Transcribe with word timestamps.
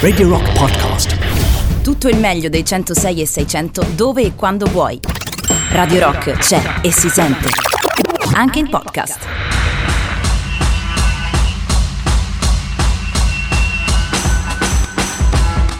Radio 0.00 0.28
Rock 0.28 0.52
Podcast. 0.52 1.82
Tutto 1.82 2.08
il 2.08 2.18
meglio 2.18 2.50
dei 2.50 2.62
106 2.62 3.22
e 3.22 3.26
600 3.26 3.86
dove 3.94 4.22
e 4.22 4.34
quando 4.34 4.66
vuoi. 4.66 5.00
Radio 5.70 6.00
Rock 6.00 6.32
c'è 6.32 6.80
e 6.82 6.92
si 6.92 7.08
sente. 7.08 7.48
Anche 8.34 8.58
in 8.58 8.68
podcast. 8.68 9.18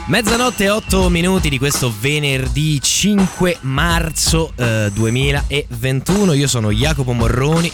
Mezzanotte 0.07 0.65
e 0.65 0.71
8 0.71 1.09
minuti 1.11 1.51
di 1.51 1.59
questo 1.59 1.93
venerdì 2.01 2.81
5 2.81 3.59
marzo 3.61 4.53
eh, 4.57 4.91
2021. 4.95 6.33
Io 6.33 6.49
sono 6.49 6.71
Jacopo 6.71 7.13
Morroni. 7.13 7.71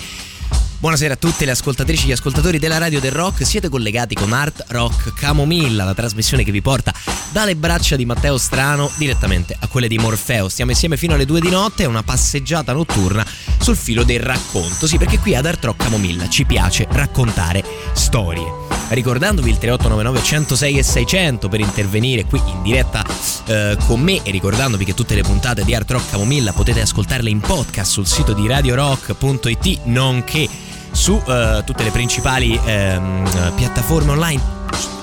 Buonasera 0.79 1.15
a 1.15 1.17
tutte 1.17 1.47
le 1.47 1.53
ascoltatrici 1.53 2.05
e 2.05 2.09
gli 2.09 2.13
ascoltatori 2.13 2.59
della 2.59 2.77
radio 2.77 3.01
del 3.01 3.11
rock. 3.11 3.47
Siete 3.47 3.71
collegati 3.71 4.15
con 4.15 4.35
Art 4.35 4.67
Rock 4.69 5.15
Camomilla, 5.15 5.85
la 5.85 5.95
trasmissione 5.95 6.45
che 6.45 6.51
vi 6.51 6.61
porta 6.61 6.93
dalle 7.33 7.57
braccia 7.57 7.97
di 7.97 8.05
Matteo 8.05 8.37
Strano 8.37 8.91
direttamente 8.99 9.57
a 9.59 9.69
quelle 9.69 9.89
di 9.89 9.97
Morfeo. 9.97 10.51
Stiamo 10.51 10.73
insieme 10.73 10.99
fino 10.99 11.15
alle 11.15 11.25
2 11.25 11.41
di 11.41 11.49
notte, 11.49 11.85
è 11.85 11.87
una 11.87 12.03
passeggiata 12.03 12.75
notturna 12.75 13.27
sul 13.59 13.75
filo 13.75 14.05
del 14.05 14.21
racconto. 14.21 14.87
Sì, 14.87 14.99
perché 14.99 15.19
qui 15.19 15.35
ad 15.35 15.47
Art 15.47 15.65
Rock 15.65 15.83
Camomilla 15.83 16.29
ci 16.29 16.45
piace 16.45 16.87
raccontare 16.91 17.65
storie 17.95 18.67
ricordandovi 18.89 19.51
il 19.51 19.59
3899 19.59 20.23
106 20.23 20.79
e 20.79 20.83
600 20.83 21.49
per 21.49 21.61
intervenire 21.61 22.25
qui 22.25 22.41
in 22.47 22.63
diretta 22.63 23.05
eh, 23.47 23.77
con 23.85 24.01
me 24.01 24.23
e 24.23 24.31
ricordandovi 24.31 24.85
che 24.85 24.95
tutte 24.95 25.17
le 25.17 25.23
puntate 25.23 25.65
di 25.65 25.75
Art 25.75 25.91
Rock 25.91 26.11
Camomilla 26.11 26.53
potete 26.53 26.83
ascoltarle 26.83 27.29
in 27.29 27.41
podcast 27.41 27.91
sul 27.91 28.07
sito 28.07 28.33
di 28.33 28.47
radiorock.it 28.47 29.81
nonché 29.87 30.49
su 30.97 31.23
eh, 31.27 31.63
tutte 31.65 31.85
le 31.85 31.91
principali 31.91 32.59
ehm, 32.65 33.53
piattaforme 33.55 34.13
online, 34.13 34.43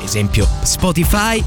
esempio 0.03 0.47
Spotify. 0.63 1.41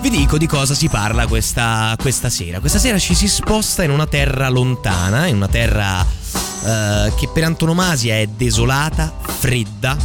Vi 0.00 0.10
dico 0.10 0.36
di 0.36 0.46
cosa 0.46 0.74
si 0.74 0.88
parla 0.88 1.26
questa, 1.26 1.96
questa, 1.98 2.28
sera. 2.28 2.60
Questa 2.60 2.78
sera 2.78 2.98
ci 2.98 3.14
si 3.14 3.26
sposta 3.26 3.82
in 3.82 3.90
una 3.90 4.06
terra 4.06 4.48
lontana, 4.50 5.26
in 5.26 5.36
una 5.36 5.48
terra 5.48 6.04
eh, 6.04 7.12
che 7.16 7.28
per 7.32 7.44
antonomasia 7.44 8.16
è 8.16 8.26
desolata, 8.26 9.12
fredda, 9.38 9.96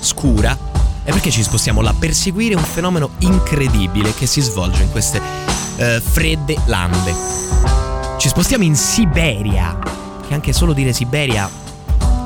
scura. 0.00 0.58
E 1.04 1.10
perché 1.12 1.30
ci 1.30 1.42
spostiamo 1.42 1.80
là? 1.80 1.94
Per 1.96 2.12
seguire 2.12 2.54
un 2.56 2.64
fenomeno 2.64 3.10
incredibile 3.20 4.12
che 4.12 4.26
si 4.26 4.40
svolge 4.40 4.82
in 4.82 4.90
queste 4.90 5.22
eh, 5.76 6.02
fredde 6.04 6.56
lande. 6.66 7.14
Ci 8.18 8.28
spostiamo 8.28 8.64
in 8.64 8.74
Siberia, 8.74 9.78
che 10.26 10.34
anche 10.34 10.52
solo 10.52 10.72
dire 10.72 10.92
Siberia 10.92 11.48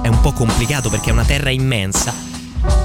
è 0.07 0.09
un 0.09 0.21
po' 0.21 0.31
complicato 0.31 0.89
perché 0.89 1.11
è 1.11 1.13
una 1.13 1.25
terra 1.25 1.51
immensa, 1.51 2.15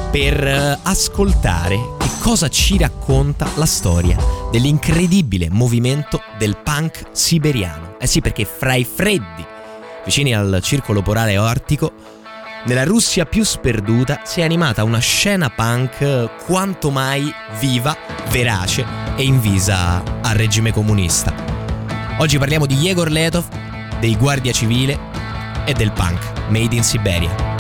per 0.10 0.44
eh, 0.44 0.80
ascoltare 0.82 1.78
che 2.00 2.10
cosa 2.20 2.50
ci 2.50 2.80
racconta 2.80 3.48
la 3.56 3.68
storia 3.68 4.18
dell'incredibile 4.52 5.48
movimento 5.52 6.20
del 6.40 6.58
punk 6.58 7.10
siberiano. 7.12 7.96
Eh 8.00 8.08
sì, 8.08 8.22
perché 8.22 8.44
fra 8.46 8.74
i 8.74 8.84
freddi, 8.84 9.46
vicini 10.04 10.34
al 10.34 10.62
circolo 10.64 11.04
polare 11.04 11.36
artico, 11.36 11.94
nella 12.66 12.86
Russia 12.86 13.26
più 13.26 13.44
sperduta 13.44 14.22
si 14.24 14.40
è 14.40 14.44
animata 14.44 14.84
una 14.84 15.00
scena 15.00 15.52
punk 15.52 16.44
quanto 16.46 16.90
mai 16.90 17.32
viva, 17.60 17.96
verace 18.32 18.84
e 19.16 19.22
invisa 19.24 20.02
al 20.22 20.34
regime 20.34 20.74
comunista. 20.74 21.32
Oggi 22.18 22.40
parliamo 22.40 22.66
di 22.66 22.78
Yegor 22.78 23.12
Letov, 23.12 23.46
dei 24.00 24.18
Guardia 24.18 24.52
Civile 24.52 24.98
e 25.66 25.74
del 25.74 25.92
punk 25.92 26.31
made 26.50 26.74
in 26.74 26.84
Siberia. 26.84 27.51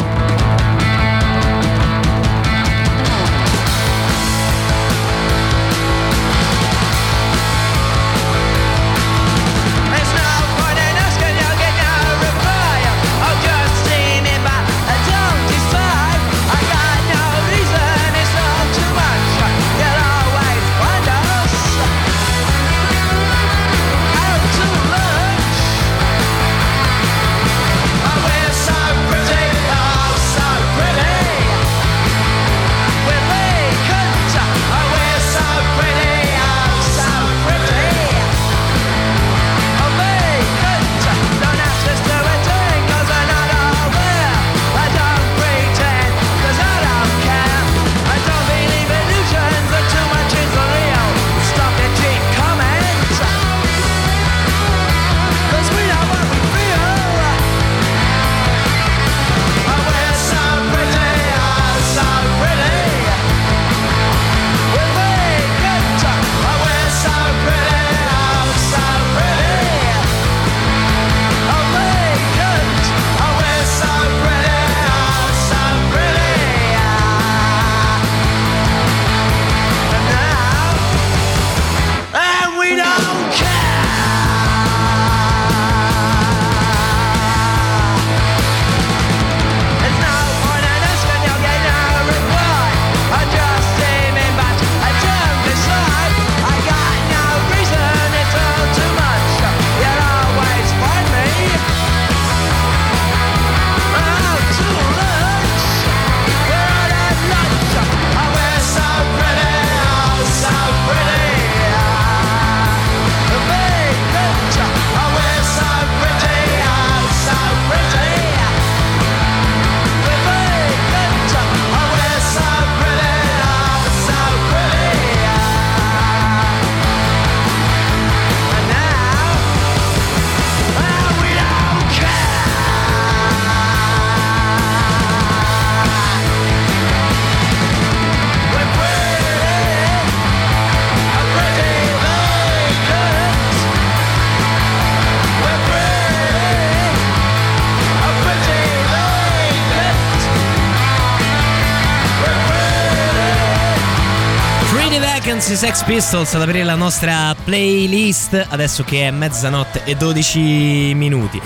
Questi 155.51 155.67
Sex 155.67 155.83
Pistols 155.83 156.33
ad 156.33 156.43
aprire 156.43 156.63
la 156.63 156.75
nostra 156.75 157.35
playlist 157.35 158.45
adesso 158.51 158.85
che 158.85 159.09
è 159.09 159.11
mezzanotte 159.11 159.83
e 159.83 159.95
12 159.95 160.93
minuti. 160.93 161.41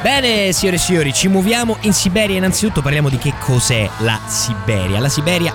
Bene, 0.00 0.52
signore 0.52 0.76
e 0.76 0.78
signori, 0.78 1.12
ci 1.12 1.26
muoviamo 1.26 1.78
in 1.80 1.92
Siberia. 1.92 2.36
Innanzitutto 2.36 2.82
parliamo 2.82 3.08
di 3.08 3.18
che 3.18 3.34
cos'è 3.40 3.90
la 3.98 4.20
Siberia. 4.28 5.00
La 5.00 5.08
Siberia 5.08 5.52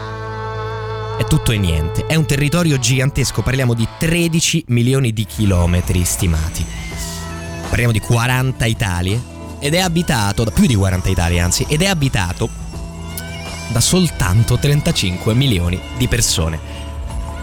è 1.18 1.24
tutto 1.24 1.54
e 1.54 1.58
niente. 1.58 2.06
È 2.06 2.16
un 2.16 2.26
territorio 2.26 2.78
gigantesco, 2.78 3.42
parliamo 3.42 3.74
di 3.74 3.88
13 3.98 4.66
milioni 4.68 5.14
di 5.14 5.24
chilometri 5.24 6.04
stimati. 6.04 6.66
Parliamo 7.70 7.94
di 7.94 8.02
40 8.02 8.66
Italie 8.66 9.22
ed 9.60 9.76
è 9.76 9.80
abitato 9.80 10.44
da 10.44 10.52
più 10.52 10.66
di 10.66 10.76
40 10.76 11.08
Italie, 11.08 11.40
anzi, 11.40 11.66
ed 11.70 11.82
è 11.82 11.88
abitato 11.88 12.50
da 13.70 13.80
soltanto 13.80 14.58
35 14.58 15.34
milioni 15.34 15.80
di 15.96 16.10
persone. 16.10 16.83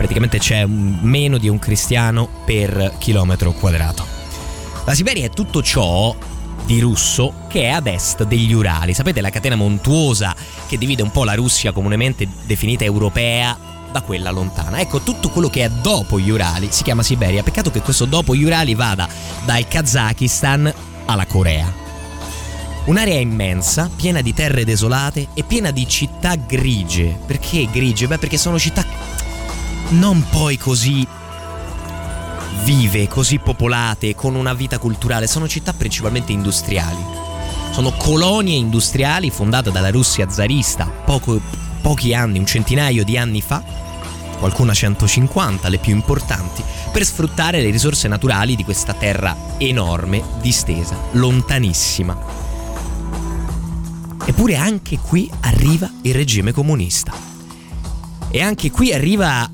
Praticamente 0.00 0.38
c'è 0.38 0.64
meno 0.64 1.36
di 1.36 1.46
un 1.50 1.58
cristiano 1.58 2.26
per 2.46 2.94
chilometro 2.96 3.52
quadrato. 3.52 4.06
La 4.86 4.94
Siberia 4.94 5.26
è 5.26 5.30
tutto 5.30 5.62
ciò 5.62 6.16
di 6.64 6.80
russo 6.80 7.34
che 7.48 7.64
è 7.64 7.68
ad 7.68 7.86
est 7.86 8.24
degli 8.24 8.50
Urali. 8.54 8.94
Sapete 8.94 9.20
la 9.20 9.28
catena 9.28 9.56
montuosa 9.56 10.34
che 10.66 10.78
divide 10.78 11.02
un 11.02 11.10
po' 11.10 11.24
la 11.24 11.34
Russia 11.34 11.72
comunemente 11.72 12.26
definita 12.46 12.82
europea 12.82 13.54
da 13.92 14.00
quella 14.00 14.30
lontana. 14.30 14.80
Ecco, 14.80 15.00
tutto 15.00 15.28
quello 15.28 15.50
che 15.50 15.64
è 15.64 15.68
dopo 15.68 16.18
gli 16.18 16.30
Urali 16.30 16.68
si 16.70 16.82
chiama 16.82 17.02
Siberia. 17.02 17.42
Peccato 17.42 17.70
che 17.70 17.82
questo 17.82 18.06
dopo 18.06 18.34
gli 18.34 18.44
Urali 18.44 18.74
vada 18.74 19.06
dal 19.44 19.68
Kazakistan 19.68 20.72
alla 21.04 21.26
Corea. 21.26 21.70
Un'area 22.86 23.20
immensa, 23.20 23.90
piena 23.94 24.22
di 24.22 24.32
terre 24.32 24.64
desolate 24.64 25.28
e 25.34 25.42
piena 25.42 25.70
di 25.70 25.86
città 25.86 26.36
grigie. 26.36 27.18
Perché 27.26 27.68
grigie? 27.70 28.06
Beh, 28.06 28.16
perché 28.16 28.38
sono 28.38 28.58
città 28.58 28.82
non 29.90 30.24
poi 30.30 30.56
così 30.56 31.06
vive, 32.64 33.08
così 33.08 33.38
popolate, 33.38 34.14
con 34.14 34.34
una 34.34 34.54
vita 34.54 34.78
culturale, 34.78 35.26
sono 35.26 35.48
città 35.48 35.72
principalmente 35.72 36.32
industriali. 36.32 37.02
Sono 37.72 37.92
colonie 37.92 38.56
industriali 38.56 39.30
fondate 39.30 39.70
dalla 39.70 39.90
Russia 39.90 40.28
zarista 40.28 40.86
poco, 40.86 41.40
pochi 41.80 42.14
anni, 42.14 42.38
un 42.38 42.46
centinaio 42.46 43.04
di 43.04 43.16
anni 43.16 43.40
fa, 43.40 43.62
qualcuna 44.38 44.74
150, 44.74 45.68
le 45.68 45.78
più 45.78 45.92
importanti, 45.92 46.62
per 46.92 47.04
sfruttare 47.04 47.60
le 47.60 47.70
risorse 47.70 48.08
naturali 48.08 48.56
di 48.56 48.64
questa 48.64 48.94
terra 48.94 49.36
enorme, 49.58 50.22
distesa, 50.40 50.96
lontanissima. 51.12 52.38
Eppure 54.24 54.56
anche 54.56 54.98
qui 54.98 55.30
arriva 55.40 55.90
il 56.02 56.14
regime 56.14 56.52
comunista. 56.52 57.12
E 58.30 58.40
anche 58.42 58.70
qui 58.70 58.92
arriva 58.92 59.50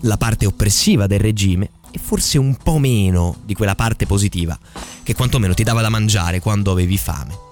la 0.00 0.16
parte 0.16 0.46
oppressiva 0.46 1.06
del 1.06 1.20
regime 1.20 1.70
e 1.90 1.98
forse 1.98 2.38
un 2.38 2.56
po' 2.56 2.78
meno 2.78 3.36
di 3.44 3.54
quella 3.54 3.74
parte 3.74 4.06
positiva 4.06 4.58
che 5.02 5.14
quantomeno 5.14 5.54
ti 5.54 5.62
dava 5.62 5.80
da 5.80 5.88
mangiare 5.88 6.40
quando 6.40 6.70
avevi 6.70 6.96
fame. 6.96 7.48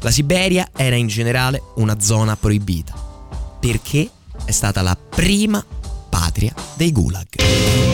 La 0.00 0.10
Siberia 0.10 0.70
era 0.74 0.96
in 0.96 1.06
generale 1.06 1.62
una 1.76 2.00
zona 2.00 2.36
proibita 2.36 2.94
perché 3.58 4.10
è 4.44 4.50
stata 4.50 4.82
la 4.82 4.96
prima 4.96 5.64
patria 6.10 6.54
dei 6.76 6.92
gulag. 6.92 7.93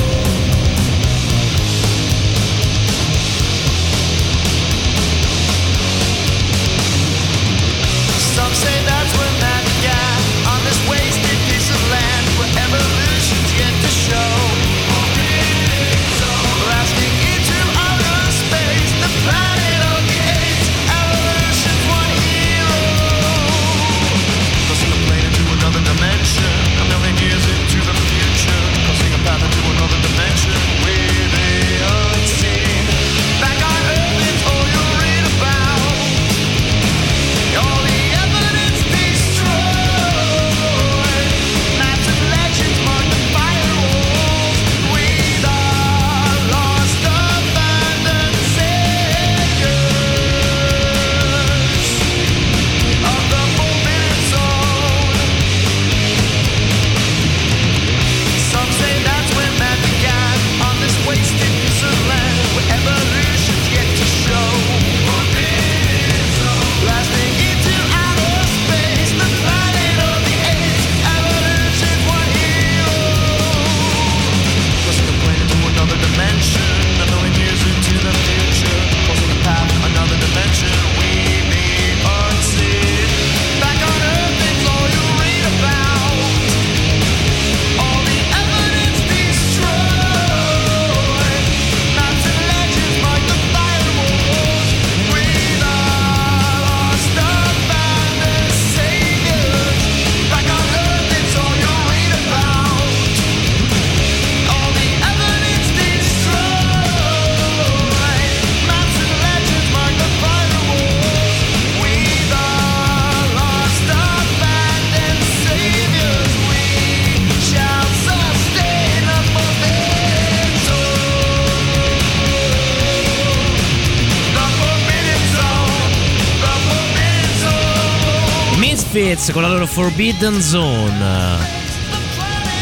Con 129.32 129.42
la 129.42 129.48
loro 129.48 129.66
Forbidden 129.66 130.40
Zone. 130.40 130.98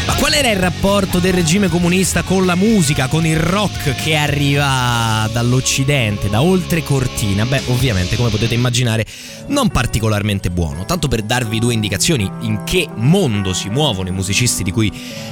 Ma 0.05 0.15
qual 0.17 0.33
era 0.33 0.51
il 0.51 0.57
rapporto 0.57 1.17
del 1.17 1.33
regime 1.33 1.67
comunista 1.67 2.21
con 2.21 2.45
la 2.45 2.53
musica, 2.53 3.07
con 3.07 3.25
il 3.25 3.37
rock 3.37 3.95
che 3.95 4.15
arriva 4.15 5.27
dall'Occidente, 5.31 6.29
da 6.29 6.43
oltre 6.43 6.83
cortina? 6.83 7.45
Beh, 7.45 7.63
ovviamente, 7.67 8.15
come 8.15 8.29
potete 8.29 8.53
immaginare, 8.53 9.05
non 9.47 9.69
particolarmente 9.69 10.51
buono. 10.51 10.85
Tanto 10.85 11.07
per 11.07 11.23
darvi 11.23 11.59
due 11.59 11.73
indicazioni 11.73 12.29
in 12.41 12.63
che 12.65 12.87
mondo 12.95 13.53
si 13.53 13.69
muovono 13.69 14.09
i 14.09 14.11
musicisti 14.13 14.61
di 14.61 14.71
cui 14.71 14.91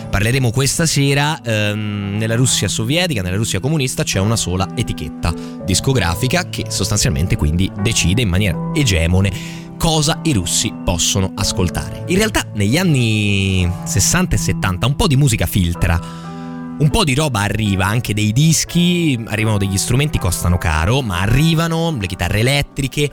parleremo 0.10 0.50
questa 0.50 0.88
sera, 0.88 1.40
ehm, 1.44 2.16
nella 2.18 2.36
Russia 2.36 2.68
sovietica, 2.68 3.22
nella 3.22 3.38
Russia 3.38 3.60
comunista 3.60 4.04
c'è 4.04 4.20
una 4.20 4.36
sola 4.36 4.68
etichetta 4.76 5.34
discografica 5.64 6.50
che 6.50 6.66
sostanzialmente 6.70 7.36
quindi 7.36 7.72
decide 7.82 8.22
in 8.22 8.30
maniera 8.30 8.72
egemone 8.74 9.66
cosa 9.78 10.20
i 10.24 10.34
russi 10.34 10.74
possono 10.84 11.32
ascoltare. 11.36 12.04
In 12.08 12.18
realtà 12.18 12.46
negli 12.54 12.78
anni 12.78 13.72
60 13.86 14.36
e 14.36 14.38
70 14.38 14.86
un 14.88 14.96
po' 14.96 15.08
di 15.08 15.16
musica 15.16 15.46
filtra. 15.46 16.26
Un 16.80 16.90
po' 16.92 17.04
di 17.04 17.16
roba 17.16 17.40
arriva, 17.40 17.86
anche 17.88 18.14
dei 18.14 18.32
dischi, 18.32 19.20
arrivano 19.28 19.58
degli 19.58 19.78
strumenti, 19.78 20.20
costano 20.20 20.58
caro, 20.58 21.02
ma 21.02 21.22
arrivano 21.22 21.96
le 22.00 22.06
chitarre 22.06 22.40
elettriche. 22.40 23.10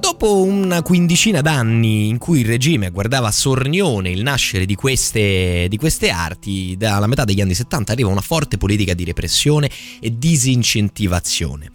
Dopo 0.00 0.42
una 0.42 0.82
quindicina 0.82 1.40
d'anni 1.40 2.08
in 2.08 2.18
cui 2.18 2.40
il 2.40 2.46
regime 2.46 2.90
guardava 2.90 3.30
sornione 3.30 4.10
il 4.10 4.22
nascere 4.22 4.64
di 4.64 4.74
queste, 4.74 5.66
di 5.68 5.76
queste 5.76 6.10
arti, 6.10 6.76
dalla 6.76 7.06
metà 7.06 7.24
degli 7.24 7.40
anni 7.40 7.54
70 7.54 7.92
arriva 7.92 8.08
una 8.08 8.20
forte 8.20 8.56
politica 8.58 8.94
di 8.94 9.04
repressione 9.04 9.70
e 10.00 10.16
disincentivazione. 10.16 11.70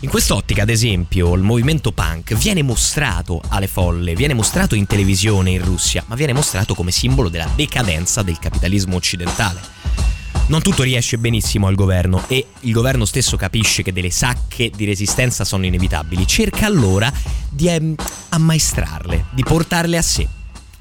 In 0.00 0.10
quest'ottica, 0.10 0.62
ad 0.62 0.68
esempio, 0.68 1.34
il 1.34 1.42
movimento 1.42 1.90
punk 1.90 2.34
viene 2.34 2.62
mostrato 2.62 3.40
alle 3.48 3.66
folle, 3.66 4.14
viene 4.14 4.34
mostrato 4.34 4.74
in 4.74 4.86
televisione 4.86 5.50
in 5.50 5.64
Russia, 5.64 6.04
ma 6.06 6.14
viene 6.14 6.34
mostrato 6.34 6.74
come 6.74 6.90
simbolo 6.90 7.30
della 7.30 7.48
decadenza 7.54 8.22
del 8.22 8.38
capitalismo 8.38 8.96
occidentale. 8.96 9.60
Non 10.46 10.60
tutto 10.60 10.82
riesce 10.82 11.16
benissimo 11.16 11.68
al 11.68 11.74
governo 11.74 12.22
e 12.28 12.46
il 12.60 12.72
governo 12.72 13.06
stesso 13.06 13.38
capisce 13.38 13.82
che 13.82 13.94
delle 13.94 14.10
sacche 14.10 14.70
di 14.70 14.84
resistenza 14.84 15.42
sono 15.42 15.64
inevitabili, 15.64 16.26
cerca 16.26 16.66
allora 16.66 17.10
di 17.48 17.68
ehm, 17.68 17.94
ammaestrarle, 18.28 19.26
di 19.30 19.42
portarle 19.42 19.96
a 19.96 20.02
sé. 20.02 20.28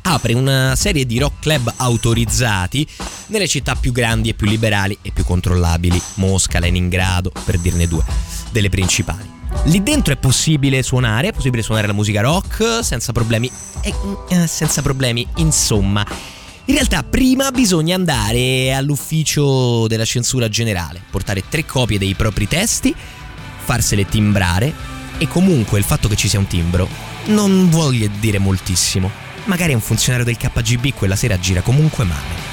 Apre 0.06 0.34
una 0.34 0.76
serie 0.76 1.06
di 1.06 1.18
rock 1.18 1.40
club 1.40 1.74
autorizzati 1.78 2.86
nelle 3.28 3.48
città 3.48 3.76
più 3.76 3.94
grandi 3.94 4.30
e 4.30 4.34
più 4.34 4.48
liberali 4.48 4.98
e 5.02 5.12
più 5.12 5.24
controllabili, 5.24 6.00
Mosca, 6.16 6.60
Leningrado, 6.60 7.32
per 7.46 7.58
dirne 7.58 7.88
due 7.88 8.04
delle 8.52 8.68
principali. 8.68 9.32
Lì 9.66 9.82
dentro 9.82 10.14
è 10.14 10.18
possibile 10.18 10.84
suonare, 10.84 11.30
è 11.30 11.34
possibile 11.34 11.64
suonare 11.64 11.88
la 11.88 11.94
musica 11.94 12.20
rock 12.20 12.84
senza 12.84 13.14
problemi. 13.14 13.50
Eh, 13.82 14.48
senza 14.48 14.82
problemi, 14.82 15.26
insomma. 15.38 16.06
In 16.66 16.74
realtà 16.76 17.04
prima 17.04 17.52
bisogna 17.52 17.96
andare 17.96 18.74
all'ufficio 18.74 19.88
della 19.88 20.06
censura 20.06 20.50
generale, 20.50 21.02
portare 21.10 21.44
tre 21.48 21.66
copie 21.66 21.98
dei 21.98 22.14
propri 22.14 22.48
testi, 22.48 22.94
farsele 23.64 24.06
timbrare 24.06 24.74
e 25.18 25.30
comunque 25.30 25.80
il 25.80 25.86
fatto 25.86 26.10
che 26.10 26.18
ci 26.18 26.28
sia 26.28 26.40
un 26.40 26.48
timbro 26.48 26.88
non 27.26 27.70
vuole 27.70 28.10
dire 28.20 28.38
moltissimo. 28.38 29.32
Magari 29.46 29.74
un 29.74 29.82
funzionario 29.82 30.26
del 30.26 30.38
KGB 30.38 30.94
quella 30.94 31.18
sera 31.18 31.38
gira 31.38 31.62
comunque 31.62 32.06
male. 32.06 32.53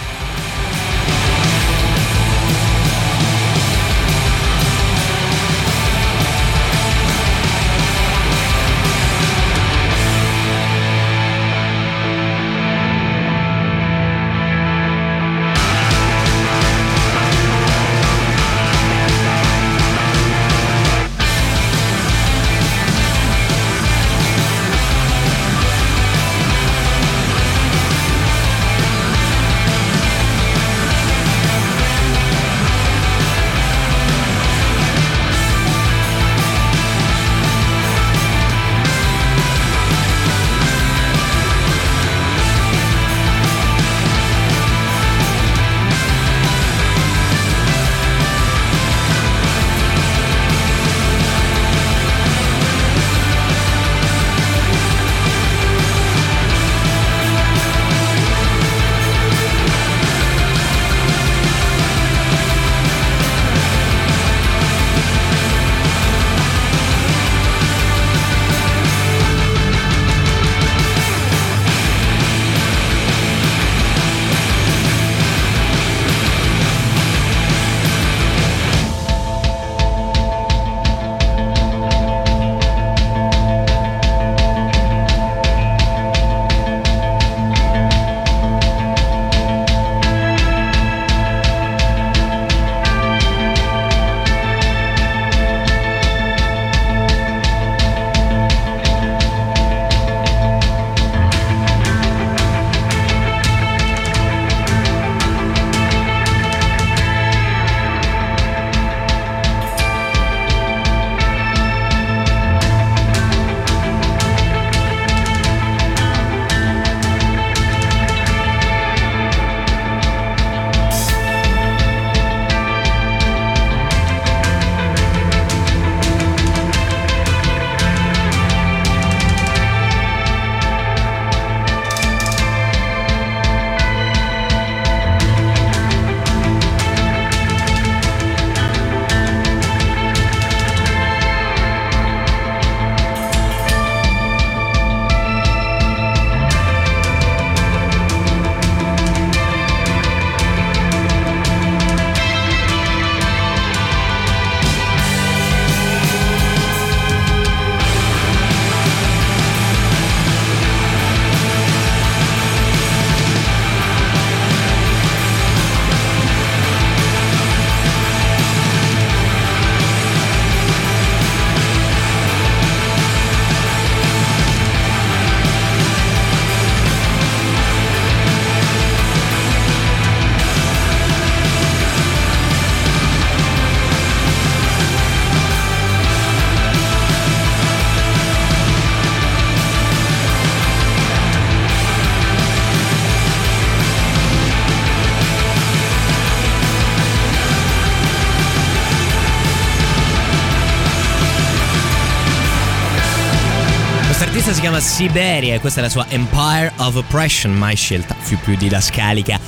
Siberia 204.81 205.55
e 205.55 205.61
questa 205.61 205.81
è 205.81 205.83
la 205.83 205.91
sua 205.91 206.07
Empire 206.09 206.73
of 206.77 206.95
Oppression, 206.95 207.53
mai 207.53 207.77
scelta 207.77 208.15
più 208.15 208.39
più 208.39 208.57
didascalica 208.57 209.39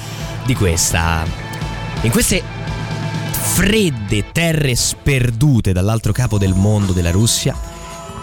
di 0.45 0.55
questa. 0.55 1.25
In 2.03 2.11
queste 2.11 2.43
fredde 3.31 4.31
terre 4.31 4.75
sperdute 4.75 5.73
dall'altro 5.73 6.12
capo 6.12 6.37
del 6.39 6.55
mondo 6.55 6.93
della 6.93 7.11
Russia 7.11 7.57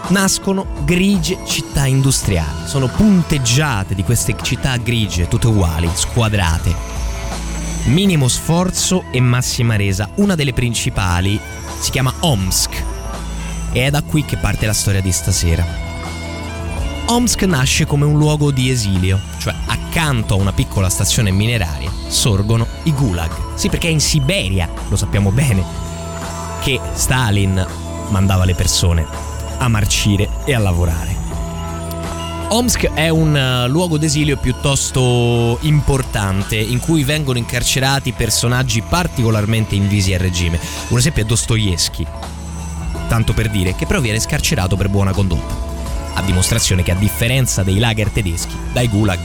nascono 0.08 0.66
grigie 0.84 1.38
città 1.46 1.86
industriali. 1.86 2.66
Sono 2.66 2.86
punteggiate 2.86 3.94
di 3.94 4.04
queste 4.04 4.36
città 4.40 4.76
grigie, 4.76 5.28
tutte 5.28 5.48
uguali, 5.48 5.90
squadrate. 5.92 6.74
Minimo 7.84 8.28
sforzo 8.28 9.04
e 9.10 9.20
massima 9.20 9.74
resa. 9.76 10.08
Una 10.16 10.36
delle 10.36 10.52
principali 10.52 11.40
si 11.80 11.90
chiama 11.90 12.14
Omsk 12.20 12.84
e 13.72 13.86
è 13.86 13.90
da 13.90 14.02
qui 14.02 14.24
che 14.24 14.36
parte 14.36 14.66
la 14.66 14.72
storia 14.72 15.00
di 15.00 15.10
stasera. 15.10 15.89
Omsk 17.10 17.42
nasce 17.42 17.86
come 17.86 18.04
un 18.04 18.16
luogo 18.16 18.52
di 18.52 18.70
esilio, 18.70 19.20
cioè 19.38 19.52
accanto 19.66 20.34
a 20.34 20.36
una 20.36 20.52
piccola 20.52 20.88
stazione 20.88 21.32
mineraria 21.32 21.90
sorgono 22.06 22.64
i 22.84 22.92
gulag. 22.92 23.56
Sì, 23.56 23.68
perché 23.68 23.88
è 23.88 23.90
in 23.90 23.98
Siberia, 23.98 24.68
lo 24.88 24.94
sappiamo 24.94 25.32
bene, 25.32 25.64
che 26.62 26.78
Stalin 26.92 27.66
mandava 28.10 28.44
le 28.44 28.54
persone 28.54 29.04
a 29.58 29.66
marcire 29.66 30.28
e 30.44 30.54
a 30.54 30.60
lavorare. 30.60 31.16
Omsk 32.50 32.92
è 32.92 33.08
un 33.08 33.34
uh, 33.34 33.68
luogo 33.68 33.98
d'esilio 33.98 34.36
piuttosto 34.36 35.58
importante 35.62 36.56
in 36.56 36.78
cui 36.78 37.02
vengono 37.02 37.38
incarcerati 37.38 38.12
personaggi 38.12 38.82
particolarmente 38.82 39.74
invisi 39.74 40.14
al 40.14 40.20
regime. 40.20 40.60
Un 40.90 40.98
esempio 40.98 41.24
è 41.24 41.26
Dostoevsky, 41.26 42.06
tanto 43.08 43.32
per 43.32 43.50
dire, 43.50 43.74
che 43.74 43.86
però 43.86 43.98
viene 43.98 44.20
scarcerato 44.20 44.76
per 44.76 44.88
buona 44.88 45.10
condotta 45.10 45.69
a 46.14 46.22
dimostrazione 46.22 46.82
che 46.82 46.92
a 46.92 46.96
differenza 46.96 47.62
dei 47.62 47.78
lager 47.78 48.10
tedeschi, 48.10 48.56
dai 48.72 48.88
gulag 48.88 49.20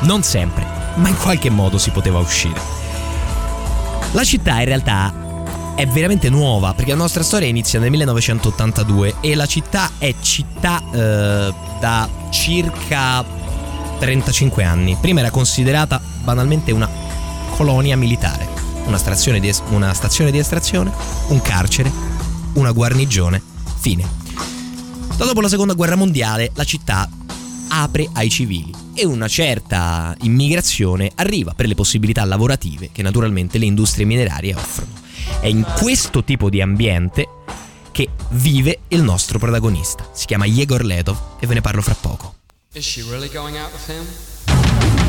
non 0.00 0.22
sempre, 0.22 0.66
ma 0.96 1.08
in 1.08 1.16
qualche 1.16 1.50
modo 1.50 1.78
si 1.78 1.90
poteva 1.90 2.18
uscire. 2.18 2.60
La 4.12 4.24
città 4.24 4.60
in 4.60 4.66
realtà 4.66 5.24
è 5.74 5.86
veramente 5.86 6.30
nuova 6.30 6.72
perché 6.72 6.92
la 6.92 6.96
nostra 6.96 7.22
storia 7.22 7.48
inizia 7.48 7.78
nel 7.78 7.90
1982 7.90 9.16
e 9.20 9.34
la 9.34 9.46
città 9.46 9.90
è 9.98 10.14
città 10.20 10.82
eh, 10.92 11.54
da 11.80 12.08
circa 12.30 13.24
35 13.98 14.64
anni. 14.64 14.96
Prima 15.00 15.20
era 15.20 15.30
considerata 15.30 16.00
banalmente 16.22 16.72
una 16.72 16.88
colonia 17.56 17.96
militare, 17.96 18.46
una 18.86 18.98
stazione 18.98 19.40
di, 19.40 19.52
una 19.70 19.92
stazione 19.92 20.30
di 20.30 20.38
estrazione, 20.38 20.92
un 21.28 21.40
carcere, 21.40 21.90
una 22.54 22.72
guarnigione, 22.72 23.42
fine. 23.78 24.25
Da 25.16 25.24
dopo 25.24 25.40
la 25.40 25.48
seconda 25.48 25.72
guerra 25.72 25.94
mondiale 25.96 26.50
la 26.54 26.64
città 26.64 27.08
apre 27.68 28.06
ai 28.12 28.28
civili 28.28 28.70
e 28.94 29.06
una 29.06 29.28
certa 29.28 30.14
immigrazione 30.20 31.10
arriva 31.14 31.54
per 31.54 31.66
le 31.66 31.74
possibilità 31.74 32.22
lavorative 32.26 32.90
che 32.92 33.00
naturalmente 33.00 33.56
le 33.56 33.64
industrie 33.64 34.04
minerarie 34.04 34.54
offrono. 34.54 34.92
È 35.40 35.46
in 35.46 35.64
questo 35.78 36.22
tipo 36.22 36.50
di 36.50 36.60
ambiente 36.60 37.26
che 37.92 38.10
vive 38.32 38.80
il 38.88 39.02
nostro 39.02 39.38
protagonista. 39.38 40.06
Si 40.12 40.26
chiama 40.26 40.44
Yegor 40.44 40.84
Letov 40.84 41.18
e 41.40 41.46
ve 41.46 41.54
ne 41.54 41.60
parlo 41.62 41.80
fra 41.80 41.94
poco. 41.94 42.34
Is 42.74 42.84
she 42.84 43.02
really 43.08 43.30
going 43.30 43.56
out 43.56 43.72
with 43.72 43.88
him? 43.88 45.05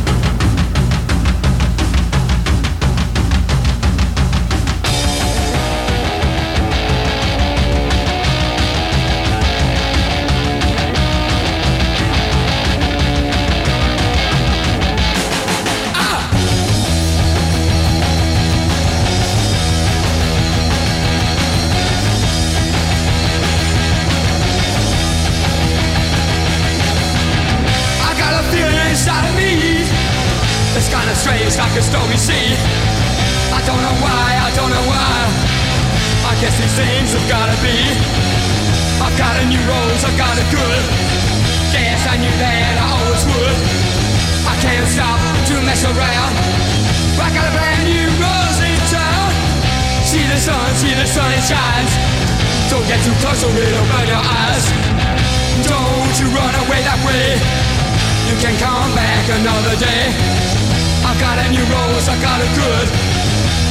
Got 62.22 62.42
it 62.42 62.52
good. 62.56 62.88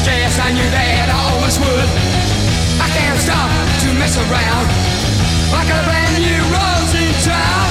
Guess 0.05 0.39
I 0.39 0.53
knew 0.53 0.69
that 0.71 1.11
I 1.11 1.19
always 1.35 1.59
would. 1.59 1.89
I 2.79 2.89
can't 2.95 3.19
stop 3.19 3.51
to 3.83 3.89
mess 3.99 4.15
around. 4.17 4.67
Like 5.51 5.71
a 5.71 5.81
brand 5.83 6.15
new 6.23 6.43
rose 6.55 6.93
in 6.95 7.11
town. 7.27 7.71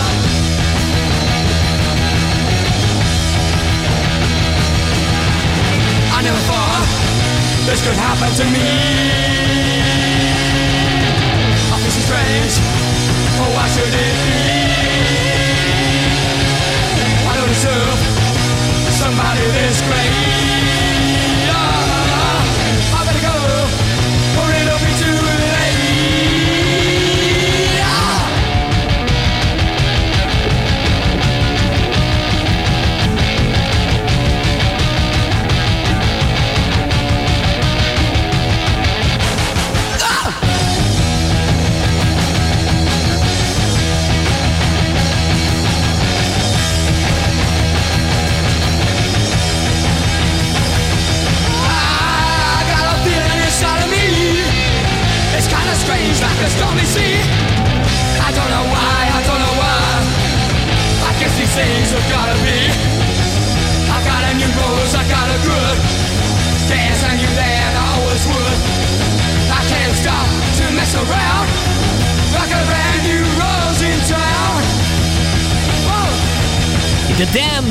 I 6.11 6.19
never 6.23 6.41
thought 6.49 6.87
this 7.67 7.79
could 7.83 7.95
happen 7.95 8.31
to 8.39 8.45
me. 8.51 8.67
I 11.71 11.75
feel 11.79 11.91
so 11.91 12.01
strange. 12.03 12.53
Oh, 13.39 13.51
why 13.55 13.67
should 13.71 13.93
it 13.93 14.24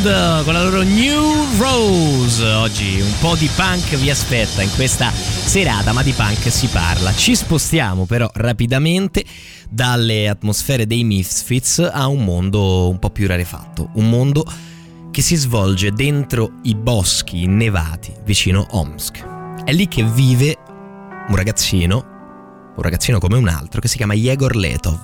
Damned 0.04 0.44
con 0.44 0.52
la 0.52 0.62
loro 0.62 0.82
New 0.82 1.56
Rose. 1.56 2.44
Oggi 2.44 3.00
un 3.00 3.12
po' 3.20 3.36
di 3.36 3.48
punk 3.54 3.96
vi 3.96 4.10
aspetta 4.10 4.60
in 4.60 4.70
questa 4.74 5.10
serata, 5.10 5.92
ma 5.92 6.02
di 6.02 6.12
punk 6.12 6.50
si 6.50 6.66
parla. 6.66 7.14
Ci 7.14 7.34
spostiamo 7.34 8.04
però 8.04 8.28
rapidamente 8.34 9.24
dalle 9.70 10.28
atmosfere 10.28 10.86
dei 10.86 11.04
Misfits 11.04 11.78
a 11.78 12.06
un 12.08 12.22
mondo 12.22 12.90
un 12.90 12.98
po' 12.98 13.08
più 13.08 13.26
rarefatto, 13.26 13.90
un 13.94 14.10
mondo 14.10 14.44
che 15.10 15.22
si 15.22 15.36
svolge 15.36 15.92
dentro 15.92 16.58
i 16.64 16.74
boschi 16.74 17.42
innevati 17.42 18.12
vicino 18.24 18.66
Omsk. 18.72 19.64
È 19.64 19.72
lì 19.72 19.88
che 19.88 20.04
vive 20.04 20.58
un 21.28 21.34
ragazzino, 21.34 21.96
un 22.76 22.82
ragazzino 22.82 23.18
come 23.18 23.36
un 23.36 23.48
altro, 23.48 23.80
che 23.80 23.88
si 23.88 23.96
chiama 23.96 24.12
Yegor 24.12 24.54
Letov. 24.54 25.00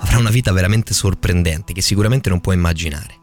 Avrà 0.00 0.18
una 0.18 0.30
vita 0.30 0.52
veramente 0.52 0.94
sorprendente 0.94 1.72
che 1.72 1.82
sicuramente 1.82 2.28
non 2.28 2.40
può 2.40 2.52
immaginare. 2.52 3.17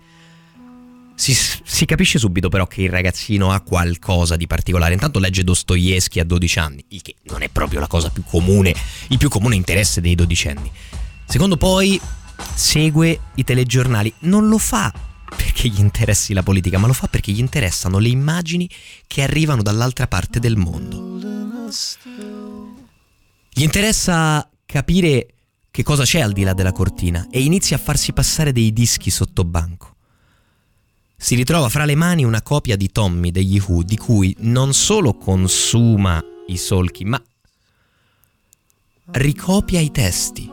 Si, 1.15 1.33
si 1.33 1.85
capisce 1.85 2.19
subito 2.19 2.49
però 2.49 2.67
che 2.67 2.83
il 2.83 2.89
ragazzino 2.89 3.51
ha 3.51 3.61
qualcosa 3.61 4.35
di 4.35 4.47
particolare. 4.47 4.93
Intanto 4.93 5.19
legge 5.19 5.43
Dostoevsky 5.43 6.19
a 6.19 6.25
12 6.25 6.59
anni, 6.59 6.85
il 6.89 7.01
che 7.01 7.15
non 7.23 7.41
è 7.41 7.49
proprio 7.49 7.79
la 7.79 7.87
cosa 7.87 8.09
più 8.09 8.23
comune, 8.23 8.75
il 9.07 9.17
più 9.17 9.29
comune 9.29 9.55
interesse 9.55 10.01
dei 10.01 10.15
dodicenni. 10.15 10.69
Secondo 11.25 11.57
poi 11.57 11.99
segue 12.53 13.19
i 13.35 13.43
telegiornali, 13.43 14.13
non 14.19 14.47
lo 14.47 14.57
fa 14.57 14.93
perché 15.35 15.67
gli 15.69 15.79
interessi 15.79 16.33
la 16.33 16.43
politica, 16.43 16.77
ma 16.77 16.87
lo 16.87 16.93
fa 16.93 17.07
perché 17.07 17.31
gli 17.31 17.39
interessano 17.39 17.97
le 17.97 18.09
immagini 18.09 18.69
che 19.07 19.23
arrivano 19.23 19.61
dall'altra 19.61 20.07
parte 20.07 20.39
del 20.39 20.55
mondo. 20.55 21.17
Gli 23.51 23.63
interessa 23.63 24.49
capire 24.65 25.27
che 25.71 25.83
cosa 25.83 26.03
c'è 26.03 26.21
al 26.21 26.31
di 26.31 26.43
là 26.43 26.53
della 26.53 26.71
cortina 26.71 27.27
e 27.29 27.41
inizia 27.41 27.75
a 27.77 27.79
farsi 27.79 28.13
passare 28.13 28.51
dei 28.51 28.71
dischi 28.71 29.09
sotto 29.09 29.43
banco. 29.43 29.94
Si 31.17 31.35
ritrova 31.35 31.69
fra 31.69 31.85
le 31.85 31.95
mani 31.95 32.23
una 32.23 32.41
copia 32.41 32.75
di 32.75 32.91
Tommy 32.91 33.31
degli 33.31 33.61
Who 33.65 33.83
di 33.83 33.97
cui 33.97 34.35
non 34.39 34.73
solo 34.73 35.15
consuma 35.15 36.23
i 36.47 36.57
solchi, 36.57 37.03
ma 37.05 37.21
ricopia 39.11 39.79
i 39.79 39.91
testi, 39.91 40.49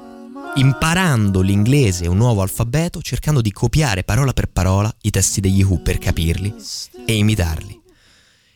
imparando 0.56 1.40
l'inglese 1.40 2.06
un 2.06 2.16
nuovo 2.16 2.42
alfabeto, 2.42 3.02
cercando 3.02 3.40
di 3.40 3.52
copiare 3.52 4.04
parola 4.04 4.32
per 4.32 4.46
parola 4.46 4.94
i 5.02 5.10
testi 5.10 5.40
degli 5.40 5.62
Who 5.62 5.80
per 5.80 5.98
capirli 5.98 6.54
e 7.04 7.14
imitarli. 7.14 7.80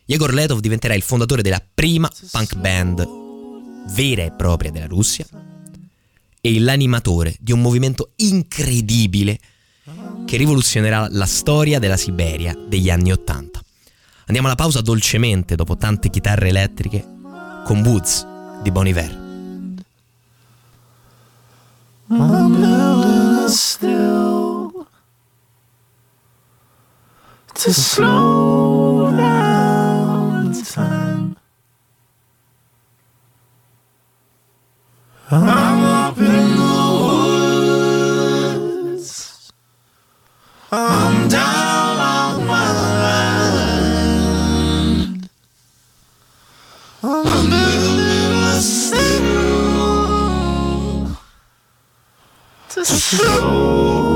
Yegor 0.06 0.32
Letov 0.32 0.60
diventerà 0.60 0.94
il 0.94 1.02
fondatore 1.02 1.42
della 1.42 1.62
prima 1.74 2.10
punk 2.30 2.54
band 2.56 3.24
vera 3.88 4.22
e 4.22 4.32
propria 4.32 4.70
della 4.70 4.86
Russia 4.86 5.26
e 6.40 6.60
l'animatore 6.60 7.36
di 7.40 7.52
un 7.52 7.60
movimento 7.60 8.12
incredibile 8.16 9.38
che 10.24 10.36
rivoluzionerà 10.36 11.08
la 11.10 11.26
storia 11.26 11.78
della 11.78 11.96
Siberia 11.96 12.56
degli 12.56 12.90
anni 12.90 13.12
Ottanta. 13.12 13.60
Andiamo 14.26 14.48
alla 14.48 14.56
pausa 14.56 14.80
dolcemente 14.80 15.54
dopo 15.54 15.76
tante 15.76 16.10
chitarre 16.10 16.48
elettriche 16.48 17.06
con 17.64 17.82
Woods 17.84 18.26
di 18.62 18.70
Bon 18.70 18.86
Iver. 18.86 19.24
still 23.48 24.86
to 27.54 27.72
slow 27.72 29.10
down 29.16 30.52
time. 30.52 31.36
I'm 35.30 35.82
up 35.82 36.18
in 36.18 36.56
the 36.56 36.65
dance. 52.88 54.15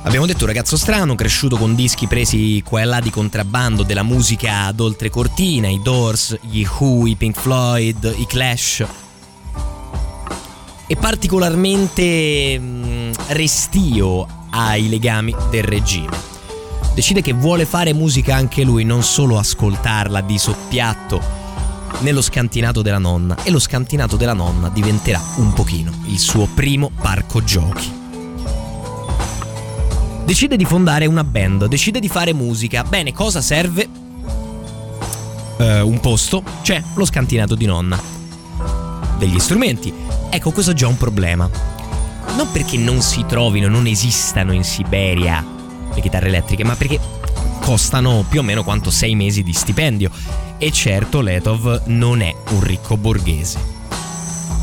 Abbiamo 0.03 0.27
detto 0.27 0.41
un 0.41 0.47
ragazzo 0.47 0.77
strano, 0.77 1.15
cresciuto 1.15 1.57
con 1.57 1.73
dischi 1.73 2.05
presi 2.05 2.61
qua 2.63 2.81
e 2.81 2.85
là 2.85 2.99
di 2.99 3.09
contrabbando 3.09 3.81
della 3.81 4.03
musica 4.03 4.71
d'oltre 4.71 5.09
cortina, 5.09 5.69
i 5.69 5.81
Doors, 5.81 6.37
gli 6.41 6.63
Who, 6.63 7.07
i 7.07 7.15
Pink 7.15 7.39
Floyd, 7.39 8.13
i 8.15 8.27
Clash. 8.27 8.85
E 10.85 10.95
particolarmente 10.95 12.59
mm, 12.59 13.11
restio 13.29 14.27
ai 14.51 14.87
legami 14.87 15.35
del 15.49 15.63
regime. 15.63 16.34
Decide 16.95 17.21
che 17.21 17.33
vuole 17.33 17.65
fare 17.65 17.93
musica 17.93 18.35
anche 18.35 18.63
lui, 18.63 18.85
non 18.85 19.03
solo 19.03 19.37
ascoltarla 19.37 20.21
di 20.21 20.37
soppiatto 20.37 21.21
nello 21.99 22.21
scantinato 22.21 22.81
della 22.81 22.97
nonna. 22.97 23.35
E 23.43 23.51
lo 23.51 23.59
scantinato 23.59 24.15
della 24.15 24.31
nonna 24.33 24.69
diventerà 24.69 25.21
un 25.35 25.51
pochino 25.51 25.91
il 26.05 26.17
suo 26.17 26.47
primo 26.47 26.89
parco 27.01 27.43
giochi 27.43 28.03
decide 30.25 30.57
di 30.57 30.65
fondare 30.65 31.05
una 31.05 31.23
band, 31.23 31.67
decide 31.67 31.99
di 31.99 32.09
fare 32.09 32.33
musica. 32.33 32.83
Bene, 32.83 33.13
cosa 33.13 33.41
serve? 33.41 33.87
Eh, 35.57 35.81
un 35.81 35.99
posto, 35.99 36.43
c'è 36.63 36.81
lo 36.95 37.05
scantinato 37.05 37.55
di 37.55 37.65
nonna. 37.65 38.01
Degli 39.19 39.39
strumenti. 39.39 39.93
Ecco, 40.29 40.51
questo 40.51 40.71
è 40.71 40.73
già 40.73 40.87
un 40.87 40.97
problema. 40.97 41.47
Non 42.35 42.51
perché 42.51 42.75
non 42.77 43.01
si 43.01 43.23
trovino, 43.27 43.67
non 43.67 43.85
esistano 43.85 44.51
in 44.51 44.63
Siberia 44.63 45.53
le 45.95 46.01
chitarre 46.01 46.27
elettriche, 46.27 46.63
ma 46.63 46.75
perché 46.75 46.99
costano 47.61 48.23
più 48.29 48.41
o 48.41 48.43
meno 48.43 48.63
quanto 48.63 48.91
sei 48.91 49.15
mesi 49.15 49.41
di 49.41 49.53
stipendio. 49.53 50.11
E 50.57 50.71
certo 50.71 51.21
Letov 51.21 51.83
non 51.85 52.21
è 52.21 52.33
un 52.49 52.61
ricco 52.61 52.97
borghese. 52.97 53.73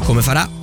Come 0.05 0.23
farà? 0.23 0.61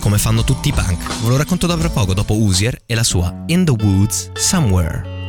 come 0.00 0.18
fanno 0.18 0.42
tutti 0.42 0.68
i 0.68 0.72
punk. 0.72 1.22
Ve 1.22 1.28
lo 1.28 1.36
racconto 1.36 1.66
da 1.66 1.76
poco 1.90 2.14
dopo 2.14 2.34
Usier 2.34 2.80
e 2.86 2.94
la 2.94 3.04
sua 3.04 3.44
In 3.46 3.64
the 3.64 3.72
Woods 3.72 4.32
Somewhere. 4.32 5.19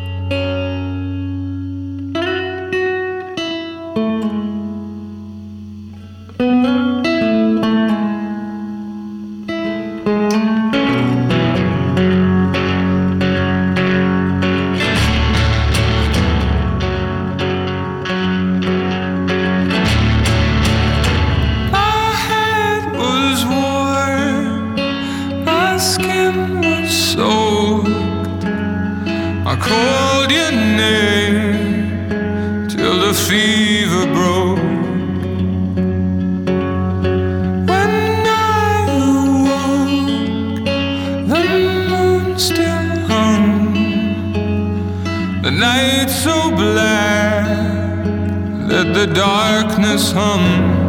night 45.62 46.10
so 46.10 46.50
black 46.56 47.46
that 48.68 48.94
the 48.96 49.06
darkness 49.14 50.12
hums. 50.12 50.81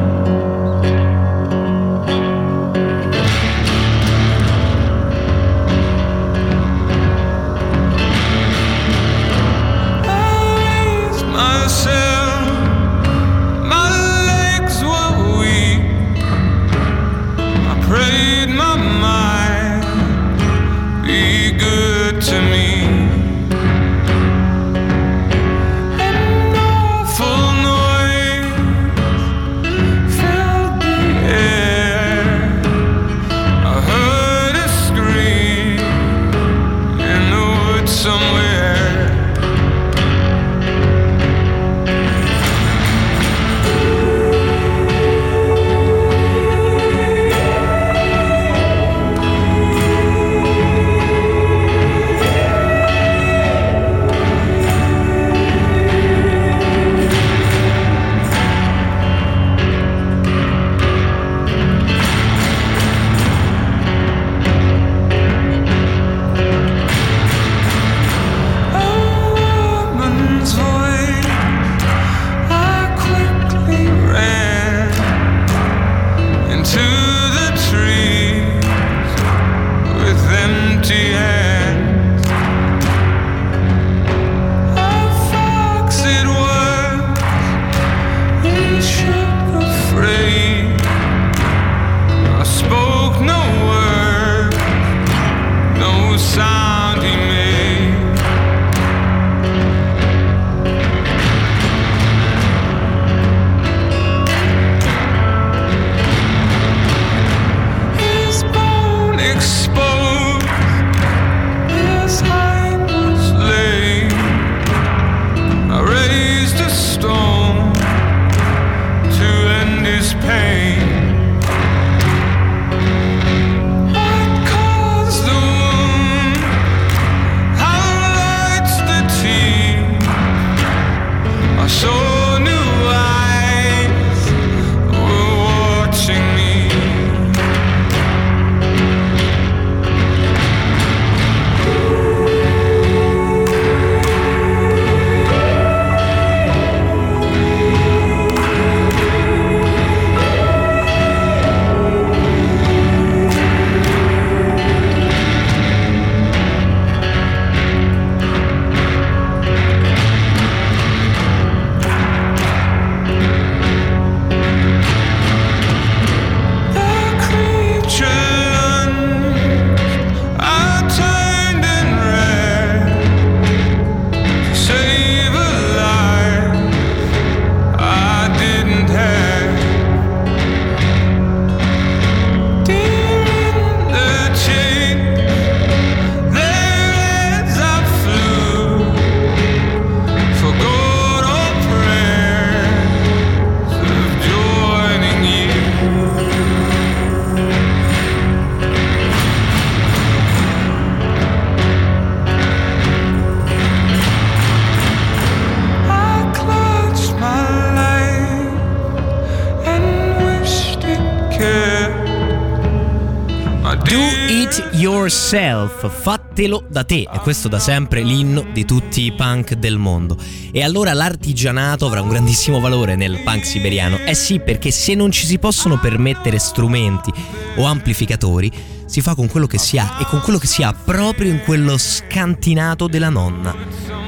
Fatelo 215.89 216.65
da 216.69 216.85
te. 216.85 217.09
E 217.13 217.19
questo 217.21 217.49
da 217.49 217.59
sempre 217.59 218.03
l'inno 218.03 218.45
di 218.53 218.65
tutti 218.65 219.03
i 219.03 219.13
punk 219.13 219.55
del 219.55 219.79
mondo. 219.79 220.17
E 220.51 220.63
allora 220.63 220.93
l'artigianato 220.93 221.87
avrà 221.87 222.03
un 222.03 222.09
grandissimo 222.09 222.61
valore 222.61 222.97
nel 222.97 223.21
punk 223.23 223.45
siberiano. 223.45 223.99
Eh 224.05 224.15
sì, 224.15 224.41
perché 224.41 224.71
se 224.71 224.95
non 224.95 225.11
ci 225.11 225.27
si 225.27 225.39
possono 225.39 225.79
permettere 225.79 226.39
strumenti 226.39 227.13
o 227.57 227.65
amplificatori, 227.65 228.51
si 228.87 229.01
fa 229.01 229.15
con 229.15 229.27
quello 229.29 229.47
che 229.47 229.59
si 229.59 229.79
ha 229.79 229.99
e 230.01 230.05
con 230.05 230.21
quello 230.21 230.39
che 230.39 230.47
si 230.47 230.63
ha 230.63 230.73
proprio 230.73 231.31
in 231.31 231.41
quello 231.45 231.79
scantinato 231.79 232.87
della 232.89 233.09
nonna. 233.09 234.02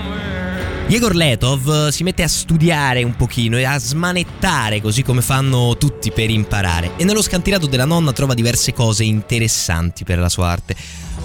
Yegor 0.87 1.15
Letov 1.15 1.89
si 1.89 2.03
mette 2.03 2.23
a 2.23 2.29
studiare 2.29 3.03
un 3.03 3.17
pochino 3.17 3.57
e 3.57 3.65
a 3.65 3.79
smanettare 3.79 4.83
così 4.83 5.03
come 5.03 5.23
fanno 5.23 5.77
tutti 5.79 6.13
per 6.13 6.29
imparare 6.29 6.93
e 6.97 7.05
nello 7.05 7.23
scantinato 7.23 7.67
della 7.67 7.87
nonna 7.87 8.13
trova 8.13 8.35
diverse 8.35 8.75
cose 8.75 9.03
interessanti 9.03 10.05
per 10.05 10.19
la 10.19 10.29
sua 10.29 10.51
arte. 10.51 10.77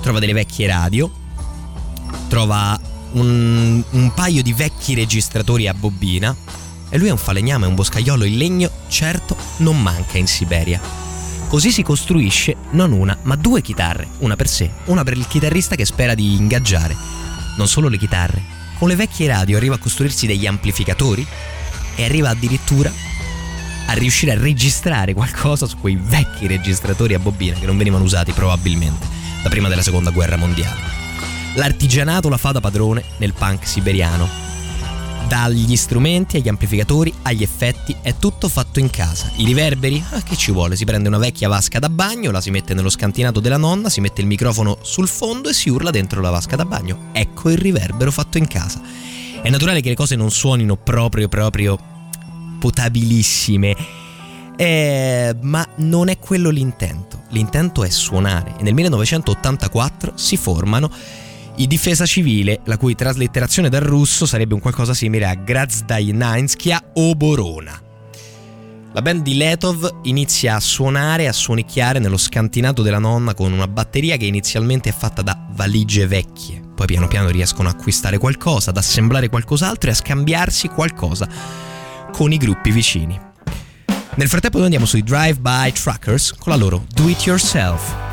Trova 0.02 0.20
delle 0.20 0.32
vecchie 0.32 0.66
radio, 0.66 1.12
trova 2.30 2.80
un, 3.12 3.84
un 3.90 4.14
paio 4.14 4.42
di 4.42 4.54
vecchi 4.54 4.96
registratori 4.96 5.68
a 5.68 5.74
bobina 5.74 6.36
e 6.90 6.98
lui 6.98 7.10
è 7.10 7.12
un 7.12 7.18
falegname, 7.18 7.68
un 7.68 7.76
boscaiolo, 7.76 8.24
il 8.24 8.38
legno 8.38 8.72
certo 8.88 9.36
non 9.58 9.80
manca 9.80 10.18
in 10.18 10.26
Siberia. 10.28 10.80
Così 11.50 11.72
si 11.72 11.84
costruisce 11.84 12.56
non 12.72 12.94
una, 12.94 13.16
ma 13.24 13.36
due 13.36 13.62
chitarre, 13.62 14.08
una 14.20 14.38
per 14.38 14.48
sé, 14.48 14.72
una 14.86 15.04
per 15.04 15.18
il 15.18 15.28
chitarrista 15.28 15.76
che 15.76 15.86
spera 15.86 16.16
di 16.16 16.36
ingaggiare. 16.36 16.96
Non 17.58 17.68
solo 17.68 17.90
le 17.90 17.98
chitarre, 17.98 18.58
con 18.80 18.88
le 18.88 18.96
vecchie 18.96 19.28
radio 19.28 19.58
arriva 19.58 19.76
a 19.76 19.78
costruirsi 19.78 20.26
degli 20.26 20.48
amplificatori 20.48 21.26
e 21.96 22.06
arriva 22.06 22.30
addirittura 22.30 22.90
a 23.88 23.94
riuscire 23.94 24.32
a 24.32 24.40
registrare 24.40 25.14
qualcosa 25.14 25.66
su 25.66 25.78
quei 25.80 26.00
vecchi 26.02 26.48
registratori 26.48 27.14
a 27.14 27.20
bobina 27.20 27.60
che 27.60 27.66
non 27.66 27.78
venivano 27.78 28.06
usati 28.06 28.32
probabilmente 28.32 29.06
da 29.44 29.50
prima 29.50 29.68
della 29.68 29.82
seconda 29.82 30.12
guerra 30.12 30.38
mondiale. 30.38 30.80
L'artigianato 31.56 32.30
la 32.30 32.38
fa 32.38 32.52
da 32.52 32.62
padrone 32.62 33.04
nel 33.18 33.34
punk 33.34 33.68
siberiano. 33.68 34.30
Dagli 35.30 35.76
strumenti 35.76 36.38
agli 36.38 36.48
amplificatori 36.48 37.14
agli 37.22 37.44
effetti 37.44 37.96
è 38.02 38.16
tutto 38.18 38.50
fatto 38.50 38.80
in 38.80 38.90
casa. 38.90 39.30
I 39.36 39.46
riverberi? 39.46 40.04
Ah, 40.10 40.24
che 40.24 40.36
ci 40.36 40.52
vuole? 40.52 40.76
Si 40.76 40.86
prende 40.86 41.08
una 41.08 41.20
vecchia 41.20 41.48
vasca 41.48 41.78
da 41.78 41.88
bagno, 41.88 42.32
la 42.32 42.42
si 42.42 42.50
mette 42.50 42.74
nello 42.74 42.90
scantinato 42.90 43.40
della 43.40 43.58
nonna, 43.58 43.90
si 43.90 44.02
mette 44.02 44.22
il 44.22 44.28
microfono 44.28 44.80
sul 44.82 45.08
fondo 45.08 45.50
e 45.50 45.54
si 45.54 45.70
urla 45.70 45.92
dentro 45.92 46.20
la 46.22 46.32
vasca 46.32 46.56
da 46.56 46.66
bagno. 46.66 47.10
Ecco 47.12 47.52
il 47.52 47.60
riverbero 47.60 48.10
fatto 48.10 48.40
in 48.40 48.48
casa. 48.48 48.82
È 49.40 49.48
naturale 49.52 49.82
che 49.82 49.90
le 49.90 49.96
cose 49.96 50.16
non 50.16 50.32
suonino 50.32 50.78
proprio 50.78 51.28
proprio 51.28 51.78
potabilissime. 52.58 53.76
Eh, 54.56 55.36
ma 55.42 55.64
non 55.76 56.10
è 56.10 56.18
quello 56.18 56.50
l'intento. 56.50 57.22
L'intento 57.30 57.84
è 57.84 57.90
suonare. 57.92 58.56
E 58.58 58.64
nel 58.64 58.74
1984 58.74 60.14
si 60.16 60.38
formano 60.38 60.90
i 61.60 61.68
Difesa 61.68 62.06
Civile, 62.06 62.62
la 62.66 62.78
cui 62.78 62.96
traslitterazione 62.96 63.68
dal 63.70 63.82
russo 63.82 64.26
sarebbe 64.26 64.54
un 64.54 64.62
qualcosa 64.62 64.94
simile 64.94 65.26
a 65.26 65.36
Grazdainanskia 65.36 66.92
Oborona. 66.94 67.82
La 68.94 69.02
band 69.02 69.22
di 69.22 69.36
Letov 69.36 70.00
inizia 70.04 70.56
a 70.56 70.60
suonare, 70.62 71.28
a 71.28 71.34
suonicchiare 71.34 72.00
nello 72.00 72.18
scantinato 72.18 72.82
della 72.82 72.98
nonna 72.98 73.34
con 73.34 73.52
una 73.52 73.68
batteria 73.68 74.16
che 74.16 74.26
inizialmente 74.26 74.90
è 74.90 74.94
fatta 74.94 75.22
da 75.22 75.48
valigie 75.52 76.08
vecchie. 76.08 76.62
Poi 76.74 76.88
piano 76.88 77.08
piano 77.08 77.30
riescono 77.30 77.68
a 77.68 77.72
acquistare 77.72 78.18
qualcosa, 78.18 78.70
ad 78.70 78.78
assemblare 78.78 79.28
qualcos'altro 79.28 79.90
e 79.90 79.94
a 79.94 79.98
scambiarsi 79.98 80.70
qualcosa 80.70 81.28
con 82.12 82.32
i 82.32 82.38
gruppi 82.38 82.72
vicini. 82.72 83.20
Nel 84.16 84.30
frattempo 84.30 84.58
noi 84.58 84.66
andiamo 84.66 84.86
sui 84.86 85.04
Drive 85.04 85.40
By 85.40 85.74
Truckers 85.74 86.34
con 86.34 86.54
la 86.54 86.58
loro 86.58 86.86
Do 86.90 87.10
It 87.10 87.26
Yourself. 87.26 88.09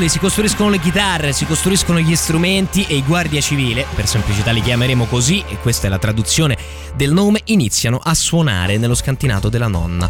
Soli, 0.00 0.08
si 0.08 0.18
costruiscono 0.18 0.70
le 0.70 0.78
chitarre, 0.78 1.32
si 1.32 1.44
costruiscono 1.44 2.00
gli 2.00 2.16
strumenti 2.16 2.86
e 2.88 2.96
i 2.96 3.02
guardia 3.02 3.40
civile, 3.40 3.84
per 3.94 4.06
semplicità 4.06 4.50
li 4.50 4.62
chiameremo 4.62 5.04
così, 5.04 5.44
e 5.46 5.58
questa 5.58 5.86
è 5.88 5.90
la 5.90 5.98
traduzione 5.98 6.56
del 6.96 7.12
nome, 7.12 7.42
iniziano 7.44 8.00
a 8.02 8.14
suonare 8.14 8.78
nello 8.78 8.94
scantinato 8.94 9.50
della 9.50 9.68
nonna. 9.68 10.08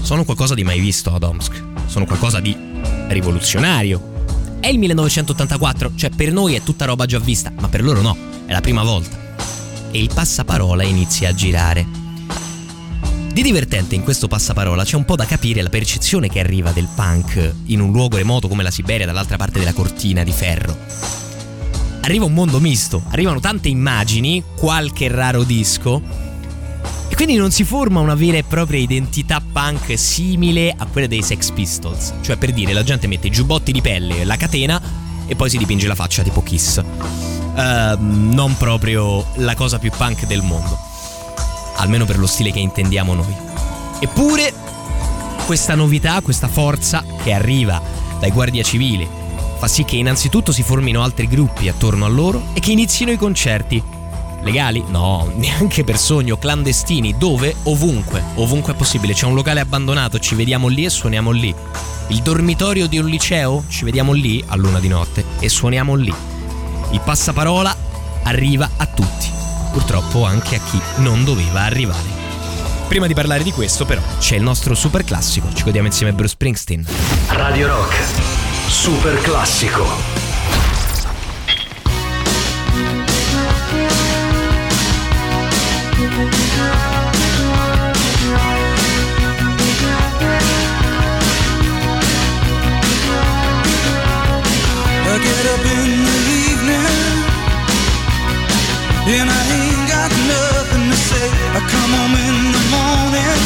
Sono 0.00 0.24
qualcosa 0.24 0.54
di 0.54 0.62
mai 0.62 0.78
visto 0.78 1.12
ad 1.12 1.24
Omsk, 1.24 1.62
sono 1.86 2.04
qualcosa 2.04 2.38
di 2.38 2.56
rivoluzionario. 3.08 4.18
È 4.60 4.68
il 4.68 4.78
1984, 4.78 5.92
cioè 5.96 6.10
per 6.10 6.30
noi 6.30 6.54
è 6.54 6.62
tutta 6.62 6.84
roba 6.84 7.06
già 7.06 7.18
vista, 7.18 7.52
ma 7.58 7.68
per 7.68 7.82
loro 7.82 8.00
no, 8.02 8.16
è 8.46 8.52
la 8.52 8.60
prima 8.60 8.84
volta. 8.84 9.18
E 9.90 10.00
il 10.00 10.10
passaparola 10.14 10.84
inizia 10.84 11.30
a 11.30 11.34
girare. 11.34 11.99
Di 13.32 13.42
divertente 13.42 13.94
in 13.94 14.02
questo 14.02 14.26
passaparola 14.26 14.82
c'è 14.82 14.96
un 14.96 15.04
po' 15.04 15.14
da 15.14 15.24
capire 15.24 15.62
la 15.62 15.68
percezione 15.68 16.28
che 16.28 16.40
arriva 16.40 16.72
del 16.72 16.88
punk 16.92 17.54
in 17.66 17.80
un 17.80 17.92
luogo 17.92 18.16
remoto 18.16 18.48
come 18.48 18.64
la 18.64 18.72
Siberia 18.72 19.06
dall'altra 19.06 19.36
parte 19.36 19.60
della 19.60 19.72
cortina 19.72 20.24
di 20.24 20.32
ferro. 20.32 20.76
Arriva 22.00 22.24
un 22.24 22.34
mondo 22.34 22.58
misto, 22.58 23.04
arrivano 23.10 23.38
tante 23.38 23.68
immagini, 23.68 24.42
qualche 24.56 25.06
raro 25.06 25.44
disco 25.44 26.02
e 27.08 27.14
quindi 27.14 27.36
non 27.36 27.52
si 27.52 27.62
forma 27.62 28.00
una 28.00 28.16
vera 28.16 28.36
e 28.36 28.42
propria 28.42 28.80
identità 28.80 29.40
punk 29.40 29.96
simile 29.96 30.74
a 30.76 30.86
quella 30.86 31.06
dei 31.06 31.22
Sex 31.22 31.52
Pistols, 31.52 32.14
cioè 32.22 32.36
per 32.36 32.50
dire 32.52 32.72
la 32.72 32.82
gente 32.82 33.06
mette 33.06 33.28
i 33.28 33.30
giubbotti 33.30 33.70
di 33.70 33.80
pelle, 33.80 34.24
la 34.24 34.36
catena 34.36 34.82
e 35.28 35.36
poi 35.36 35.48
si 35.48 35.56
dipinge 35.56 35.86
la 35.86 35.94
faccia 35.94 36.24
tipo 36.24 36.42
Kiss. 36.42 36.82
Ehm, 37.56 38.30
non 38.32 38.56
proprio 38.56 39.24
la 39.36 39.54
cosa 39.54 39.78
più 39.78 39.92
punk 39.96 40.26
del 40.26 40.42
mondo 40.42 40.89
almeno 41.80 42.04
per 42.04 42.18
lo 42.18 42.26
stile 42.26 42.52
che 42.52 42.60
intendiamo 42.60 43.14
noi. 43.14 43.34
Eppure, 43.98 44.52
questa 45.46 45.74
novità, 45.74 46.20
questa 46.20 46.48
forza 46.48 47.04
che 47.22 47.32
arriva 47.32 47.82
dai 48.18 48.30
guardia 48.30 48.62
civile, 48.62 49.08
fa 49.58 49.66
sì 49.66 49.84
che 49.84 49.96
innanzitutto 49.96 50.52
si 50.52 50.62
formino 50.62 51.02
altri 51.02 51.26
gruppi 51.26 51.68
attorno 51.68 52.04
a 52.04 52.08
loro 52.08 52.44
e 52.52 52.60
che 52.60 52.72
inizino 52.72 53.10
i 53.10 53.16
concerti. 53.16 53.82
Legali? 54.42 54.82
No, 54.88 55.30
neanche 55.36 55.84
per 55.84 55.98
sogno, 55.98 56.38
clandestini, 56.38 57.16
dove? 57.18 57.54
Ovunque, 57.64 58.22
ovunque 58.36 58.72
è 58.72 58.76
possibile. 58.76 59.14
C'è 59.14 59.26
un 59.26 59.34
locale 59.34 59.60
abbandonato, 59.60 60.18
ci 60.18 60.34
vediamo 60.34 60.68
lì 60.68 60.84
e 60.84 60.90
suoniamo 60.90 61.30
lì. 61.30 61.54
Il 62.08 62.22
dormitorio 62.22 62.86
di 62.86 62.98
un 62.98 63.06
liceo? 63.06 63.64
Ci 63.68 63.84
vediamo 63.84 64.12
lì 64.12 64.42
a 64.46 64.56
luna 64.56 64.80
di 64.80 64.88
notte 64.88 65.24
e 65.38 65.48
suoniamo 65.48 65.94
lì. 65.94 66.12
Il 66.92 67.00
passaparola 67.00 67.76
arriva 68.24 68.68
a 68.76 68.86
tutti 68.86 69.40
purtroppo 69.70 70.24
anche 70.24 70.56
a 70.56 70.60
chi 70.60 70.80
non 70.96 71.24
doveva 71.24 71.62
arrivare. 71.62 72.18
Prima 72.88 73.06
di 73.06 73.14
parlare 73.14 73.44
di 73.44 73.52
questo, 73.52 73.84
però, 73.84 74.02
c'è 74.18 74.34
il 74.34 74.42
nostro 74.42 74.74
super 74.74 75.04
classico. 75.04 75.46
Ci 75.54 75.62
godiamo 75.62 75.86
insieme 75.86 76.10
a 76.10 76.14
Bruce 76.14 76.32
Springsteen. 76.32 76.84
Radio 77.28 77.68
Rock. 77.68 77.94
Super 78.66 79.20
classico. 79.20 79.86
I 95.12 95.18
get 95.18 95.46
up 95.46 95.64
in 95.64 96.04
the 96.04 96.20
evening 96.50 97.20
and 99.12 99.28
I 99.28 99.39
I 101.52 101.58
come 101.66 101.90
home 101.98 102.14
in 102.14 102.36
the 102.54 102.64
morning. 102.70 103.42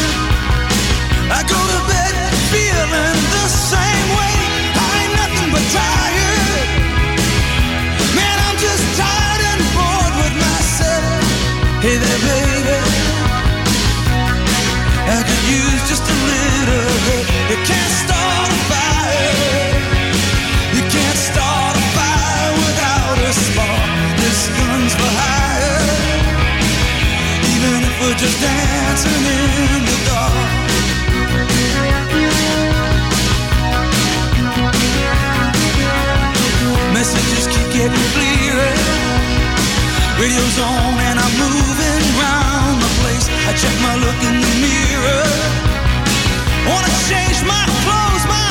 I 1.33 1.41
go 1.49 1.57
to 1.57 1.81
bed 1.89 2.15
feeling 2.53 3.19
the 3.33 3.47
same 3.49 4.09
way. 4.21 4.37
I 4.77 4.89
ain't 5.01 5.15
nothing 5.17 5.49
but 5.49 5.65
tired. 5.73 6.69
Man, 8.13 8.37
I'm 8.45 8.59
just 8.61 8.85
tired 9.01 9.43
and 9.57 9.63
bored 9.73 10.15
with 10.21 10.37
myself. 10.37 11.25
Hey 11.81 11.97
there, 11.97 12.21
baby. 12.29 12.79
I 15.09 15.21
could 15.25 15.45
use 15.49 15.83
just 15.89 16.05
a 16.05 16.17
little. 16.29 16.93
You 17.49 17.59
can't 17.65 17.95
start 18.05 18.49
a 18.53 18.61
fire. 18.69 19.33
You 20.77 20.85
can't 20.93 21.21
start 21.31 21.73
a 21.73 21.85
fire 21.97 22.53
without 22.69 23.17
a 23.17 23.33
spark. 23.33 23.89
This 24.21 24.41
gun's 24.61 24.93
for. 24.93 25.44
We're 28.05 28.13
just 28.19 28.39
dancing 28.39 29.25
in 29.33 29.85
the 29.89 29.99
dark. 30.05 30.35
Messages 36.93 37.47
keep 37.49 37.69
getting 37.73 38.07
clearer. 38.13 38.75
Radio's 40.21 40.59
on 40.59 41.01
and 41.09 41.19
I'm 41.19 41.35
moving 41.41 42.05
round 42.21 42.83
the 42.85 42.93
place. 43.01 43.27
I 43.49 43.57
check 43.57 43.73
my 43.81 43.97
look 43.97 44.21
in 44.29 44.37
the 44.37 44.53
mirror. 44.61 45.25
Wanna 46.69 46.93
change 47.09 47.41
my 47.49 47.65
clothes, 47.89 48.25
my 48.29 48.44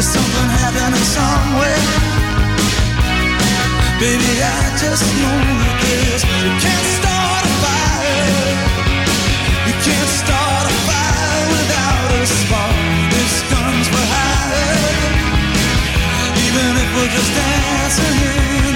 There's 0.00 0.14
something 0.14 0.48
happening 0.48 1.06
somewhere. 1.12 1.84
Baby, 4.00 4.32
I 4.40 4.72
just 4.80 5.04
know 5.20 5.40
that 5.60 5.76
this. 5.84 6.24
You 6.24 6.52
can't 6.56 6.88
start 6.96 7.42
a 7.44 7.52
fire. 7.60 8.48
You 9.68 9.76
can't 9.84 10.08
start 10.08 10.64
a 10.64 10.74
fire 10.88 11.44
without 11.52 12.16
a 12.16 12.24
spark. 12.24 12.76
This 13.12 13.44
gun's 13.52 13.88
for 13.92 14.04
hire. 14.16 15.04
Even 16.48 16.70
if 16.80 16.88
we're 16.96 17.12
just 17.12 17.32
dancing 17.36 18.69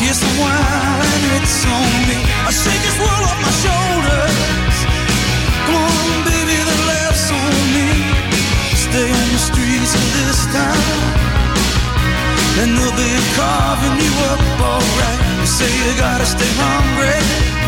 here's 0.00 0.16
some 0.16 0.36
wine, 0.40 1.24
it's 1.36 1.60
on 1.68 1.92
me. 2.08 2.18
I 2.48 2.50
shake 2.50 2.80
this 2.80 2.96
world 2.96 3.24
off 3.28 3.38
my 3.44 3.54
shoulders. 3.64 4.76
Come 5.68 5.76
on, 5.76 6.08
baby, 6.24 6.56
the 6.56 6.78
laughs 6.88 7.28
on 7.28 7.54
me. 7.76 7.88
Stay 8.74 9.08
on 9.12 9.28
the 9.36 9.42
streets 9.48 9.92
of 9.94 10.06
this 10.16 10.40
town. 10.56 11.20
And 12.60 12.76
they'll 12.76 12.96
be 12.96 13.12
carving 13.36 13.96
you 14.00 14.12
up 14.32 14.40
alright. 14.60 15.20
You 15.40 15.46
say 15.46 15.68
you 15.68 15.92
gotta 15.96 16.26
stay 16.26 16.50
hungry. 16.56 17.59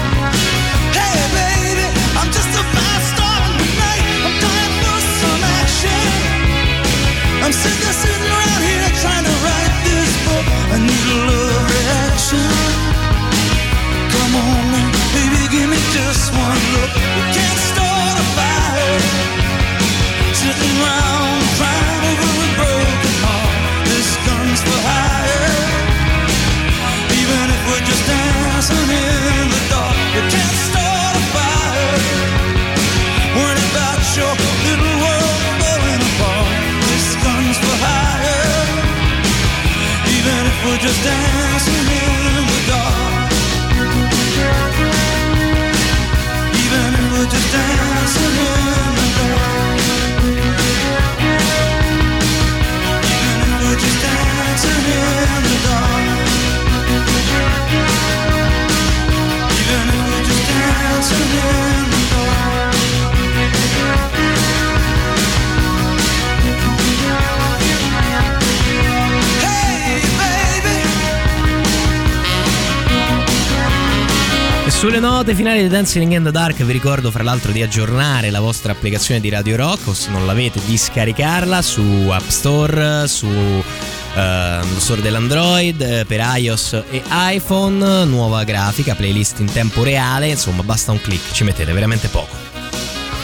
Note 75.23 75.37
finali 75.37 75.63
di 75.63 75.69
Dancing 75.69 76.11
in 76.11 76.25
the 76.25 76.33
Dark 76.33 76.61
vi 76.65 76.73
ricordo 76.73 77.13
fra 77.13 77.23
l'altro 77.23 77.53
di 77.53 77.63
aggiornare 77.63 78.31
la 78.31 78.41
vostra 78.41 78.73
applicazione 78.73 79.21
di 79.21 79.29
Radio 79.29 79.55
Rock 79.55 79.87
o 79.87 79.95
se 79.95 80.11
non 80.11 80.27
l'avete 80.27 80.61
di 80.67 80.77
scaricarla 80.77 81.63
su 81.63 81.81
App 82.11 82.27
Store, 82.27 83.07
su 83.07 83.29
ehm, 83.29 84.79
store 84.79 85.01
dell'Android 85.01 85.81
eh, 85.81 86.05
per 86.07 86.21
iOS 86.39 86.73
e 86.91 87.03
iPhone, 87.07 88.05
nuova 88.05 88.43
grafica, 88.43 88.97
playlist 88.97 89.39
in 89.39 89.53
tempo 89.53 89.85
reale, 89.85 90.27
insomma 90.27 90.65
basta 90.65 90.91
un 90.91 91.01
click, 91.01 91.33
ci 91.33 91.45
mettete 91.45 91.73
veramente 91.73 92.09
poco. 92.09 92.35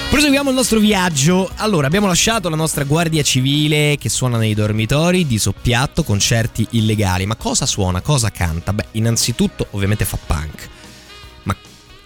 Proseguiamo 0.08 0.50
il 0.50 0.56
nostro 0.56 0.78
viaggio. 0.78 1.50
Allora, 1.56 1.88
abbiamo 1.88 2.06
lasciato 2.06 2.48
la 2.48 2.56
nostra 2.56 2.84
guardia 2.84 3.22
civile 3.22 3.96
che 3.98 4.08
suona 4.08 4.38
nei 4.38 4.54
dormitori 4.54 5.26
di 5.26 5.38
soppiatto 5.38 6.04
concerti 6.04 6.64
illegali. 6.70 7.26
Ma 7.26 7.34
cosa 7.34 7.66
suona? 7.66 8.00
Cosa 8.00 8.30
canta? 8.30 8.72
Beh, 8.72 8.86
innanzitutto 8.92 9.66
ovviamente 9.72 10.04
fa 10.04 10.16
punk. 10.24 10.76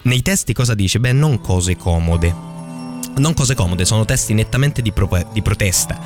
Nei 0.03 0.21
testi 0.21 0.53
cosa 0.53 0.73
dice? 0.73 0.99
Beh, 0.99 1.13
non 1.13 1.39
cose 1.39 1.77
comode. 1.77 2.35
Non 3.15 3.33
cose 3.33 3.55
comode, 3.55 3.85
sono 3.85 4.05
testi 4.05 4.33
nettamente 4.33 4.81
di, 4.81 4.91
pro- 4.91 5.29
di 5.31 5.41
protesta. 5.41 5.99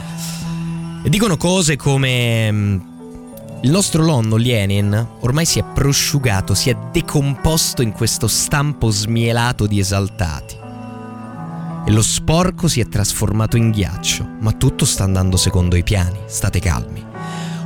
E 1.03 1.09
dicono 1.09 1.37
cose 1.37 1.75
come... 1.77 2.51
mm, 2.51 2.79
Il 3.63 3.71
nostro 3.71 4.05
nonno 4.05 4.35
Lenin 4.35 5.07
ormai 5.21 5.45
si 5.45 5.57
è 5.57 5.63
prosciugato, 5.63 6.53
si 6.53 6.69
è 6.69 6.77
decomposto 6.91 7.81
in 7.81 7.91
questo 7.91 8.27
stampo 8.27 8.91
smielato 8.91 9.65
di 9.65 9.79
esaltati. 9.79 10.55
E 11.87 11.91
lo 11.91 12.01
sporco 12.01 12.67
si 12.67 12.81
è 12.81 12.87
trasformato 12.87 13.57
in 13.57 13.71
ghiaccio, 13.71 14.27
ma 14.41 14.51
tutto 14.51 14.85
sta 14.85 15.05
andando 15.05 15.37
secondo 15.37 15.75
i 15.75 15.83
piani, 15.83 16.19
state 16.27 16.59
calmi. 16.59 17.03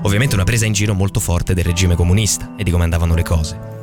Ovviamente 0.03 0.35
una 0.35 0.45
presa 0.45 0.65
in 0.65 0.73
giro 0.73 0.93
molto 0.93 1.19
forte 1.19 1.53
del 1.53 1.65
regime 1.65 1.95
comunista 1.95 2.53
e 2.55 2.63
di 2.63 2.71
come 2.71 2.83
andavano 2.83 3.15
le 3.15 3.23
cose. 3.23 3.79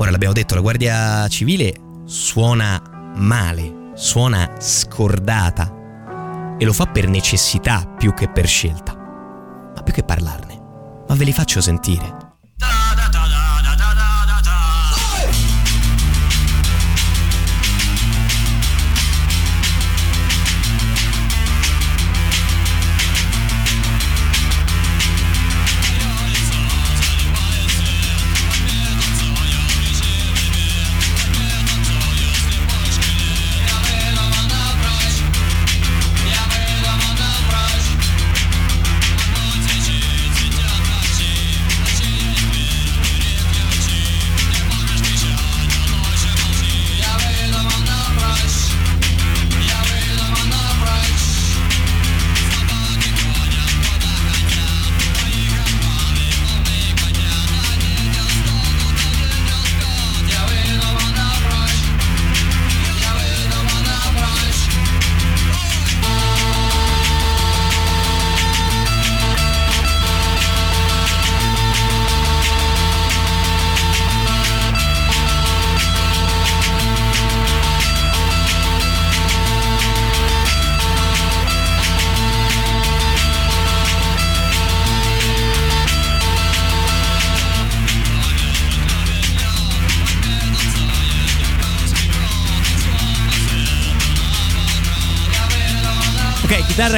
Ora 0.00 0.10
l'abbiamo 0.10 0.32
detto, 0.32 0.54
la 0.54 0.62
Guardia 0.62 1.28
Civile 1.28 1.74
suona 2.06 3.12
male, 3.16 3.90
suona 3.96 4.54
scordata 4.58 6.56
e 6.56 6.64
lo 6.64 6.72
fa 6.72 6.86
per 6.86 7.06
necessità 7.06 7.84
più 7.98 8.14
che 8.14 8.30
per 8.30 8.46
scelta. 8.46 8.94
Ma 8.94 9.82
più 9.84 9.92
che 9.92 10.02
parlarne, 10.02 10.58
ma 11.06 11.14
ve 11.14 11.24
li 11.24 11.34
faccio 11.34 11.60
sentire. 11.60 12.19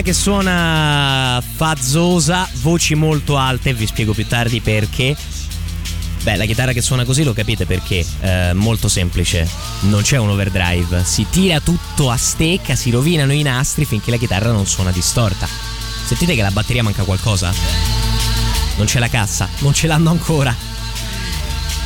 Che 0.03 0.12
suona 0.12 1.42
fazzosa, 1.55 2.48
voci 2.61 2.94
molto 2.94 3.36
alte, 3.36 3.72
vi 3.72 3.86
spiego 3.86 4.12
più 4.12 4.26
tardi 4.26 4.61
perché. 4.61 5.16
Beh, 6.22 6.36
la 6.36 6.44
chitarra 6.44 6.72
che 6.72 6.80
suona 6.80 7.05
così 7.05 7.24
lo 7.24 7.32
capite 7.32 7.66
perché? 7.66 8.05
Eh, 8.20 8.53
molto 8.53 8.88
semplice, 8.88 9.48
non 9.82 10.03
c'è 10.03 10.18
un 10.18 10.30
overdrive, 10.30 11.05
si 11.05 11.26
tira 11.30 11.61
tutto 11.61 12.11
a 12.11 12.16
stecca, 12.16 12.74
si 12.74 12.90
rovinano 12.90 13.32
i 13.32 13.42
nastri 13.42 13.84
finché 13.84 14.11
la 14.11 14.18
chitarra 14.18 14.53
non 14.53 14.66
suona 14.66 14.90
distorta. 14.90 15.46
Sentite 16.05 16.34
che 16.34 16.42
la 16.42 16.50
batteria 16.50 16.82
manca 16.82 17.05
qualcosa? 17.05 17.53
Non 18.76 18.86
c'è 18.86 18.98
la 18.98 19.09
cassa, 19.09 19.48
non 19.59 19.74
ce 19.74 19.86
l'hanno 19.86 20.11
ancora. 20.11 20.55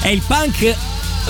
È 0.00 0.08
il 0.08 0.22
punk 0.26 0.76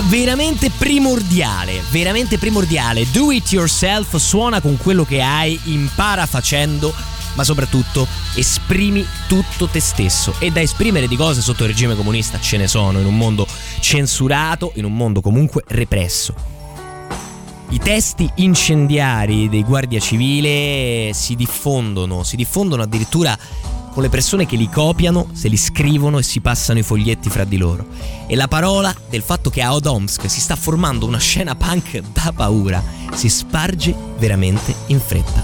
veramente 0.03 0.69
primordiale, 0.69 1.81
veramente 1.89 2.37
primordiale. 2.37 3.09
Do 3.11 3.31
it 3.31 3.51
yourself, 3.51 4.15
suona 4.17 4.61
con 4.61 4.77
quello 4.77 5.03
che 5.03 5.21
hai, 5.21 5.59
impara 5.65 6.25
facendo, 6.25 6.93
ma 7.33 7.43
soprattutto 7.43 8.07
esprimi 8.35 9.05
tutto 9.27 9.67
te 9.67 9.79
stesso. 9.79 10.35
E 10.39 10.51
da 10.51 10.61
esprimere 10.61 11.07
di 11.07 11.15
cose 11.15 11.41
sotto 11.41 11.63
il 11.63 11.69
regime 11.69 11.95
comunista 11.95 12.39
ce 12.39 12.57
ne 12.57 12.67
sono, 12.67 12.99
in 12.99 13.05
un 13.05 13.17
mondo 13.17 13.47
censurato, 13.79 14.71
in 14.75 14.85
un 14.85 14.95
mondo 14.95 15.21
comunque 15.21 15.63
represso. 15.67 16.55
I 17.69 17.79
testi 17.79 18.29
incendiari 18.35 19.49
dei 19.49 19.63
Guardia 19.63 19.99
Civile 19.99 21.11
si 21.13 21.35
diffondono, 21.35 22.23
si 22.23 22.37
diffondono 22.37 22.83
addirittura 22.83 23.37
con 23.97 24.05
le 24.05 24.11
persone 24.11 24.45
che 24.45 24.57
li 24.57 24.69
copiano, 24.69 25.29
se 25.33 25.47
li 25.47 25.57
scrivono 25.57 26.19
e 26.19 26.21
si 26.21 26.39
passano 26.39 26.77
i 26.77 26.83
foglietti 26.83 27.31
fra 27.31 27.45
di 27.45 27.57
loro. 27.57 27.87
E 28.27 28.35
la 28.35 28.47
parola 28.47 28.95
del 29.09 29.23
fatto 29.23 29.49
che 29.49 29.63
a 29.63 29.73
Odomsk 29.73 30.29
si 30.29 30.39
sta 30.39 30.55
formando 30.55 31.07
una 31.07 31.17
scena 31.17 31.55
punk 31.55 32.03
da 32.13 32.31
paura 32.31 32.83
si 33.15 33.27
sparge 33.27 33.95
veramente 34.19 34.71
in 34.87 34.99
fretta. 34.99 35.43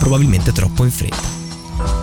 Probabilmente 0.00 0.50
troppo 0.50 0.82
in 0.82 0.90
fretta. 0.90 1.22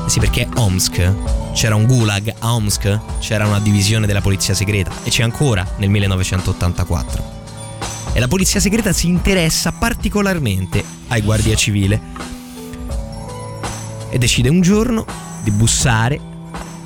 Eh 0.06 0.10
sì, 0.10 0.22
perché 0.22 0.48
Omsk 0.56 1.52
c'era 1.52 1.76
un 1.76 1.88
gulag 1.88 2.36
a 2.40 2.54
Omsk, 2.54 3.20
c'era 3.20 3.46
una 3.46 3.60
divisione 3.60 4.08
della 4.08 4.22
polizia 4.22 4.54
segreta 4.54 4.92
e 5.04 5.10
c'è 5.10 5.24
ancora 5.24 5.70
nel 5.76 5.90
1984. 5.90 7.24
E 8.14 8.20
la 8.22 8.30
polizia 8.30 8.62
segreta 8.62 8.94
si 8.94 9.10
interessa 9.10 9.74
particolarmente 9.74 10.82
ai 11.10 11.22
guardia 11.22 11.56
civile 11.58 12.02
e 14.10 14.18
decide 14.18 14.48
un 14.48 14.62
giorno 14.62 15.28
di 15.42 15.52
bussare 15.52 16.20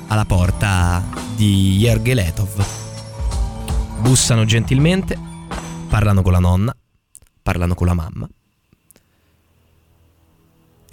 alla 0.08 0.24
porta 0.24 1.02
di 1.34 1.76
Yergeletov. 1.78 2.64
Bussano 4.00 4.44
gentilmente, 4.44 5.18
parlano 5.88 6.22
con 6.22 6.32
la 6.32 6.38
nonna, 6.40 6.76
parlano 7.42 7.74
con 7.74 7.86
la 7.86 7.94
mamma 7.94 8.28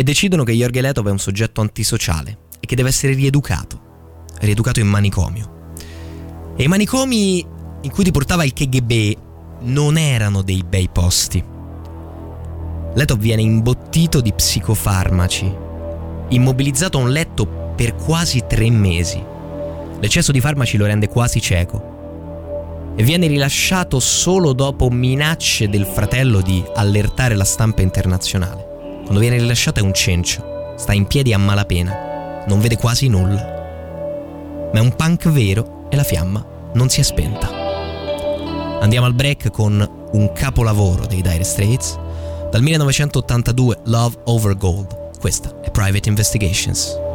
e 0.02 0.04
decidono 0.04 0.44
che 0.44 0.54
Yergeletov 0.54 1.08
è 1.08 1.12
un 1.12 1.20
soggetto 1.20 1.62
antisociale 1.62 2.50
e 2.60 2.66
che 2.66 2.76
deve 2.76 2.90
essere 2.90 3.14
rieducato, 3.14 4.26
rieducato 4.40 4.80
in 4.80 4.88
manicomio. 4.88 5.74
E 6.56 6.64
i 6.64 6.68
manicomi 6.68 7.46
in 7.82 7.92
cui 7.92 8.04
ti 8.04 8.10
portava 8.10 8.44
il 8.44 8.52
KGB 8.52 9.18
non 9.62 10.00
erano 10.00 10.42
dei 10.42 10.64
bei 10.68 10.90
posti. 10.90 11.44
Letov 12.96 13.20
viene 13.20 13.44
imbottito 13.44 14.22
di 14.22 14.34
psicofarmaci, 14.34 15.56
immobilizzato 16.32 16.98
a 16.98 17.02
un 17.02 17.12
letto 17.12 17.74
per 17.76 17.96
quasi 17.96 18.44
tre 18.48 18.70
mesi. 18.70 19.24
L'eccesso 20.00 20.32
di 20.32 20.42
farmaci 20.42 20.78
lo 20.78 20.86
rende 20.86 21.08
quasi 21.08 21.40
cieco 21.40 22.94
e 22.96 23.04
viene 23.04 23.28
rilasciato 23.28 24.00
solo 24.00 24.54
dopo 24.54 24.90
minacce 24.90 25.70
del 25.70 25.86
fratello 25.86 26.42
di 26.42 26.64
allertare 26.76 27.36
la 27.36 27.46
stampa 27.46 27.82
internazionale. 27.82 29.02
Quando 29.04 29.20
viene 29.20 29.38
rilasciato 29.38 29.80
è 29.80 29.84
un 29.84 29.94
cencio, 29.94 30.74
sta 30.76 30.94
in 30.94 31.08
piedi 31.08 31.34
a 31.34 31.38
malapena, 31.38 32.44
non 32.48 32.60
vede 32.60 32.78
quasi 32.78 33.08
nulla. 33.08 33.60
Ma 34.74 34.80
è 34.80 34.82
un 34.82 34.96
punk 34.96 35.30
vero 35.30 35.88
e 35.90 35.96
la 35.96 36.04
fiamma 36.04 36.46
non 36.74 36.90
si 36.90 37.00
è 37.00 37.04
spenta. 37.04 37.50
Andiamo 38.82 39.06
al 39.06 39.14
break 39.14 39.52
con 39.52 39.88
un 40.14 40.32
capolavoro 40.34 41.06
dei 41.06 41.22
Dire 41.22 41.44
Straits. 41.44 41.98
Dal 42.50 42.62
1982 42.62 43.80
Love 43.86 44.18
Over 44.26 44.58
Gold. 44.58 45.01
Questa 45.22 45.54
è 45.62 45.70
Private 45.70 46.10
Investigations. 46.10 47.11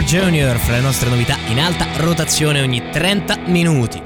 Dinosaur 0.00 0.04
Jr. 0.04 0.58
fra 0.58 0.72
le 0.72 0.80
nostre 0.80 1.10
novità 1.10 1.36
in 1.48 1.60
alta 1.60 1.86
rotazione 1.96 2.62
ogni 2.62 2.90
30 2.90 3.38
minuti. 3.46 4.00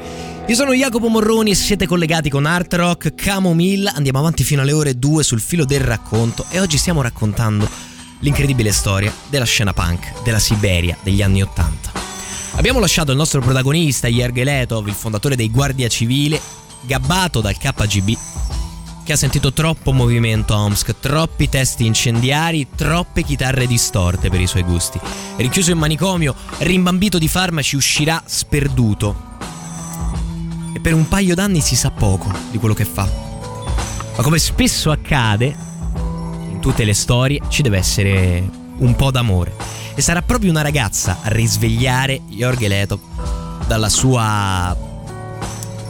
Io 0.47 0.55
sono 0.55 0.73
Jacopo 0.73 1.09
Morroni 1.09 1.51
e 1.51 1.55
siete 1.55 1.87
collegati 1.87 2.29
con 2.29 2.47
Art 2.47 2.75
Rock 2.75 3.15
Camomilla. 3.15 3.93
Andiamo 3.95 4.19
avanti 4.19 4.43
fino 4.45 4.63
alle 4.63 4.73
ore 4.73 4.99
2 4.99 5.23
sul 5.23 5.41
filo 5.41 5.65
del 5.65 5.81
racconto 5.81 6.47
e 6.51 6.61
oggi 6.61 6.79
stiamo 6.79 7.01
raccontando 7.01 7.69
l'incredibile 8.21 8.73
storia 8.73 9.13
della 9.29 9.45
scena 9.45 9.73
punk 9.73 10.23
della 10.23 10.39
Siberia 10.41 10.97
degli 11.03 11.23
anni 11.23 11.43
80. 11.43 11.93
Abbiamo 12.57 12.81
lasciato 12.81 13.13
il 13.13 13.17
nostro 13.17 13.41
protagonista 13.41 14.09
Yerge 14.09 14.45
Letov, 14.45 14.89
il 14.89 14.95
fondatore 14.95 15.37
dei 15.37 15.51
Guardia 15.51 15.89
Civile, 15.89 16.41
gabbato 16.83 17.41
dal 17.41 17.57
KGB 17.57 18.34
che 19.05 19.13
ha 19.13 19.17
sentito 19.17 19.53
troppo 19.53 19.93
movimento 19.93 20.55
a 20.55 20.61
Omsk, 20.61 20.99
troppi 20.99 21.51
testi 21.51 21.85
incendiari, 21.85 22.69
troppe 22.75 23.23
chitarre 23.23 23.67
distorte 23.67 24.31
per 24.31 24.41
i 24.41 24.47
suoi 24.47 24.63
gusti. 24.63 24.99
Richiuso 25.37 25.73
in 25.73 25.79
manicomio, 25.79 26.35
rimbambito 26.59 27.19
di 27.19 27.29
farmaci, 27.29 27.77
uscirà 27.77 28.23
sperduto. 28.25 29.33
E 30.75 30.81
per 30.81 30.95
un 30.95 31.07
paio 31.07 31.35
d'anni 31.35 31.61
si 31.61 31.77
sa 31.77 31.91
poco 31.91 32.33
di 32.51 32.57
quello 32.57 32.75
che 32.75 32.87
fa. 32.87 33.07
Ma 34.17 34.23
come 34.23 34.39
spesso 34.39 34.91
accade, 34.91 35.55
in 36.51 36.59
tutte 36.61 36.85
le 36.85 36.95
storie 36.95 37.43
ci 37.49 37.61
deve 37.61 37.77
essere 37.77 38.43
un 38.79 38.97
po' 38.97 39.11
d'amore. 39.11 39.55
E 39.95 40.01
sarà 40.01 40.23
proprio 40.23 40.51
una 40.51 40.63
ragazza 40.63 41.19
a 41.23 41.29
risvegliare 41.29 42.23
Jorge 42.29 42.69
Leto 42.69 43.01
dalla 43.67 43.91
sua 43.91 44.93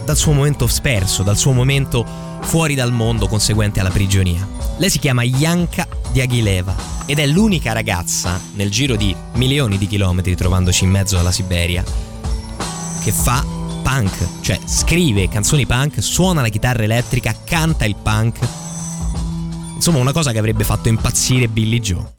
dal 0.05 0.17
suo 0.17 0.33
momento 0.33 0.67
sperso, 0.67 1.23
dal 1.23 1.39
suo 1.39 1.53
momento 1.53 2.05
fuori 2.45 2.75
dal 2.75 2.93
mondo 2.93 3.27
conseguente 3.27 3.81
alla 3.81 3.91
prigionia. 3.91 4.47
Lei 4.77 4.91
si 4.91 4.99
chiama 4.99 5.23
Yanka 5.23 5.87
Diaghileva 6.13 6.75
ed 7.07 7.19
è 7.19 7.27
l'unica 7.27 7.73
ragazza 7.73 8.41
nel 8.55 8.71
giro 8.71 8.97
di 8.97 9.15
milioni 9.35 9.79
di 9.79 9.87
chilometri 9.87 10.35
trovandoci 10.37 10.85
in 10.85 10.91
mezzo 10.91 11.19
alla 11.19 11.33
Siberia 11.33 11.85
che 13.03 13.13
fa 13.13 13.45
punk, 13.83 14.41
cioè 14.41 14.59
scrive 14.65 15.29
canzoni 15.29 15.67
punk, 15.67 16.03
suona 16.03 16.41
la 16.41 16.49
chitarra 16.49 16.85
elettrica, 16.85 17.37
canta 17.45 17.85
il 17.85 17.97
punk. 17.97 18.39
Insomma, 19.75 19.99
una 19.99 20.13
cosa 20.13 20.33
che 20.33 20.39
avrebbe 20.39 20.65
fatto 20.65 20.89
impazzire 20.89 21.49
Billy 21.49 21.81
Joe. 21.81 22.14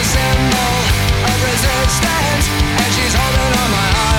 A 0.00 0.02
symbol 0.02 0.76
of 1.28 1.38
resistance, 1.44 2.48
and 2.80 2.94
she's 2.94 3.12
holding 3.12 3.52
on 3.60 3.70
my 3.70 3.88
heart 3.96 4.09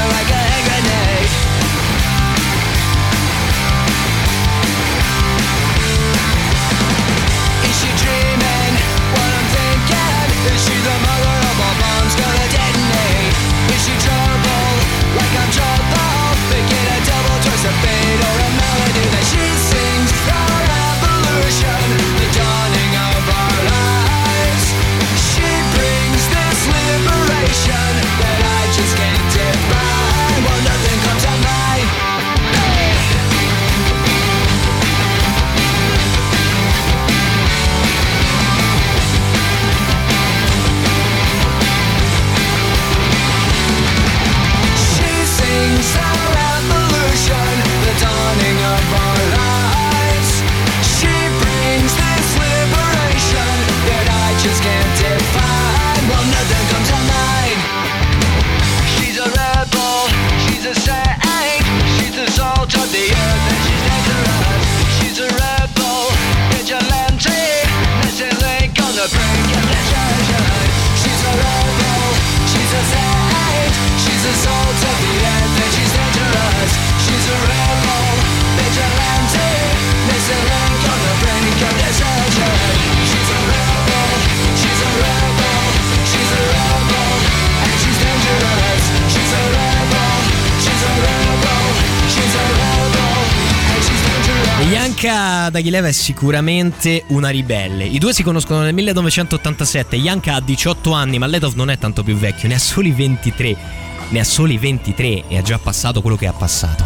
Yanka 95.52 95.60
Daghileva 95.60 95.88
è 95.88 95.92
sicuramente 95.92 97.04
una 97.08 97.30
ribelle. 97.30 97.84
I 97.84 98.00
due 98.00 98.14
si 98.14 98.24
conoscono 98.24 98.62
nel 98.62 98.74
1987. 98.74 99.98
Yanka 99.98 100.36
ha 100.36 100.40
18 100.40 100.94
anni, 100.94 101.18
ma 101.18 101.28
Letov 101.28 101.56
non 101.56 101.70
è 101.70 101.78
tanto 101.78 102.04
più 102.04 102.16
vecchio, 102.16 102.48
ne 102.48 102.56
ha 102.56 102.60
soli 102.60 102.92
23. 102.92 103.58
Ne 104.10 104.20
ha 104.20 104.24
soli 104.24 104.58
23 104.58 105.28
e 105.28 105.38
ha 105.38 105.42
già 105.42 105.60
passato 105.60 106.02
quello 106.02 106.16
che 106.16 106.28
ha 106.28 106.34
passato. 106.34 106.86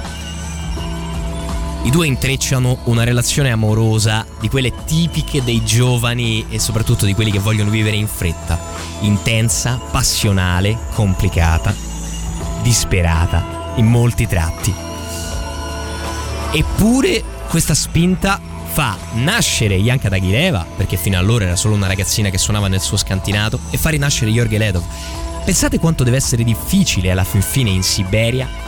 I 1.83 1.91
due 1.91 2.07
intrecciano 2.07 2.79
una 2.85 3.03
relazione 3.03 3.51
amorosa 3.51 4.25
di 4.39 4.49
quelle 4.49 4.73
tipiche 4.85 5.43
dei 5.43 5.63
giovani 5.63 6.45
e 6.49 6.57
soprattutto 6.57 7.05
di 7.05 7.13
quelli 7.13 7.31
che 7.31 7.39
vogliono 7.39 7.69
vivere 7.69 7.95
in 7.95 8.07
fretta. 8.07 8.59
Intensa, 9.01 9.79
passionale, 9.91 10.75
complicata, 10.93 11.73
disperata 12.63 13.73
in 13.75 13.85
molti 13.85 14.25
tratti. 14.27 14.73
Eppure 16.51 17.23
questa 17.47 17.75
spinta 17.75 18.53
fa 18.75 18.97
nascere 19.13 19.75
Yanka 19.75 20.09
Daghileva, 20.09 20.65
perché 20.75 20.97
fino 20.97 21.17
allora 21.17 21.45
era 21.45 21.55
solo 21.55 21.75
una 21.75 21.87
ragazzina 21.87 22.29
che 22.29 22.37
suonava 22.37 22.67
nel 22.67 22.81
suo 22.81 22.97
scantinato, 22.97 23.57
e 23.69 23.77
fa 23.77 23.89
rinascere 23.89 24.31
Jorge 24.31 24.57
Ledov. 24.57 24.83
Pensate 25.45 25.79
quanto 25.79 26.03
deve 26.03 26.17
essere 26.17 26.43
difficile 26.43 27.09
alla 27.09 27.23
fin 27.23 27.41
fine 27.41 27.69
in 27.69 27.83
Siberia 27.83 28.65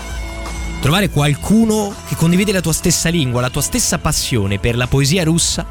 Trovare 0.80 1.10
qualcuno 1.10 1.94
che 2.08 2.16
condivide 2.16 2.52
la 2.52 2.62
tua 2.62 2.72
stessa 2.72 3.10
lingua, 3.10 3.42
la 3.42 3.50
tua 3.50 3.62
stessa 3.62 3.98
passione 3.98 4.60
per 4.60 4.78
la 4.78 4.88
poesia 4.88 5.24
russa 5.24 5.66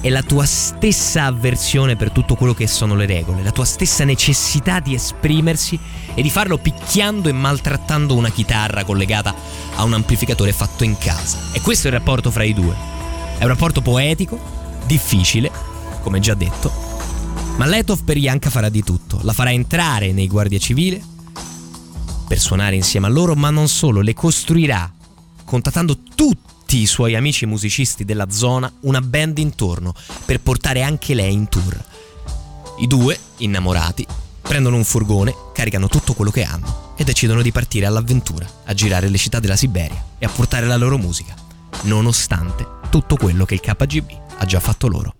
e 0.00 0.10
la 0.10 0.22
tua 0.22 0.44
stessa 0.44 1.24
avversione 1.24 1.96
per 1.96 2.10
tutto 2.10 2.34
quello 2.34 2.52
che 2.52 2.66
sono 2.66 2.94
le 2.94 3.06
regole, 3.06 3.42
la 3.42 3.50
tua 3.50 3.64
stessa 3.64 4.04
necessità 4.04 4.78
di 4.78 4.94
esprimersi 4.94 5.78
e 6.14 6.20
di 6.20 6.30
farlo 6.30 6.58
picchiando 6.58 7.30
e 7.30 7.32
maltrattando 7.32 8.14
una 8.14 8.30
chitarra 8.30 8.84
collegata 8.84 9.34
a 9.74 9.82
un 9.82 9.94
amplificatore 9.94 10.52
fatto 10.52 10.84
in 10.84 10.98
casa. 10.98 11.38
E 11.52 11.62
questo 11.62 11.88
è 11.88 11.90
il 11.90 11.96
rapporto 11.96 12.30
fra 12.30 12.44
i 12.44 12.52
due. 12.52 12.76
È 13.36 13.42
un 13.42 13.48
rapporto 13.48 13.82
poetico, 13.82 14.38
difficile, 14.86 15.50
come 16.02 16.20
già 16.20 16.34
detto, 16.34 16.70
ma 17.56 17.66
Letov 17.66 18.02
per 18.02 18.16
Yanka 18.16 18.50
farà 18.50 18.68
di 18.68 18.82
tutto. 18.82 19.20
La 19.22 19.32
farà 19.32 19.52
entrare 19.52 20.12
nei 20.12 20.26
Guardia 20.26 20.58
Civile 20.58 21.02
per 22.26 22.38
suonare 22.38 22.76
insieme 22.76 23.06
a 23.06 23.10
loro, 23.10 23.34
ma 23.34 23.50
non 23.50 23.68
solo, 23.68 24.00
le 24.00 24.14
costruirà, 24.14 24.90
contattando 25.44 25.98
tutti 26.14 26.78
i 26.78 26.86
suoi 26.86 27.14
amici 27.14 27.46
musicisti 27.46 28.04
della 28.04 28.30
zona, 28.30 28.72
una 28.80 29.00
band 29.00 29.38
intorno 29.38 29.92
per 30.24 30.40
portare 30.40 30.82
anche 30.82 31.14
lei 31.14 31.32
in 31.32 31.48
tour. 31.48 31.84
I 32.78 32.86
due, 32.86 33.18
innamorati, 33.38 34.06
prendono 34.42 34.76
un 34.76 34.84
furgone, 34.84 35.34
caricano 35.52 35.88
tutto 35.88 36.14
quello 36.14 36.30
che 36.30 36.44
hanno 36.44 36.94
e 36.96 37.04
decidono 37.04 37.42
di 37.42 37.52
partire 37.52 37.86
all'avventura, 37.86 38.48
a 38.64 38.74
girare 38.74 39.08
le 39.08 39.18
città 39.18 39.38
della 39.38 39.56
Siberia 39.56 40.02
e 40.18 40.24
a 40.24 40.30
portare 40.30 40.66
la 40.66 40.76
loro 40.76 40.98
musica, 40.98 41.34
nonostante 41.82 42.83
tutto 42.94 43.16
quello 43.16 43.44
che 43.44 43.54
il 43.54 43.60
KGB 43.60 44.10
ha 44.38 44.44
già 44.44 44.60
fatto 44.60 44.86
loro. 44.86 45.14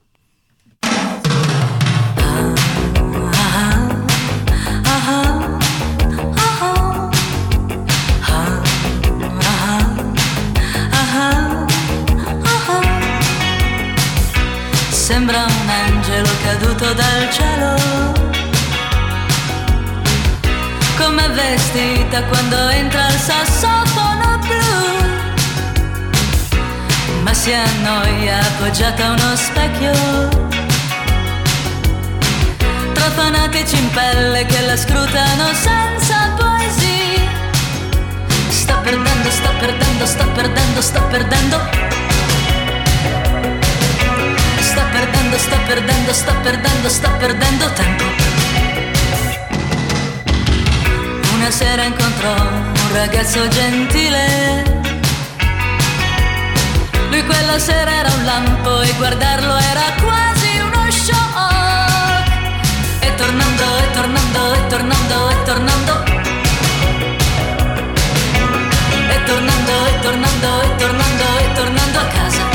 Sembra 14.90 15.44
un 15.44 15.68
angelo 15.68 16.28
caduto 16.44 16.92
dal 16.92 17.30
cielo. 17.32 17.74
Come 20.96 21.28
vestita 21.30 22.22
quando 22.26 22.68
entra 22.68 23.08
il 23.08 23.18
sassofono 23.18 24.03
si 27.34 27.52
annoia 27.52 28.38
appoggiata 28.38 29.06
a 29.06 29.10
uno 29.10 29.36
specchio. 29.36 29.92
Tra 32.92 33.10
fanatici 33.10 33.76
in 33.76 33.90
pelle 33.90 34.46
che 34.46 34.60
la 34.60 34.76
scrutano 34.76 35.52
senza 35.52 36.32
poesia. 36.36 37.28
Sta 38.48 38.76
perdendo, 38.76 39.30
sta 39.30 39.50
perdendo, 39.58 40.06
sta 40.06 40.24
perdendo, 40.26 40.80
sta 40.80 41.00
perdendo. 41.02 41.60
Sta 44.60 44.82
perdendo, 44.92 45.38
sta 45.38 45.56
perdendo, 45.66 46.12
sta 46.12 46.32
perdendo, 46.42 46.88
sta 46.88 47.10
perdendo 47.10 47.72
tempo. 47.72 48.04
Una 51.34 51.50
sera 51.50 51.82
incontrò 51.82 52.32
un 52.32 52.92
ragazzo 52.92 53.48
gentile. 53.48 54.83
Lui 57.14 57.22
quella 57.26 57.60
sera 57.60 57.92
era 57.92 58.10
un 58.12 58.24
lampo 58.24 58.82
e 58.82 58.92
guardarlo 58.94 59.56
era 59.56 59.82
quasi 60.02 60.58
uno 60.58 60.90
shock. 60.90 62.28
E 62.98 63.14
tornando, 63.14 63.78
e 63.78 63.90
tornando, 63.92 64.54
e 64.54 64.66
tornando, 64.66 65.30
e 65.30 65.42
tornando. 65.44 66.04
E 69.10 69.24
tornando, 69.26 69.86
e 69.86 70.00
tornando, 70.00 70.62
e 70.62 70.76
tornando, 70.76 71.38
e 71.38 71.52
tornando 71.54 71.98
a 72.00 72.04
casa. 72.06 72.53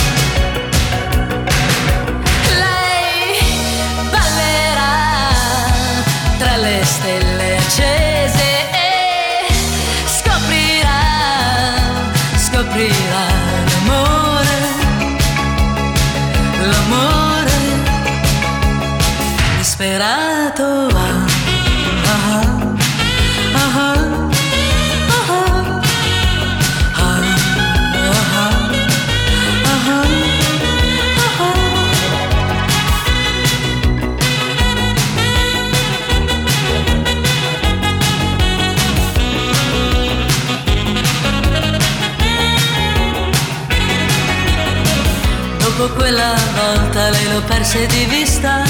Quella 46.10 46.34
volta 46.56 47.10
lei 47.10 47.28
lo 47.32 47.42
perse 47.44 47.86
di 47.86 48.06
vista. 48.06 48.64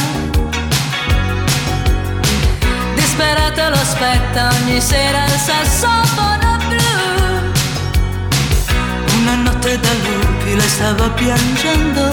Disperata 2.96 3.70
lo 3.70 3.76
aspetta 3.76 4.50
ogni 4.60 4.82
sera 4.82 5.24
il 5.24 5.40
sassofono 5.48 6.58
blu. 6.68 7.52
Una 9.20 9.36
notte 9.36 9.80
da 9.80 9.94
lupi 10.04 10.54
lei 10.54 10.68
stava 10.68 11.10
piangendo. 11.12 12.10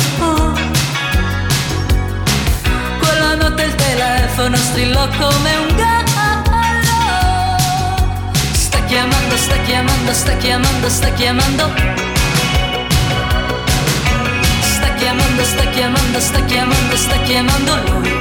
Quella 3.01 3.35
notte 3.35 3.63
il 3.65 3.75
telefono 3.75 4.57
strillò 4.57 5.09
come 5.09 5.57
un 5.57 5.75
gallo. 5.75 6.45
Sta 8.53 8.79
chiamando, 8.85 9.37
sta 9.37 9.57
chiamando, 9.65 10.13
sta 10.13 10.37
chiamando, 10.37 10.89
sta 10.89 11.09
chiamando. 11.09 12.06
Chiamando, 15.37 15.45
sta 15.45 15.65
chiamando, 15.71 16.21
sta 16.21 16.41
chiamando, 16.47 16.97
sta 16.97 17.17
chiamando 17.23 17.77
lui. 17.91 18.21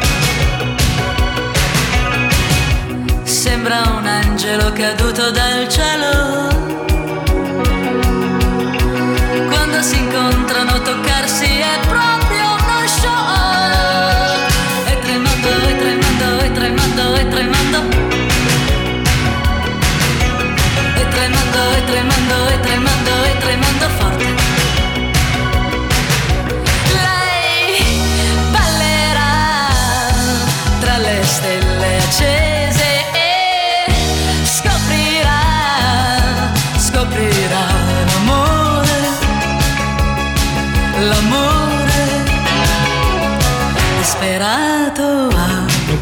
Sembra 3.23 3.81
un 3.97 4.05
angelo 4.05 4.73
caduto 4.73 5.31
dal 5.31 5.67
cielo. 5.69 6.49
Quando 9.49 9.81
si 9.81 9.97
incontrano 9.97 10.81
toccarsi 10.81 11.45
è 11.45 11.79
proprio 11.87 12.43
uno 12.43 12.85
tremando, 15.01 15.49
e 15.59 15.77
tremando, 15.77 16.39
e 16.39 16.51
tremando, 16.51 17.15
e 17.15 17.27
tremando. 17.29 17.79
E 20.95 21.07
tremando, 21.07 21.59
e 21.75 21.83
tremando, 21.85 21.85
e 21.85 21.85
tremando, 21.85 22.47
e 22.47 22.59
tremando 22.59 22.94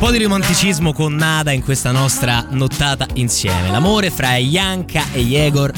po' 0.04 0.12
di 0.12 0.22
romanticismo 0.22 0.92
con 0.92 1.16
Nada 1.16 1.54
in 1.54 1.64
questa 1.64 1.92
nostra 1.92 2.46
nottata 2.50 3.08
insieme. 3.14 3.72
L'amore 3.72 4.12
fra 4.12 4.36
Yanka 4.36 5.06
e 5.14 5.22
Yegor 5.22 5.72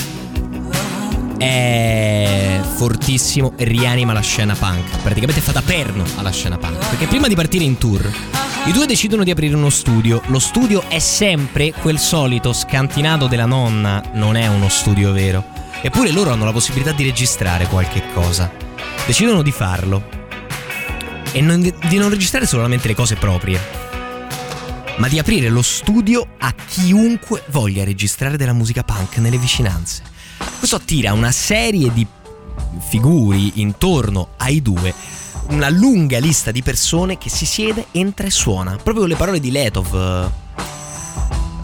è 1.37 2.59
fortissimo 2.75 3.53
e 3.55 3.65
rianima 3.65 4.13
la 4.13 4.21
scena 4.21 4.55
punk. 4.55 4.97
Praticamente 5.03 5.41
fa 5.41 5.51
da 5.51 5.61
perno 5.61 6.03
alla 6.15 6.31
scena 6.31 6.57
punk. 6.57 6.89
Perché 6.89 7.05
prima 7.05 7.27
di 7.27 7.35
partire 7.35 7.65
in 7.65 7.77
tour, 7.77 8.11
i 8.65 8.71
due 8.71 8.87
decidono 8.87 9.23
di 9.23 9.29
aprire 9.29 9.53
uno 9.53 9.69
studio. 9.69 10.19
Lo 10.27 10.39
studio 10.39 10.81
è 10.87 10.97
sempre 10.97 11.71
quel 11.71 11.99
solito 11.99 12.51
scantinato 12.51 13.27
della 13.27 13.45
nonna, 13.45 14.01
non 14.13 14.37
è 14.37 14.47
uno 14.47 14.69
studio 14.69 15.11
vero. 15.11 15.43
Eppure 15.81 16.09
loro 16.09 16.31
hanno 16.31 16.45
la 16.45 16.51
possibilità 16.51 16.93
di 16.93 17.03
registrare 17.03 17.67
qualche 17.67 18.01
cosa. 18.11 18.51
Decidono 19.05 19.43
di 19.43 19.51
farlo. 19.51 20.03
E 21.31 21.41
non- 21.41 21.61
di 21.61 21.97
non 21.97 22.09
registrare 22.09 22.47
solamente 22.47 22.87
le 22.87 22.95
cose 22.95 23.17
proprie, 23.17 23.84
ma 24.97 25.07
di 25.07 25.19
aprire 25.19 25.49
lo 25.49 25.61
studio 25.61 26.25
a 26.37 26.53
chiunque 26.53 27.43
voglia 27.49 27.83
registrare 27.83 28.37
della 28.37 28.53
musica 28.53 28.83
punk 28.83 29.17
nelle 29.17 29.37
vicinanze. 29.37 30.03
Questo 30.57 30.77
attira 30.77 31.13
una 31.13 31.31
serie 31.31 31.91
di 31.91 32.05
figuri 32.79 33.59
intorno 33.61 34.29
ai 34.37 34.61
due, 34.61 34.93
una 35.49 35.69
lunga 35.69 36.17
lista 36.19 36.51
di 36.51 36.61
persone 36.61 37.17
che 37.17 37.29
si 37.29 37.45
siede, 37.45 37.87
entra 37.91 38.27
e 38.27 38.31
suona. 38.31 38.77
Proprio 38.81 39.05
le 39.05 39.15
parole 39.15 39.39
di 39.39 39.51
Letov. 39.51 39.95
eh, 39.95 40.43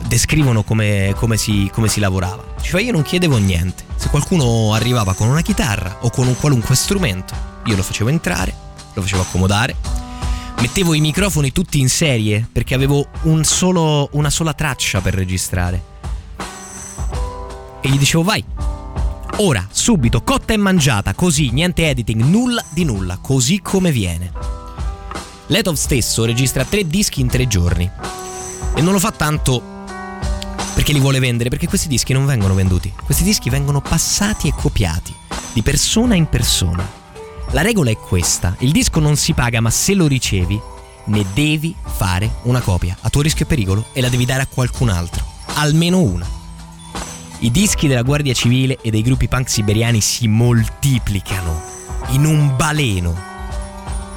descrivono 0.08 0.64
come, 0.64 1.14
come 1.16 1.38
si, 1.38 1.70
come 1.72 1.88
si 1.88 2.02
lavorava. 2.02 2.44
Cioè 2.62 2.82
io 2.82 2.92
non 2.92 3.02
chiedevo 3.02 3.38
niente. 3.38 3.86
Se 3.96 4.10
qualcuno 4.10 4.74
arrivava 4.74 5.14
con 5.14 5.28
una 5.28 5.42
chitarra 5.42 6.00
o 6.02 6.10
con 6.10 6.28
un 6.28 6.36
qualunque 6.38 6.76
strumento, 6.76 7.34
io 7.66 7.78
lo 7.78 7.84
facevo 7.84 8.10
entrare, 8.10 8.54
lo 8.94 9.02
facevo 9.02 9.22
accomodare, 9.22 9.76
mettevo 10.62 10.94
i 10.94 11.00
microfoni 11.00 11.52
tutti 11.52 11.80
in 11.80 11.90
serie 11.90 12.48
perché 12.50 12.76
avevo 12.76 13.08
un 13.24 13.44
solo- 13.44 14.10
una 14.14 14.30
sola 14.30 14.54
traccia 14.54 15.02
per 15.02 15.16
registrare. 15.16 15.90
E 17.82 17.90
gli 17.90 17.98
dicevo 17.98 18.22
vai, 18.22 18.46
ora, 19.38 19.68
subito, 19.72 20.22
cotta 20.22 20.54
e 20.54 20.58
mangiata, 20.58 21.16
così, 21.16 21.50
niente 21.50 21.90
editing, 21.90 22.22
nulla 22.22 22.64
di 22.70 22.84
nulla, 22.84 23.18
così 23.18 23.60
come 23.60 23.92
viene. 23.92 24.32
Letov 25.48 25.76
stesso 25.76 26.26
registra 26.26 26.64
tre 26.64 26.86
dischi 26.88 27.22
in 27.22 27.28
tre 27.28 27.48
giorni. 27.48 27.90
E 28.76 28.82
non 28.82 28.94
lo 28.94 29.00
fa 29.00 29.12
tanto 29.12 29.62
perché 30.76 30.94
li 30.94 31.00
vuole 31.00 31.20
vendere, 31.20 31.50
perché 31.50 31.68
questi 31.68 31.88
dischi 31.88 32.14
non 32.14 32.28
vengono 32.28 32.54
venduti. 32.54 32.94
Questi 33.04 33.24
dischi 33.24 33.50
vengono 33.50 33.82
passati 33.82 34.48
e 34.48 34.54
copiati, 34.56 35.14
di 35.54 35.64
persona 35.64 36.14
in 36.14 36.30
persona. 36.30 37.01
La 37.54 37.62
regola 37.62 37.90
è 37.90 37.98
questa, 37.98 38.56
il 38.60 38.72
disco 38.72 39.02
non 39.02 39.18
si 39.18 39.34
paga, 39.34 39.60
ma 39.60 39.70
se 39.70 39.94
lo 39.94 40.08
ricevi, 40.08 40.58
ne 41.06 41.26
devi 41.34 41.76
fare 41.84 42.36
una 42.44 42.62
copia, 42.62 42.96
a 43.02 43.10
tuo 43.10 43.22
rischio 43.22 43.44
e 43.44 43.48
pericolo, 43.48 43.88
e 43.92 44.00
la 44.00 44.08
devi 44.08 44.24
dare 44.24 44.44
a 44.44 44.48
qualcun 44.48 44.88
altro. 44.88 45.26
Almeno 45.56 46.00
una. 46.00 46.26
I 47.40 47.52
dischi 47.52 47.88
della 47.88 48.04
Guardia 48.04 48.34
Civile 48.34 48.78
e 48.82 48.90
dei 48.90 49.02
gruppi 49.02 49.28
punk 49.28 49.50
siberiani 49.50 50.00
si 50.00 50.30
moltiplicano 50.30 51.62
in 52.12 52.24
un 52.24 52.56
baleno 52.56 53.20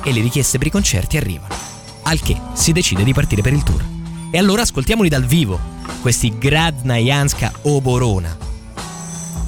e 0.04 0.12
le 0.12 0.20
richieste 0.20 0.58
per 0.58 0.68
i 0.68 0.70
concerti 0.70 1.16
arrivano. 1.16 1.54
Al 2.02 2.20
che 2.20 2.40
si 2.52 2.70
decide 2.70 3.02
di 3.02 3.14
partire 3.14 3.42
per 3.42 3.52
il 3.52 3.64
tour. 3.64 3.84
E 4.30 4.38
allora 4.38 4.62
ascoltiamoli 4.62 5.08
dal 5.08 5.24
vivo, 5.24 5.58
questi 6.02 6.38
Gradnajanska 6.38 7.50
Oborona. 7.62 8.36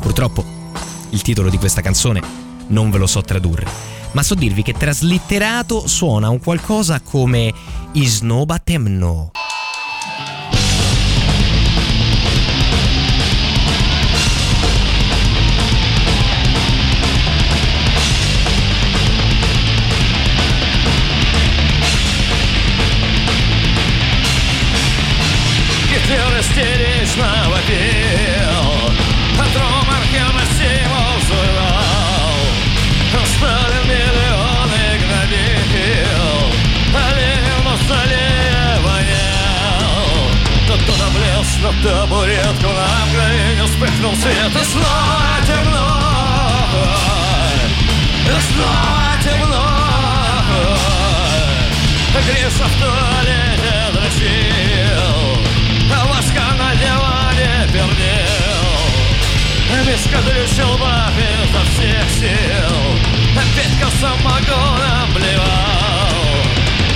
Purtroppo 0.01 0.45
il 1.11 1.23
titolo 1.23 1.51
di 1.51 1.59
questa 1.59 1.83
canzone 1.83 2.46
non 2.69 2.91
ve 2.91 2.99
lo 2.99 3.07
so 3.07 3.23
tradurre, 3.23 3.67
ma 4.13 4.23
so 4.23 4.35
dirvi 4.35 4.63
che 4.63 4.73
traslitterato 4.73 5.87
suona 5.87 6.29
un 6.29 6.41
qualcosa 6.41 7.01
come 7.01 7.53
Isnoba 7.93 8.59
Temno. 8.59 9.31
Мгновение 43.97 43.97
Вспыхнул 43.97 44.15
свет 44.17 44.53
и 44.55 44.65
снова 44.65 45.41
темно 45.47 45.87
снова 48.41 49.17
темно 49.25 49.65
Гриша 52.27 52.67
в 52.67 52.75
туалете 52.79 53.75
дрочил 53.93 55.39
А 55.91 56.07
Васька 56.09 56.47
на 56.59 56.75
диване 56.77 57.53
пердел 57.73 58.67
Мишка 59.87 60.21
дрючил 60.23 60.77
баб 60.79 61.17
изо 61.17 61.63
всех 61.71 62.07
сил 62.19 62.77
А 63.35 63.43
Петька 63.57 63.89
самогоном 63.99 65.09
блевал. 65.15 66.17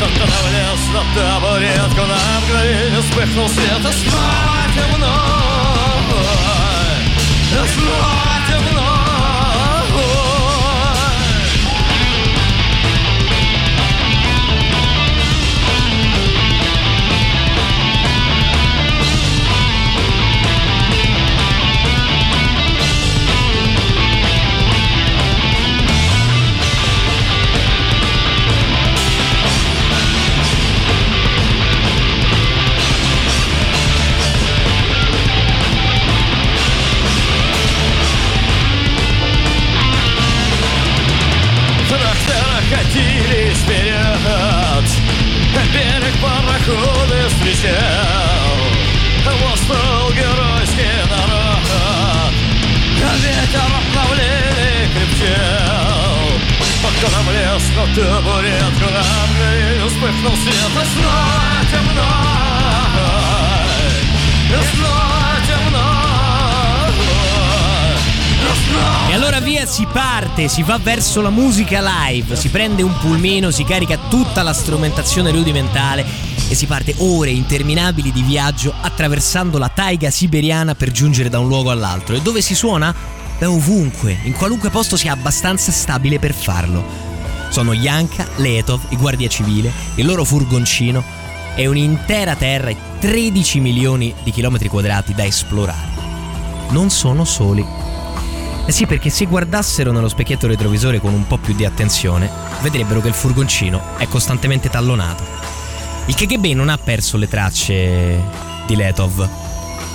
Тот, 0.01 0.11
кто 0.11 0.25
навлез 0.27 0.83
на 0.93 1.03
табуретку 1.15 2.03
на 2.07 2.19
мгновение 2.41 3.01
Вспыхнул 3.01 3.49
свет 3.49 3.81
и 3.81 3.93
снова 3.93 4.61
темно 4.75 6.00
That's 7.53 7.75
floor 7.75 8.40
si 70.61 70.67
va 70.67 70.77
verso 70.77 71.23
la 71.23 71.31
musica 71.31 71.81
live, 71.81 72.37
si 72.37 72.51
prende 72.51 72.83
un 72.83 72.95
pulmino, 72.99 73.51
si 73.51 73.65
carica 73.65 73.97
tutta 74.11 74.43
la 74.43 74.53
strumentazione 74.53 75.31
rudimentale 75.31 76.05
e 76.51 76.55
si 76.55 76.67
parte 76.67 76.95
ore 76.99 77.31
interminabili 77.31 78.13
di 78.13 78.21
viaggio 78.21 78.75
attraversando 78.79 79.57
la 79.57 79.71
taiga 79.71 80.11
siberiana 80.11 80.75
per 80.75 80.91
giungere 80.91 81.31
da 81.31 81.39
un 81.39 81.49
luogo 81.49 81.71
all'altro. 81.71 82.15
E 82.15 82.21
dove 82.21 82.43
si 82.43 82.55
suona? 82.55 82.95
Beh, 83.39 83.47
ovunque, 83.47 84.19
in 84.25 84.35
qualunque 84.35 84.69
posto 84.69 84.99
sia 84.99 85.13
abbastanza 85.13 85.73
stabile 85.73 86.19
per 86.19 86.35
farlo. 86.35 86.85
Sono 87.49 87.73
Yanka, 87.73 88.27
Letov, 88.37 88.83
i 88.91 88.97
Guardia 88.99 89.29
Civile, 89.29 89.73
il 89.95 90.05
loro 90.05 90.25
furgoncino 90.25 91.03
e 91.55 91.67
un'intera 91.69 92.37
terra 92.37 92.69
e 92.69 92.77
13 92.99 93.61
milioni 93.61 94.13
di 94.23 94.31
chilometri 94.31 94.69
quadrati 94.69 95.15
da 95.15 95.25
esplorare. 95.25 95.89
Non 96.69 96.91
sono 96.91 97.25
soli. 97.25 97.80
Eh 98.67 98.73
sì, 98.73 98.87
perché 98.87 99.11
se 99.11 99.27
guardassero 99.27 99.91
nello 99.91 100.09
specchietto 100.09 100.47
retrovisore 100.47 101.01
con 101.01 101.13
un 101.13 101.27
po' 101.27 101.39
più 101.39 101.55
di 101.55 101.65
attenzione, 101.65 102.31
vedrebbero 102.61 103.01
che 103.01 103.09
il 103.09 103.15
furgoncino 103.15 103.97
è 103.97 104.07
costantemente 104.07 104.69
tallonato. 104.69 105.25
Il 106.07 106.15
KGB 106.15 106.47
non 106.55 106.69
ha 106.69 106.79
perso 106.79 107.17
le 107.17 107.29
tracce 107.29 108.23
di 108.67 108.77
Letov 108.77 109.29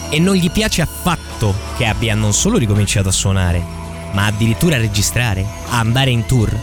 e 0.10 0.20
non 0.20 0.36
gli 0.36 0.52
piace 0.52 0.82
affatto 0.82 1.56
che 1.78 1.86
abbia 1.86 2.16
non 2.16 2.34
solo 2.34 2.58
ricominciato 2.58 3.10
a 3.10 3.14
suonare, 3.14 3.64
ma 4.12 4.26
addirittura 4.26 4.76
a 4.76 4.80
registrare, 4.80 5.46
a 5.70 5.80
andare 5.80 6.10
in 6.10 6.26
tour. 6.26 6.54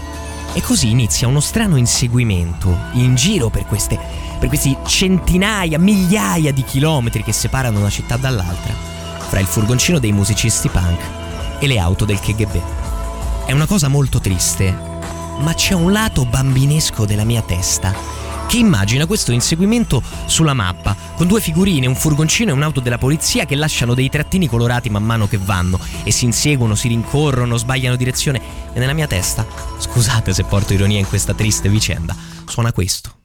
E 0.53 0.61
così 0.61 0.90
inizia 0.90 1.28
uno 1.28 1.40
strano 1.40 1.76
inseguimento 1.76 2.76
in 2.92 3.14
giro 3.14 3.48
per 3.48 3.64
queste 3.64 3.98
per 4.42 4.48
questi 4.50 4.76
centinaia, 4.84 5.78
migliaia 5.78 6.53
di 6.53 6.64
chilometri 6.64 7.22
che 7.22 7.32
separano 7.32 7.78
una 7.78 7.90
città 7.90 8.16
dall'altra, 8.16 8.74
fra 9.28 9.38
il 9.38 9.46
furgoncino 9.46 10.00
dei 10.00 10.11
musicisti 10.11 10.68
punk 10.68 11.22
e 11.63 11.69
le 11.69 11.79
auto 11.79 12.05
del 12.05 12.19
KGB. 12.19 12.61
È 13.47 13.53
una 13.53 13.67
cosa 13.67 13.87
molto 13.87 14.19
triste, 14.19 14.77
ma 15.39 15.55
c'è 15.55 15.75
un 15.75 15.93
lato 15.93 16.25
bambinesco 16.25 17.07
della 17.07 17.25
mia 17.25 17.41
testa 17.43 17.95
che 18.49 18.57
immagina 18.59 19.07
questo 19.07 19.31
inseguimento 19.31 20.03
sulla 20.27 20.55
mappa, 20.55 20.97
con 21.15 21.29
due 21.29 21.41
figurine, 21.41 21.87
un 21.87 21.95
furgoncino 21.95 22.51
e 22.51 22.53
un'auto 22.53 22.81
della 22.81 22.99
polizia 22.99 23.47
che 23.47 23.55
lasciano 23.55 23.95
dei 23.95 24.11
trattini 24.11 24.49
colorati 24.49 24.91
man 24.91 25.05
mano 25.05 25.29
che 25.29 25.39
vanno 25.39 25.79
e 26.03 26.11
si 26.11 26.25
inseguono, 26.25 26.75
si 26.75 26.89
rincorrono, 26.89 27.57
sbagliano 27.57 27.95
direzione 27.95 28.43
e 28.73 28.79
nella 28.81 28.93
mia 28.93 29.07
testa, 29.07 29.47
scusate 29.79 30.35
se 30.35 30.43
porto 30.43 30.73
ironia 30.73 30.99
in 30.99 31.09
questa 31.09 31.33
triste 31.33 31.69
vicenda, 31.69 32.15
suona 32.45 32.73
questo. 32.73 33.21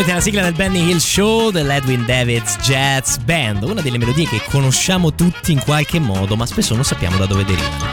Ovviamente 0.00 0.30
la 0.30 0.32
sigla 0.32 0.50
del 0.50 0.54
Benny 0.54 0.90
Hill 0.90 0.96
Show 0.96 1.50
dell'Edwin 1.50 2.06
Davids 2.06 2.56
Jazz 2.62 3.18
Band, 3.18 3.64
una 3.64 3.82
delle 3.82 3.98
melodie 3.98 4.26
che 4.26 4.40
conosciamo 4.48 5.12
tutti 5.12 5.52
in 5.52 5.60
qualche 5.62 5.98
modo, 5.98 6.36
ma 6.36 6.46
spesso 6.46 6.74
non 6.74 6.84
sappiamo 6.84 7.18
da 7.18 7.26
dove 7.26 7.44
derivano. 7.44 7.84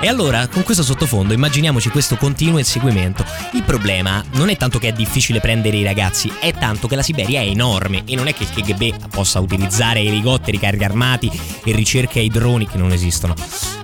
E 0.00 0.08
allora, 0.08 0.48
con 0.48 0.62
questo 0.62 0.82
sottofondo, 0.82 1.34
immaginiamoci 1.34 1.90
questo 1.90 2.16
continuo 2.16 2.56
inseguimento. 2.56 3.22
Il 3.52 3.64
problema 3.64 4.24
non 4.32 4.48
è 4.48 4.56
tanto 4.56 4.78
che 4.78 4.88
è 4.88 4.92
difficile 4.92 5.40
prendere 5.40 5.76
i 5.76 5.84
ragazzi, 5.84 6.32
è 6.40 6.54
tanto 6.54 6.88
che 6.88 6.96
la 6.96 7.02
Siberia 7.02 7.42
è 7.42 7.46
enorme 7.46 8.04
e 8.06 8.14
non 8.14 8.28
è 8.28 8.32
che 8.34 8.44
il 8.44 8.50
KGB 8.50 9.10
possa 9.10 9.38
utilizzare 9.38 10.00
elicotteri, 10.00 10.58
carri 10.58 10.82
armati 10.82 11.30
e 11.64 11.72
ricerche 11.74 12.20
ai 12.20 12.28
droni 12.28 12.66
che 12.66 12.78
non 12.78 12.92
esistono 12.92 13.34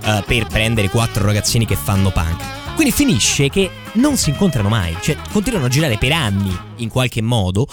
eh, 0.05 0.23
per 0.25 0.47
prendere 0.47 0.89
quattro 0.89 1.23
ragazzini 1.23 1.67
che 1.67 1.75
fanno 1.75 2.09
punk. 2.09 2.58
Quindi 2.79 2.95
finisce 2.95 3.49
che 3.49 3.69
non 3.95 4.15
si 4.15 4.29
incontrano 4.29 4.69
mai, 4.69 4.95
cioè 5.01 5.17
continuano 5.33 5.65
a 5.65 5.69
girare 5.69 5.97
per 5.97 6.13
anni 6.13 6.57
in 6.77 6.87
qualche 6.87 7.21
modo 7.21 7.67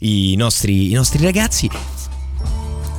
i 0.00 0.36
nostri, 0.36 0.90
i 0.90 0.92
nostri 0.92 1.24
ragazzi 1.24 1.70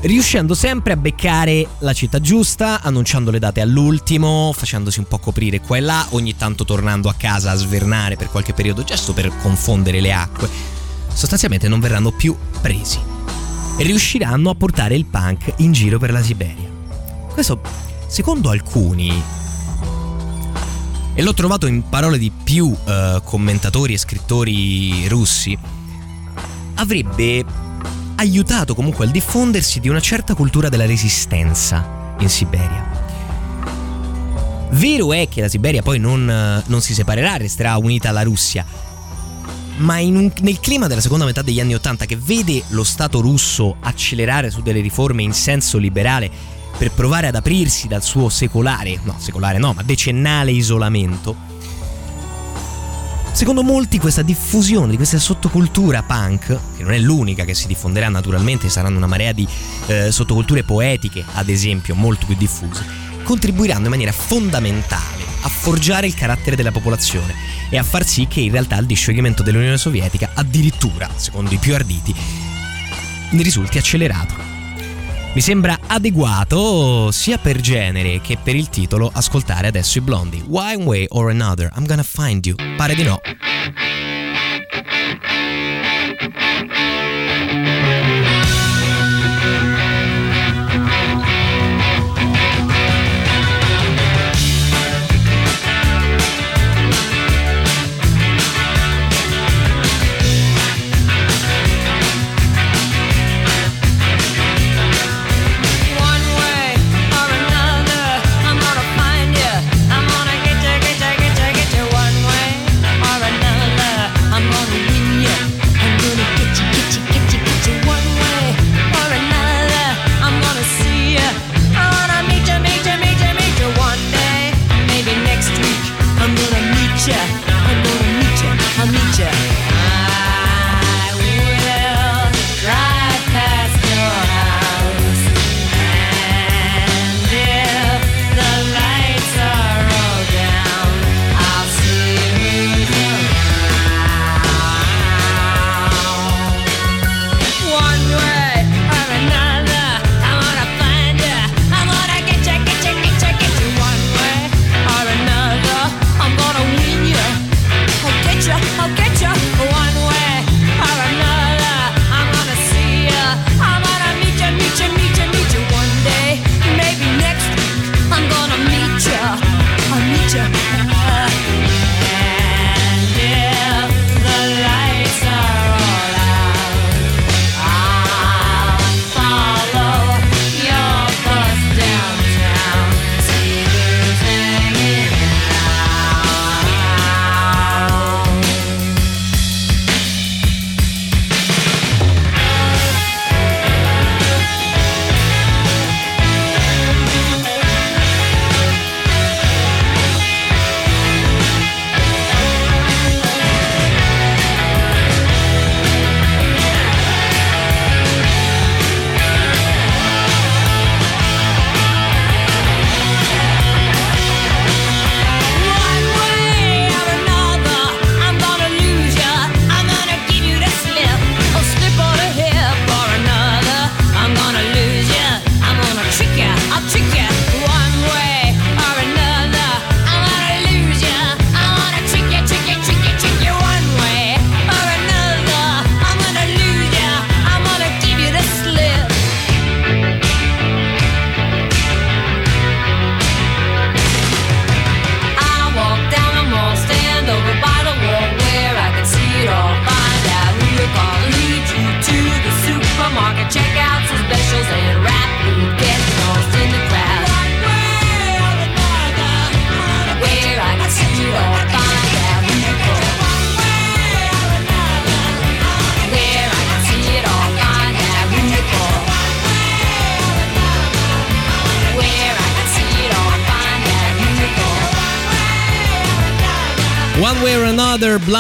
riuscendo 0.02 0.56
sempre 0.56 0.94
a 0.94 0.98
beccare 0.98 1.68
la 1.82 1.94
città 1.94 2.20
giusta, 2.20 2.82
annunciando 2.82 3.30
le 3.30 3.38
date 3.38 3.62
all'ultimo, 3.62 4.52
facendosi 4.56 4.98
un 4.98 5.06
po' 5.06 5.20
coprire 5.20 5.60
qua 5.60 5.78
e 5.78 5.82
là, 5.82 6.04
ogni 6.14 6.36
tanto 6.36 6.66
tornando 6.66 7.10
a 7.10 7.14
casa 7.14 7.52
a 7.52 7.56
svernare 7.56 8.16
per 8.16 8.32
qualche 8.32 8.54
periodo, 8.54 8.84
gesto 8.84 9.14
per 9.14 9.32
confondere 9.40 10.02
le 10.02 10.14
acque. 10.14 10.50
Sostanzialmente 11.14 11.68
non 11.68 11.80
verranno 11.80 12.10
più 12.10 12.36
presi 12.60 12.98
e 13.78 13.84
riusciranno 13.84 14.50
a 14.50 14.56
portare 14.56 14.96
il 14.96 15.06
punk 15.06 15.54
in 15.58 15.74
giro 15.74 16.00
per 16.00 16.12
la 16.12 16.24
Siberia. 16.24 16.72
Questo, 17.32 17.62
secondo 18.08 18.50
alcuni, 18.50 19.41
e 21.22 21.24
l'ho 21.24 21.36
trovato 21.36 21.68
in 21.68 21.88
parole 21.88 22.18
di 22.18 22.32
più 22.32 22.76
eh, 22.84 23.22
commentatori 23.24 23.94
e 23.94 24.00
scrittori 24.00 25.08
russi, 25.08 25.56
avrebbe 26.74 27.46
aiutato 28.16 28.74
comunque 28.74 29.06
al 29.06 29.12
diffondersi 29.12 29.80
di 29.80 29.88
una 29.88 30.00
certa 30.00 30.34
cultura 30.34 30.68
della 30.68 30.88
resistenza 30.88 32.16
in 32.18 32.28
Siberia. 32.28 32.90
Vero 34.72 35.14
è 35.14 35.30
che 35.30 35.42
la 35.42 35.48
Siberia 35.48 35.84
poi 35.84 36.00
non, 36.00 36.28
eh, 36.28 36.64
non 36.66 36.82
si 36.82 36.96
separerà, 36.96 37.38
resterà 37.38 37.78
unita 37.78 38.10
alla 38.10 38.24
Russia, 38.24 38.66
ma 39.78 40.00
un, 40.00 40.32
nel 40.42 40.60
clima 40.60 40.88
della 40.88 41.02
seconda 41.02 41.26
metà 41.26 41.44
degli 41.44 41.60
anni 41.60 41.76
Ottanta 41.76 42.06
che 42.06 42.18
vede 42.18 42.64
lo 42.70 42.84
Stato 42.84 43.22
russo 43.22 43.76
accelerare 43.80 44.50
su 44.50 44.64
delle 44.64 44.82
riforme 44.82 45.22
in 45.22 45.34
senso 45.34 45.78
liberale 45.78 46.61
per 46.78 46.92
provare 46.92 47.28
ad 47.28 47.36
aprirsi 47.36 47.88
dal 47.88 48.04
suo 48.04 48.30
secolare, 48.30 49.00
no, 49.04 49.16
secolare 49.20 49.58
no, 49.58 49.74
ma 49.74 49.84
decennale 49.84 50.52
isolamento, 50.52 51.50
Secondo 53.34 53.64
molti 53.64 53.98
questa 53.98 54.22
diffusione 54.22 54.92
di 54.92 54.98
questa 54.98 55.18
sottocultura 55.18 56.04
punk, 56.04 56.60
che 56.76 56.84
non 56.84 56.92
è 56.92 57.00
l'unica 57.00 57.46
che 57.46 57.56
si 57.56 57.66
diffonderà 57.66 58.10
naturalmente, 58.10 58.70
saranno 58.70 58.98
una 58.98 59.08
marea 59.08 59.32
di 59.32 59.48
eh, 59.88 60.12
sottoculture 60.12 60.64
poetiche, 60.64 61.24
ad 61.34 61.48
esempio, 61.48 61.96
molto 61.96 62.26
più 62.26 62.36
diffuse, 62.36 62.84
contribuiranno 63.24 63.86
in 63.86 63.90
maniera 63.90 64.12
fondamentale 64.12 65.24
a 65.42 65.50
forgiare 65.50 66.08
il 66.08 66.14
carattere 66.14 66.56
della 66.56 66.72
popolazione 66.72 67.34
e 67.70 67.78
a 67.78 67.84
far 67.84 68.06
sì 68.06 68.28
che 68.28 68.42
in 68.42 68.52
realtà 68.52 68.78
il 68.78 68.86
discioglimento 68.86 69.44
dell'Unione 69.44 69.78
Sovietica, 69.78 70.32
addirittura, 70.34 71.10
secondo 71.16 71.54
i 71.54 71.58
più 71.58 71.74
arditi, 71.74 72.14
ne 73.32 73.42
risulti 73.42 73.78
accelerato. 73.78 74.51
Mi 75.34 75.40
sembra 75.40 75.80
adeguato 75.88 77.10
sia 77.12 77.38
per 77.38 77.62
genere 77.62 78.20
che 78.20 78.38
per 78.38 78.54
il 78.54 78.68
titolo 78.68 79.10
ascoltare 79.14 79.68
adesso 79.68 79.98
i 79.98 80.02
blondi. 80.02 80.44
One 80.50 80.84
way 80.84 81.06
or 81.08 81.30
another, 81.30 81.72
I'm 81.74 81.86
gonna 81.86 82.04
find 82.04 82.46
you. 82.46 82.56
Pare 82.76 82.96
di 82.96 83.04
no. 83.04 83.22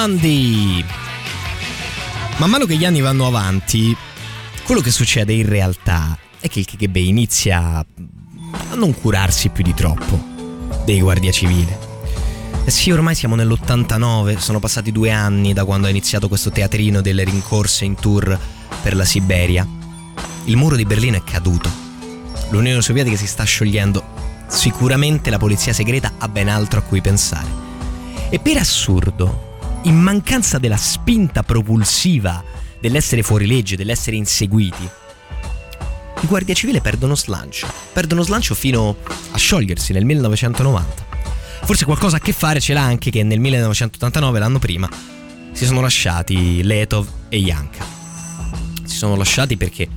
Blondie. 0.02 0.84
Man 2.38 2.50
mano 2.50 2.66
che 2.66 2.76
gli 2.76 2.86
anni 2.86 3.02
vanno 3.02 3.28
avanti, 3.28 3.96
quello 4.64 4.82
che 4.82 4.90
succede 4.90 5.32
in 5.32 5.48
realtà 5.48 6.18
è 6.40 6.48
che 6.48 6.58
il 6.58 6.66
KGB 6.66 6.96
inizia 6.96 7.78
a 7.78 7.86
non 8.74 9.00
curarsi 9.00 9.50
più 9.50 9.64
di 9.64 9.76
troppo 9.76 10.20
dei 10.86 11.02
guardia 11.02 11.32
civile. 11.32 11.78
Eh 12.66 12.72
sì, 12.72 12.90
ormai 12.90 13.14
siamo 13.14 13.36
nell'89, 13.36 14.38
sono 14.38 14.60
passati 14.60 14.92
due 14.92 15.12
anni 15.12 15.54
da 15.54 15.66
quando 15.66 15.86
ha 15.86 15.92
iniziato 15.92 16.28
questo 16.28 16.50
teatrino 16.50 17.02
delle 17.02 17.24
rincorse 17.24 17.86
in 17.86 17.94
tour 17.94 18.40
per 18.82 18.96
la 18.96 19.06
Siberia. 19.06 19.68
Il 20.46 20.58
muro 20.58 20.78
di 20.78 20.86
Berlino 20.86 21.18
è 21.18 21.24
caduto. 21.24 21.70
L'Unione 22.50 22.82
Sovietica 22.82 23.18
si 23.18 23.28
sta 23.28 23.44
sciogliendo. 23.44 24.04
Sicuramente 24.48 25.30
la 25.30 25.38
polizia 25.38 25.74
segreta 25.74 26.14
ha 26.18 26.28
ben 26.28 26.50
altro 26.50 26.80
a 26.80 26.84
cui 26.84 27.02
pensare. 27.02 27.70
E 28.32 28.40
per 28.40 28.58
assurdo, 28.58 29.50
in 29.84 29.98
mancanza 29.98 30.58
della 30.58 30.78
spinta 30.78 31.44
propulsiva 31.44 32.44
dell'essere 32.80 33.24
fuori 33.24 33.48
legge, 33.48 33.76
dell'essere 33.76 34.16
inseguiti, 34.16 34.90
i 36.22 36.28
guardia 36.28 36.54
civile 36.54 36.82
perdono 36.82 37.16
slancio. 37.16 37.68
Perdono 37.94 38.22
slancio 38.22 38.54
fino 38.54 38.96
a 39.32 39.38
sciogliersi 39.38 39.92
nel 39.92 40.06
1990. 40.06 41.10
Forse 41.64 41.86
qualcosa 41.86 42.18
a 42.18 42.20
che 42.20 42.32
fare 42.32 42.60
ce 42.60 42.74
l'ha 42.74 42.84
anche 42.84 43.10
che 43.10 43.24
nel 43.24 43.40
1989, 43.40 44.40
l'anno 44.40 44.60
prima, 44.60 44.88
si 45.52 45.66
sono 45.66 45.82
lasciati 45.82 46.62
Letov 46.62 47.08
e 47.30 47.38
Yanka. 47.38 47.84
Si 48.84 48.98
sono 48.98 49.16
lasciati 49.16 49.58
perché 49.58 49.88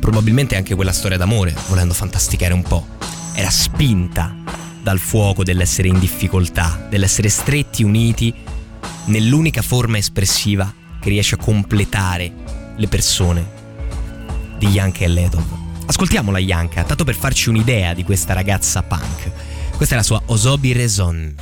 probabilmente 0.00 0.56
anche 0.56 0.74
quella 0.74 0.92
storia 0.92 1.18
d'amore, 1.18 1.54
volendo 1.68 1.92
fantasticare 1.92 2.54
un 2.54 2.62
po', 2.62 2.86
era 3.34 3.50
spinta 3.50 4.34
dal 4.82 4.98
fuoco 4.98 5.44
dell'essere 5.44 5.88
in 5.88 5.98
difficoltà, 5.98 6.86
dell'essere 6.88 7.28
stretti 7.28 7.82
uniti 7.82 8.34
nell'unica 9.06 9.62
forma 9.62 9.98
espressiva 9.98 10.72
che 11.00 11.08
riesce 11.08 11.34
a 11.36 11.38
completare 11.38 12.32
le 12.76 12.88
persone 12.88 13.58
di 14.58 14.68
Yanka 14.68 15.00
e 15.00 15.08
Letov. 15.08 15.44
Ascoltiamola 15.86 16.38
Yanka, 16.38 16.84
tanto 16.84 17.04
per 17.04 17.16
farci 17.16 17.48
un'idea 17.48 17.94
di 17.94 18.04
questa 18.04 18.32
ragazza 18.32 18.82
punk. 18.82 19.30
Questa 19.76 19.94
è 19.94 19.98
la 19.98 20.04
sua 20.04 20.22
Osobi 20.26 20.72
Raison. 20.72 21.34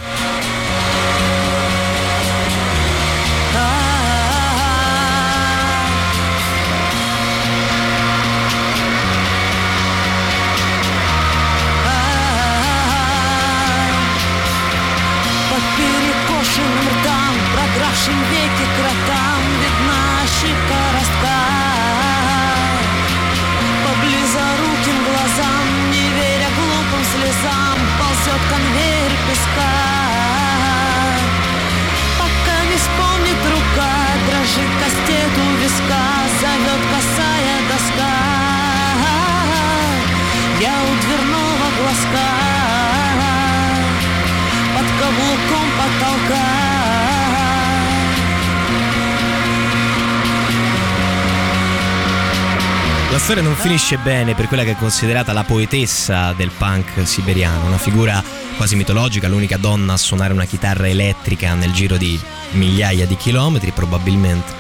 Storia 53.30 53.46
non 53.46 53.60
finisce 53.60 53.98
bene 53.98 54.34
per 54.34 54.48
quella 54.48 54.64
che 54.64 54.70
è 54.70 54.76
considerata 54.76 55.34
la 55.34 55.44
poetessa 55.44 56.32
del 56.32 56.50
punk 56.56 57.06
siberiano, 57.06 57.66
una 57.66 57.76
figura 57.76 58.24
quasi 58.56 58.74
mitologica, 58.74 59.28
l'unica 59.28 59.58
donna 59.58 59.92
a 59.92 59.96
suonare 59.98 60.32
una 60.32 60.46
chitarra 60.46 60.88
elettrica 60.88 61.52
nel 61.52 61.72
giro 61.72 61.98
di 61.98 62.18
migliaia 62.52 63.06
di 63.06 63.16
chilometri 63.18 63.70
probabilmente. 63.72 64.50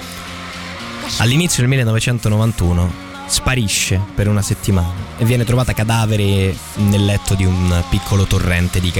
All'inizio 1.16 1.60
del 1.60 1.68
1991 1.70 2.92
sparisce 3.24 4.02
per 4.14 4.28
una 4.28 4.42
settimana 4.42 4.92
e 5.16 5.24
viene 5.24 5.44
trovata 5.44 5.72
cadavere 5.72 6.54
nel 6.74 7.06
letto 7.06 7.34
di 7.34 7.46
un 7.46 7.82
piccolo 7.88 8.24
torrente 8.24 8.80
di, 8.80 8.92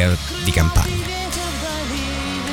di 0.44 0.50
campagna. 0.50 1.04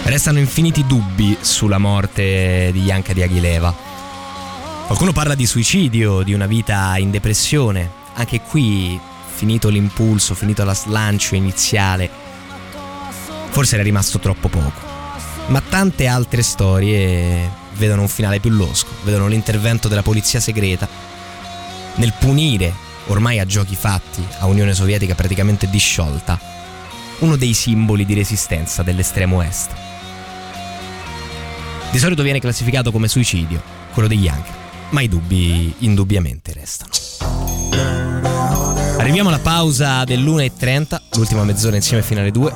Restano 0.03 0.39
infiniti 0.39 0.85
dubbi 0.85 1.37
sulla 1.39 1.77
morte 1.77 2.71
di 2.73 2.81
Yanka 2.81 3.13
di 3.13 3.21
Aguileva. 3.23 3.84
Qualcuno 4.85 5.13
parla 5.13 5.33
di 5.33 5.47
suicidio, 5.47 6.21
di 6.21 6.33
una 6.33 6.45
vita 6.45 6.95
in 6.97 7.09
depressione. 7.09 7.89
Anche 8.13 8.41
qui, 8.41 8.99
finito 9.33 9.69
l'impulso, 9.69 10.35
finito 10.35 10.63
lo 10.63 10.75
slancio 10.75 11.33
iniziale, 11.33 12.07
forse 13.49 13.73
era 13.73 13.83
rimasto 13.83 14.19
troppo 14.19 14.47
poco. 14.47 14.79
Ma 15.47 15.59
tante 15.59 16.05
altre 16.05 16.43
storie 16.43 17.49
vedono 17.73 18.01
un 18.01 18.07
finale 18.07 18.39
più 18.39 18.51
losco, 18.51 18.91
vedono 19.01 19.27
l'intervento 19.27 19.87
della 19.87 20.03
polizia 20.03 20.39
segreta 20.39 20.87
nel 21.95 22.13
punire, 22.19 22.71
ormai 23.07 23.39
a 23.39 23.45
giochi 23.45 23.75
fatti, 23.75 24.23
a 24.37 24.45
Unione 24.45 24.75
Sovietica 24.75 25.15
praticamente 25.15 25.67
disciolta, 25.67 26.39
uno 27.19 27.35
dei 27.37 27.55
simboli 27.55 28.05
di 28.05 28.13
resistenza 28.13 28.83
dell'estremo 28.83 29.41
est. 29.41 29.71
Di 31.89 31.97
solito 31.97 32.21
viene 32.21 32.39
classificato 32.39 32.91
come 32.91 33.07
suicidio, 33.07 33.59
quello 33.91 34.07
degli 34.07 34.25
Yankees 34.25 34.63
ma 34.89 35.01
i 35.01 35.07
dubbi 35.07 35.73
indubbiamente 35.79 36.53
restano. 36.53 36.91
Arriviamo 38.97 39.29
alla 39.29 39.39
pausa 39.39 40.03
dell'1.30, 40.03 41.01
l'ultima 41.15 41.43
mezz'ora 41.43 41.75
insieme 41.75 42.01
a 42.01 42.05
finale 42.05 42.31
2, 42.31 42.53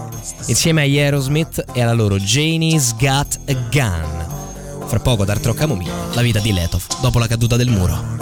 insieme 0.48 0.82
agli 0.82 0.98
Aerosmith 0.98 1.64
e 1.74 1.82
alla 1.82 1.94
loro 1.94 2.18
Janie's 2.18 2.96
Got 2.98 3.40
a 3.48 3.54
Gun. 3.70 4.28
Fra 4.88 5.00
poco 5.00 5.26
Dark 5.26 5.46
Rock 5.46 5.60
Camomilla, 5.60 5.94
la 6.14 6.22
vita 6.22 6.40
di 6.40 6.52
Letov 6.52 6.84
dopo 7.02 7.20
la 7.20 7.28
caduta 7.28 7.56
del 7.56 7.70
muro. 7.70 8.18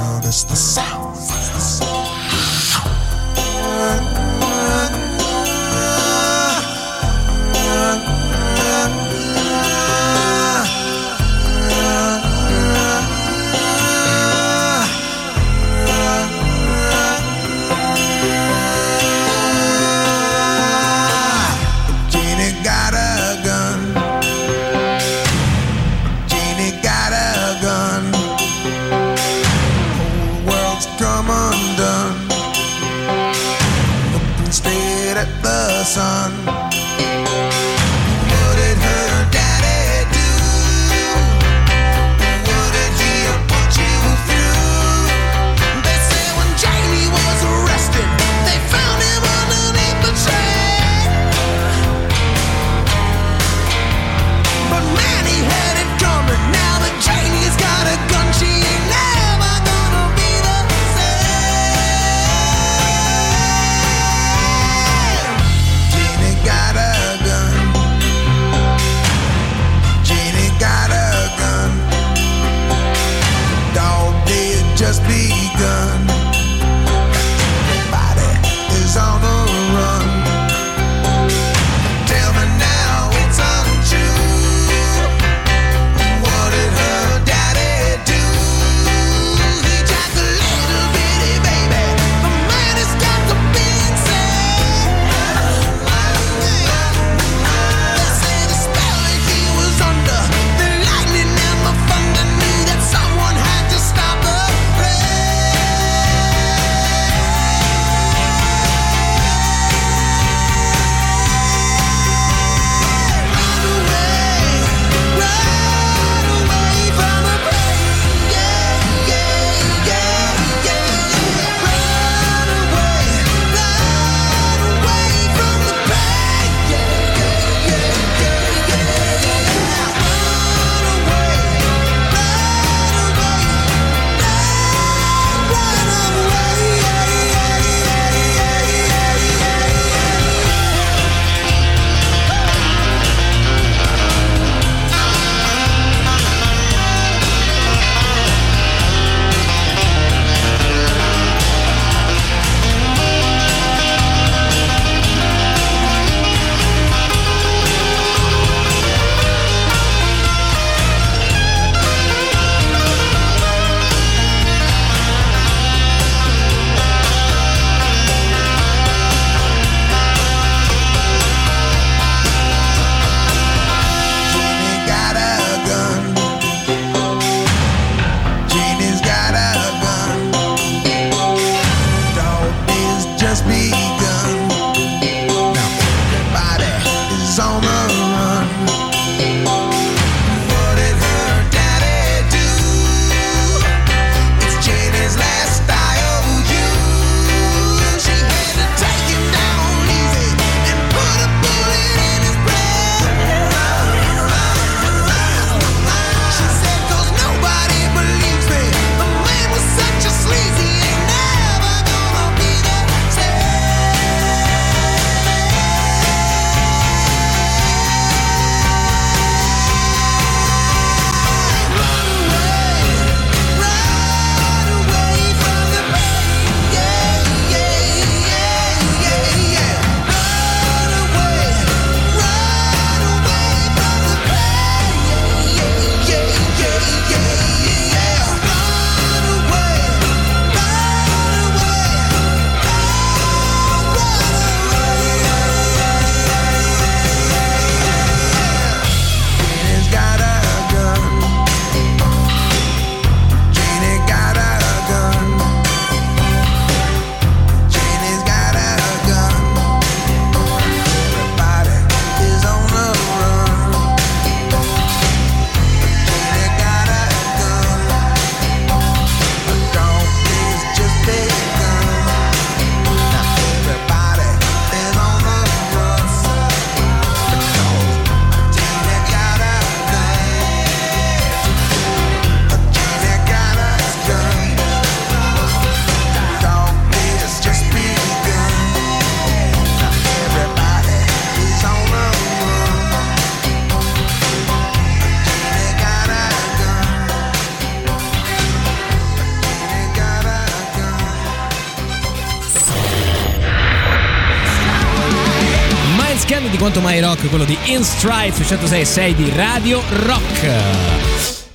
Rock, 307.17 307.29
quello 307.29 307.45
di 307.45 307.57
In 307.65 307.83
Stride 307.83 308.33
su 308.33 308.41
106.6 308.43 309.15
di 309.15 309.31
Radio 309.35 309.81
Rock. 310.03 310.51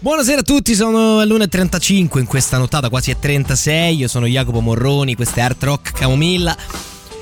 Buonasera 0.01 0.41
a 0.41 0.43
tutti, 0.43 0.75
sono 0.75 1.21
all'1.35 1.21 2.19
in 2.19 2.27
questa 2.27 2.59
nottata, 2.59 2.89
quasi 2.89 3.13
a 3.13 3.17
36. 3.19 3.97
Io 3.97 4.09
sono 4.09 4.27
Jacopo 4.27 4.61
Morroni, 4.61 5.15
questa 5.15 5.41
è 5.41 5.45
Art 5.45 5.63
Rock 5.63 5.93
Camomilla. 5.93 6.57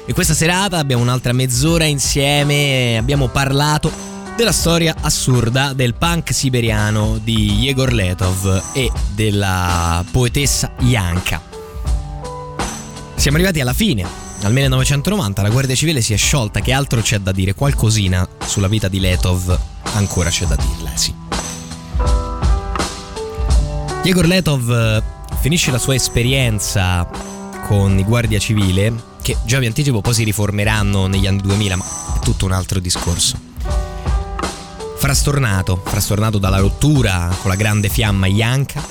E 0.07 0.13
questa 0.15 0.35
serata 0.35 0.79
abbiamo 0.79 1.03
un'altra 1.03 1.33
mezz'ora 1.33 1.85
insieme. 1.85 2.97
Abbiamo 2.97 3.29
parlato 3.29 3.93
della 4.37 4.53
storia 4.53 4.97
assurda 5.01 5.73
del 5.75 5.95
punk 5.95 6.33
siberiano 6.33 7.21
di 7.23 7.59
Yegor 7.59 7.93
Letov 7.93 8.63
e 8.73 8.91
della 9.15 10.03
poetessa 10.11 10.73
Yanka. 10.81 11.43
Siamo 13.15 13.37
arrivati 13.37 13.61
alla 13.61 13.75
fine. 13.75 14.30
Al 14.43 14.53
1990 14.53 15.43
la 15.43 15.51
Guardia 15.51 15.75
Civile 15.75 16.01
si 16.01 16.15
è 16.15 16.17
sciolta, 16.17 16.61
che 16.61 16.73
altro 16.73 17.03
c'è 17.03 17.19
da 17.19 17.31
dire? 17.31 17.53
Qualcosina 17.53 18.27
sulla 18.47 18.69
vita 18.69 18.89
di 18.89 18.99
Letov 18.99 19.59
ancora 19.93 20.31
c'è 20.31 20.47
da 20.47 20.57
dirle, 20.57 20.91
sì. 20.95 21.15
Yegor 24.03 24.27
Letov 24.27 24.71
eh, 24.71 25.03
finisce 25.41 25.71
la 25.71 25.77
sua 25.77 25.95
esperienza 25.95 27.07
con 27.67 27.99
i 27.99 28.03
Guardia 28.03 28.39
Civile, 28.39 28.93
che 29.21 29.37
già 29.45 29.59
vi 29.59 29.67
anticipo 29.67 30.01
poi 30.01 30.15
si 30.15 30.25
riformeranno 30.25 31.07
negli 31.07 31.27
anni 31.27 31.43
2000, 31.43 31.77
ma 31.77 31.85
è 31.85 32.19
tutto 32.21 32.47
un 32.47 32.53
altro 32.53 32.81
discorso. 32.81 33.39
Frastornato, 34.97 35.83
frastornato 35.85 36.39
dalla 36.39 36.59
rottura 36.59 37.29
con 37.43 37.51
la 37.51 37.57
grande 37.57 37.91
fiamma 37.91 38.27
Yanka, 38.27 38.83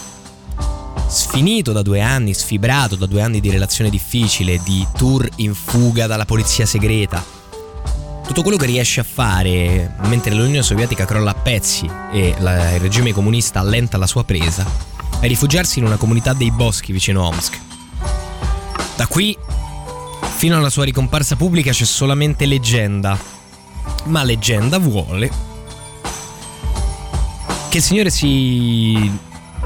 sfinito 1.09 1.71
da 1.71 1.81
due 1.81 2.01
anni, 2.01 2.35
sfibrato 2.35 2.95
da 2.95 3.07
due 3.07 3.21
anni 3.21 3.39
di 3.39 3.49
relazione 3.49 3.89
difficile, 3.89 4.61
di 4.63 4.85
tour 4.95 5.27
in 5.37 5.55
fuga 5.55 6.05
dalla 6.05 6.25
polizia 6.25 6.65
segreta. 6.67 7.23
Tutto 8.25 8.43
quello 8.43 8.57
che 8.57 8.67
riesce 8.67 8.99
a 8.99 9.03
fare 9.03 9.95
mentre 10.03 10.35
l'Unione 10.35 10.61
Sovietica 10.61 11.05
crolla 11.05 11.31
a 11.31 11.33
pezzi 11.33 11.89
e 12.13 12.35
la- 12.37 12.75
il 12.75 12.79
regime 12.79 13.11
comunista 13.11 13.59
allenta 13.59 13.97
la 13.97 14.05
sua 14.05 14.23
presa, 14.23 14.63
è 15.19 15.27
rifugiarsi 15.27 15.79
in 15.79 15.85
una 15.85 15.97
comunità 15.97 16.33
dei 16.33 16.51
boschi 16.51 16.91
vicino 16.91 17.25
Omsk. 17.25 17.59
Da 18.95 19.07
qui 19.07 19.35
fino 20.35 20.57
alla 20.57 20.69
sua 20.69 20.85
ricomparsa 20.85 21.35
pubblica 21.35 21.71
c'è 21.71 21.85
solamente 21.85 22.45
leggenda, 22.45 23.17
ma 24.05 24.23
leggenda 24.23 24.77
vuole 24.77 25.47
che 27.69 27.77
il 27.77 27.83
Signore 27.83 28.09
si 28.11 29.11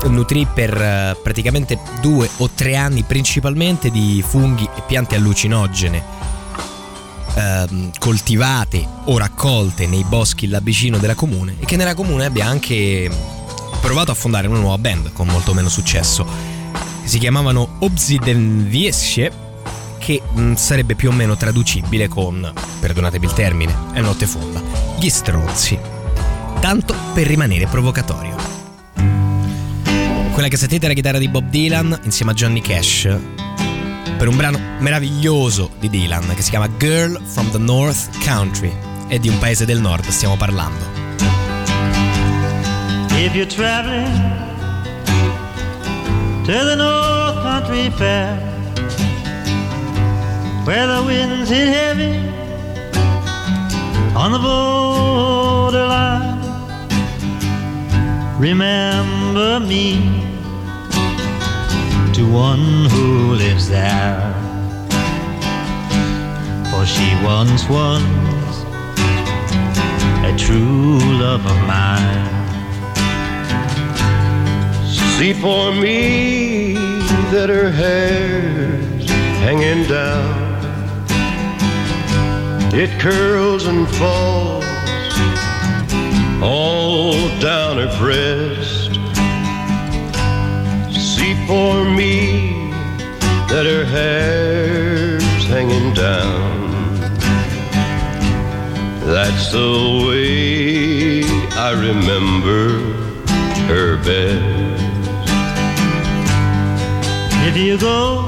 nutrì 0.07 0.47
per 0.51 0.79
eh, 0.79 1.17
praticamente 1.21 1.79
due 2.01 2.29
o 2.37 2.49
tre 2.49 2.75
anni 2.75 3.03
principalmente 3.03 3.89
di 3.89 4.23
funghi 4.25 4.67
e 4.75 4.81
piante 4.85 5.15
allucinogene 5.15 6.03
ehm, 7.35 7.91
coltivate 7.99 8.85
o 9.05 9.17
raccolte 9.17 9.87
nei 9.87 10.03
boschi 10.03 10.47
là 10.47 10.59
vicino 10.59 10.97
della 10.97 11.15
comune 11.15 11.55
e 11.59 11.65
che 11.65 11.75
nella 11.75 11.93
comune 11.93 12.25
abbia 12.25 12.47
anche 12.47 13.09
provato 13.81 14.11
a 14.11 14.15
fondare 14.15 14.47
una 14.47 14.59
nuova 14.59 14.77
band 14.77 15.13
con 15.13 15.27
molto 15.27 15.53
meno 15.53 15.69
successo 15.69 16.25
si 17.03 17.17
chiamavano 17.17 17.77
Obsidenviesce 17.79 19.41
che 19.97 20.21
mh, 20.21 20.53
sarebbe 20.53 20.95
più 20.95 21.09
o 21.09 21.11
meno 21.13 21.35
traducibile 21.37 22.07
con 22.07 22.51
perdonatemi 22.79 23.25
il 23.25 23.33
termine 23.33 23.75
è 23.93 24.01
notte 24.01 24.25
fonda 24.25 24.61
gli 24.97 25.09
stronzi. 25.09 25.77
Tanto 26.59 26.95
per 27.13 27.27
rimanere 27.27 27.67
provocatorio 27.67 28.52
quella 30.33 30.47
che 30.47 30.57
sentite 30.57 30.85
è 30.85 30.89
la 30.89 30.95
chitarra 30.95 31.19
di 31.19 31.29
Bob 31.29 31.47
Dylan 31.49 31.99
insieme 32.03 32.31
a 32.31 32.33
Johnny 32.33 32.59
Cash 32.59 33.07
per 34.17 34.27
un 34.27 34.35
brano 34.35 34.59
meraviglioso 34.79 35.69
di 35.79 35.89
Dylan 35.89 36.33
che 36.33 36.41
si 36.41 36.49
chiama 36.49 36.67
Girl 36.77 37.21
from 37.23 37.51
the 37.51 37.59
North 37.59 38.09
Country 38.25 38.75
e 39.09 39.19
di 39.19 39.29
un 39.29 39.37
paese 39.37 39.65
del 39.65 39.79
nord 39.79 40.07
stiamo 40.07 40.35
parlando. 40.35 40.83
If 43.15 43.35
you're 43.35 43.45
traveling 43.45 44.07
to 46.45 46.51
the 46.51 46.75
North 46.75 47.41
Country 47.43 47.91
Fair, 47.91 48.35
where 50.65 50.87
the 50.87 51.03
winds 51.05 51.47
hit 51.49 51.67
heavy 51.67 52.17
on 54.15 54.31
the 54.31 54.39
borderline, 54.39 56.32
remember 58.43 59.57
me 59.61 59.93
to 62.11 62.29
one 62.29 62.89
who 62.91 63.35
lives 63.35 63.69
there. 63.69 64.19
For 66.69 66.85
she 66.85 67.07
once 67.23 67.63
was 67.69 68.53
a 70.29 70.33
true 70.37 70.99
love 71.23 71.45
of 71.45 71.57
mine. 71.75 72.31
See 75.17 75.31
for 75.31 75.71
me 75.71 76.73
that 77.31 77.47
her 77.47 77.71
hair's 77.71 79.09
hanging 79.45 79.87
down. 79.87 80.43
It 82.73 82.89
curls 82.99 83.67
and 83.67 83.87
falls 83.87 84.62
all 86.43 87.13
down 87.39 87.77
her 87.77 87.91
breast. 87.97 88.95
See 90.91 91.33
for 91.47 91.85
me 91.85 92.51
that 93.47 93.65
her 93.65 93.85
hair's 93.85 95.45
hanging 95.45 95.93
down. 95.93 96.51
That's 99.05 99.51
the 99.51 100.05
way 100.07 101.23
I 101.55 101.71
remember 101.71 102.79
her 103.69 103.97
best. 104.03 104.83
If 107.47 107.55
you 107.57 107.77
go 107.77 108.23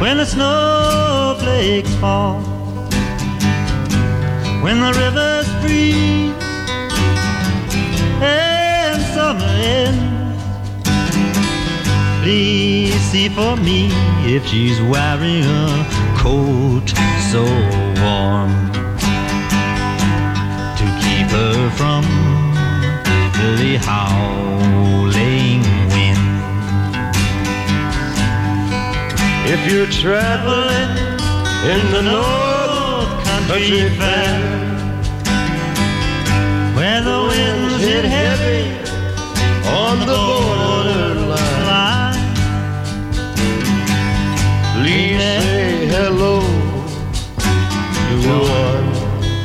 when 0.00 0.16
the 0.16 0.26
snowflakes 0.26 1.94
fall, 1.96 2.51
when 4.62 4.78
the 4.78 4.92
rivers 4.92 5.48
freeze 5.60 6.32
and 8.22 9.02
summer 9.14 9.52
ends, 9.76 10.42
please 12.22 12.94
see 13.10 13.28
for 13.28 13.56
me 13.56 13.88
if 14.24 14.46
she's 14.46 14.80
wearing 14.82 15.44
a 15.44 15.84
coat 16.16 16.88
so 17.30 17.42
warm 18.02 18.52
to 20.78 20.86
keep 21.02 21.28
her 21.38 21.70
from 21.78 22.04
the 23.58 23.76
howling 23.82 25.62
wind. 25.92 26.28
If 29.52 29.60
you're 29.68 29.90
traveling 29.90 30.90
in 31.72 31.82
the 31.90 32.02
North 32.02 33.12
Country 33.24 33.88
Fair, 33.98 34.41
on 39.92 39.98
the 39.98 40.06
borderline, 40.06 41.34
please 44.74 45.18
say 45.20 45.86
hello 45.86 46.34
to 48.08 48.14
the 48.26 48.38
one 48.62 48.88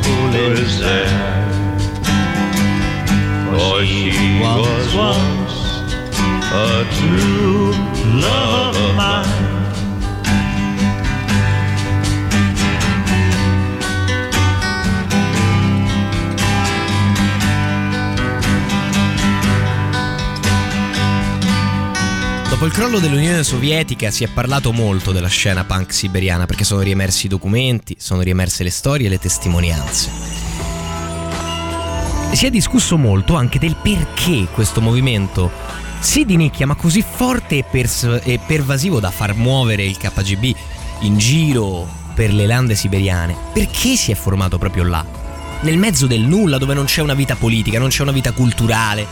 who 0.04 0.16
lives 0.38 0.74
there. 0.80 1.50
For 3.50 3.76
she 3.86 4.40
was 4.40 4.86
once 4.96 5.56
a 6.54 6.86
true 6.98 7.72
love 8.22 8.76
of 8.78 8.92
mine. 8.96 9.37
Il 22.68 22.74
crollo 22.74 23.00
dell'Unione 23.00 23.46
Sovietica 23.46 24.12
si 24.12 24.26
è 24.26 24.28
parlato 24.28 24.74
molto 24.74 25.14
della 25.14 25.30
scena 25.30 25.64
punk 25.64 25.94
siberiana 25.94 26.46
perché 26.46 26.66
sono 26.66 26.82
riemersi 26.82 27.28
i 27.28 27.30
documenti, 27.30 27.96
sono 27.98 28.20
riemerse 28.20 28.62
le 28.62 28.72
storie 28.72 29.08
e 29.08 29.10
le 29.10 29.20
testimonianze. 29.20 30.10
Si 32.34 32.46
è 32.46 32.50
discusso 32.50 32.98
molto 32.98 33.36
anche 33.36 33.58
del 33.58 33.78
perché 33.78 34.50
questo 34.52 34.82
movimento, 34.82 35.50
sì 36.02 36.26
di 36.26 36.36
nicchia, 36.36 36.68
ma 36.68 36.76
così 36.76 37.02
forte 37.10 37.60
e, 37.60 37.64
pers- 37.64 38.20
e 38.22 38.38
pervasivo 38.46 39.00
da 39.00 39.12
far 39.12 39.34
muovere 39.34 39.86
il 39.86 39.98
KGB 39.98 40.54
in 41.04 41.18
giro 41.18 41.88
per 42.14 42.34
le 42.34 42.46
lande 42.46 42.76
siberiane, 42.76 43.34
perché 43.54 43.96
si 43.96 44.12
è 44.12 44.16
formato 44.16 44.58
proprio 44.58 44.84
là? 44.84 45.06
Nel 45.62 45.78
mezzo 45.78 46.06
del 46.06 46.24
nulla, 46.24 46.58
dove 46.58 46.74
non 46.74 46.84
c'è 46.84 47.02
una 47.02 47.14
vita 47.14 47.38
politica, 47.38 47.80
non 47.80 47.88
c'è 47.88 48.02
una 48.02 48.12
vita 48.12 48.34
culturale. 48.34 49.08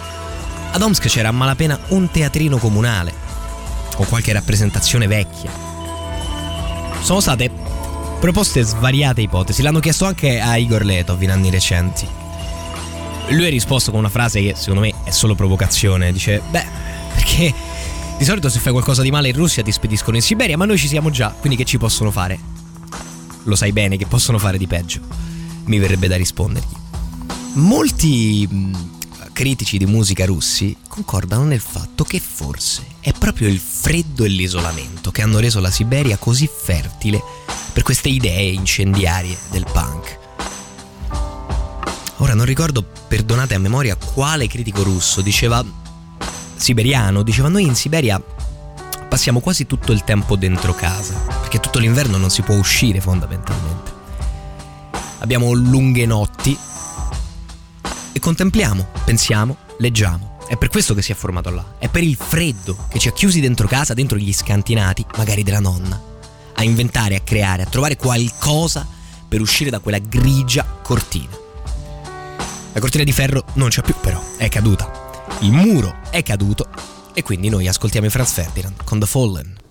Ad 0.71 0.81
Omsk 0.81 1.07
c'era 1.07 1.29
a 1.29 1.31
malapena 1.31 1.79
un 1.87 2.11
teatrino 2.11 2.57
comunale 2.57 3.23
o 3.97 4.03
qualche 4.05 4.33
rappresentazione 4.33 5.07
vecchia. 5.07 5.51
Sono 7.01 7.19
state 7.19 7.51
proposte 8.19 8.63
svariate 8.63 9.21
ipotesi. 9.21 9.61
L'hanno 9.61 9.79
chiesto 9.79 10.05
anche 10.05 10.39
a 10.39 10.57
Igor 10.57 10.83
Letov 10.83 11.21
in 11.21 11.31
anni 11.31 11.49
recenti. 11.49 12.07
Lui 13.29 13.45
ha 13.45 13.49
risposto 13.49 13.91
con 13.91 13.99
una 13.99 14.09
frase 14.09 14.41
che 14.41 14.53
secondo 14.55 14.81
me 14.81 14.93
è 15.03 15.11
solo 15.11 15.35
provocazione. 15.35 16.11
Dice: 16.11 16.41
Beh, 16.49 16.65
perché 17.13 17.53
di 18.17 18.23
solito 18.23 18.49
se 18.49 18.59
fai 18.59 18.71
qualcosa 18.71 19.01
di 19.01 19.11
male 19.11 19.29
in 19.29 19.35
Russia 19.35 19.61
ti 19.63 19.71
spediscono 19.71 20.15
in 20.15 20.21
Siberia, 20.21 20.57
ma 20.57 20.65
noi 20.65 20.77
ci 20.77 20.87
siamo 20.87 21.09
già, 21.09 21.29
quindi 21.37 21.57
che 21.57 21.65
ci 21.65 21.77
possono 21.77 22.11
fare? 22.11 22.39
Lo 23.43 23.55
sai 23.55 23.71
bene 23.71 23.97
che 23.97 24.05
possono 24.05 24.39
fare 24.39 24.57
di 24.57 24.67
peggio. 24.67 25.01
Mi 25.65 25.77
verrebbe 25.79 26.07
da 26.07 26.15
rispondergli. 26.15 26.75
Molti 27.53 28.47
critici 29.33 29.77
di 29.77 29.85
musica 29.85 30.25
russi 30.25 30.75
concordano 30.95 31.43
nel 31.43 31.59
fatto 31.59 32.05
che 32.05 32.21
forse 32.21 32.85
è 33.01 33.11
proprio 33.11 33.49
il 33.49 33.59
freddo 33.59 34.23
e 34.23 34.29
l'isolamento 34.29 35.11
che 35.11 35.21
hanno 35.21 35.39
reso 35.39 35.59
la 35.59 35.69
Siberia 35.69 36.15
così 36.15 36.49
fertile 36.49 37.21
per 37.73 37.83
queste 37.83 38.07
idee 38.07 38.51
incendiarie 38.51 39.37
del 39.51 39.65
punk. 39.69 40.19
Ora 42.17 42.33
non 42.33 42.45
ricordo, 42.45 42.81
perdonate 42.81 43.55
a 43.55 43.59
memoria, 43.59 43.97
quale 43.97 44.47
critico 44.47 44.83
russo 44.83 45.19
diceva 45.19 45.63
siberiano, 46.55 47.23
diceva 47.23 47.49
noi 47.49 47.65
in 47.65 47.75
Siberia 47.75 48.21
passiamo 49.09 49.41
quasi 49.41 49.67
tutto 49.67 49.91
il 49.91 50.05
tempo 50.05 50.37
dentro 50.37 50.73
casa, 50.73 51.13
perché 51.41 51.59
tutto 51.59 51.79
l'inverno 51.79 52.15
non 52.15 52.29
si 52.29 52.41
può 52.41 52.55
uscire 52.55 53.01
fondamentalmente. 53.01 53.91
Abbiamo 55.19 55.51
lunghe 55.51 56.05
notti 56.05 56.57
e 58.13 58.19
contempliamo, 58.19 58.87
pensiamo, 59.03 59.57
leggiamo. 59.79 60.34
È 60.47 60.57
per 60.57 60.69
questo 60.69 60.93
che 60.93 61.01
si 61.01 61.11
è 61.11 61.15
formato 61.15 61.49
là. 61.49 61.75
È 61.79 61.89
per 61.89 62.03
il 62.03 62.15
freddo 62.15 62.85
che 62.87 62.99
ci 62.99 63.07
ha 63.07 63.11
chiusi 63.11 63.39
dentro 63.39 63.67
casa, 63.67 63.95
dentro 63.95 64.17
gli 64.17 64.31
scantinati, 64.31 65.03
magari 65.17 65.41
della 65.41 65.59
nonna, 65.59 65.99
a 66.53 66.63
inventare, 66.63 67.15
a 67.15 67.21
creare, 67.21 67.63
a 67.63 67.65
trovare 67.65 67.95
qualcosa 67.95 68.87
per 69.27 69.41
uscire 69.41 69.71
da 69.71 69.79
quella 69.79 69.97
grigia 69.97 70.63
cortina. 70.83 71.35
La 72.73 72.79
cortina 72.79 73.03
di 73.03 73.11
ferro 73.11 73.43
non 73.53 73.69
c'è 73.69 73.81
più 73.81 73.95
però, 73.99 74.21
è 74.37 74.47
caduta. 74.49 75.23
Il 75.39 75.51
muro 75.51 75.95
è 76.11 76.21
caduto 76.21 76.67
e 77.13 77.23
quindi 77.23 77.49
noi 77.49 77.67
ascoltiamo 77.67 78.05
i 78.05 78.11
Franz 78.11 78.33
Ferdinand 78.33 78.83
con 78.83 78.99
The 78.99 79.05
Fallen. 79.07 79.64